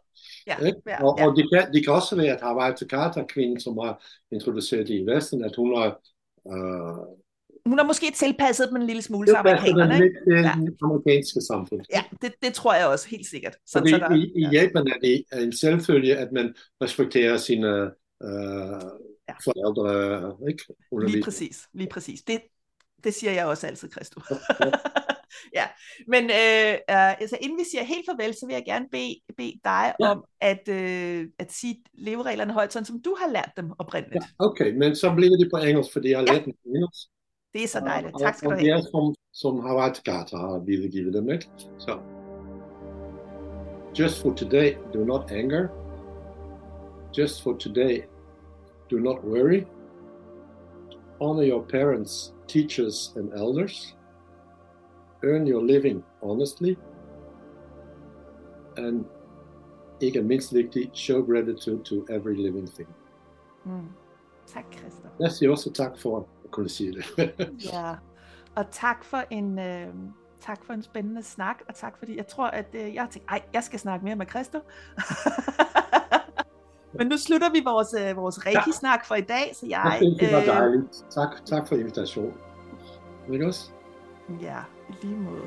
[0.47, 0.55] Ja,
[0.88, 1.27] ja, og, ja.
[1.27, 4.93] og det, kan, det kan også være, at Hawaii Takata, kvinden, som har introduceret det
[4.93, 5.99] i Vesten, at hun har
[6.45, 7.07] uh,
[7.66, 10.00] hun har måske tilpasset dem en lille smule til amerikanerne.
[10.00, 10.54] Lidt det ja.
[10.82, 11.82] amerikanske samfund.
[11.94, 13.56] Ja, det, det tror jeg også helt sikkert.
[13.66, 17.68] Sådan, Fordi så der, i, i Japan er det en selvfølge, at man respekterer sine
[18.24, 18.82] øh,
[19.30, 19.36] ja.
[19.46, 20.50] forældre.
[20.50, 20.64] Ikke?
[21.12, 22.22] Lige præcis, lige præcis.
[22.22, 22.42] Det,
[23.04, 24.22] det siger jeg også altid, Christo.
[24.60, 24.72] Ja.
[25.60, 25.66] ja,
[26.08, 29.60] men øh, øh, altså, inden vi siger helt farvel, så vil jeg gerne bede, bede
[29.64, 30.12] dig ja.
[30.12, 34.24] om at, øh, at sige levereglerne højt, sådan som du har lært dem oprindeligt.
[34.24, 36.34] Ja, okay, men så bliver det på engelsk, fordi jeg har ja.
[36.34, 37.08] lært dem på engelsk.
[37.53, 38.15] Er så dejligt.
[38.19, 38.76] Tak skal du have.
[38.76, 41.49] Og som, som Harvard Carter har videregivet dem, ikke?
[41.78, 41.99] Så.
[43.99, 45.68] Just for today, do not anger.
[47.18, 48.02] Just for today,
[48.91, 49.64] do not worry.
[51.22, 53.95] Honor your parents, teachers, and elders.
[55.23, 56.76] Earn your living honestly.
[58.78, 59.06] And
[60.02, 62.90] ikke mindst vigtigt, show gratitude to every living thing.
[63.65, 63.90] Mm.
[64.48, 65.14] Tak, Christoph.
[65.19, 67.06] Jeg siger også tak for kunne sige det.
[67.73, 67.95] ja,
[68.56, 69.60] og tak for en...
[69.60, 69.88] Øh,
[70.41, 73.30] tak for en spændende snak, og tak fordi jeg tror, at øh, jeg har tænkt,
[73.30, 74.60] ej, jeg skal snakke mere med Christo.
[76.98, 79.98] Men nu slutter vi vores, øh, vores reiki-snak for i dag, så jeg...
[80.19, 81.06] Det var øh, dejligt.
[81.10, 82.34] Tak, tak for invitationen.
[83.34, 83.72] Ikke også?
[84.41, 84.57] Ja,
[84.90, 85.41] i lige måde.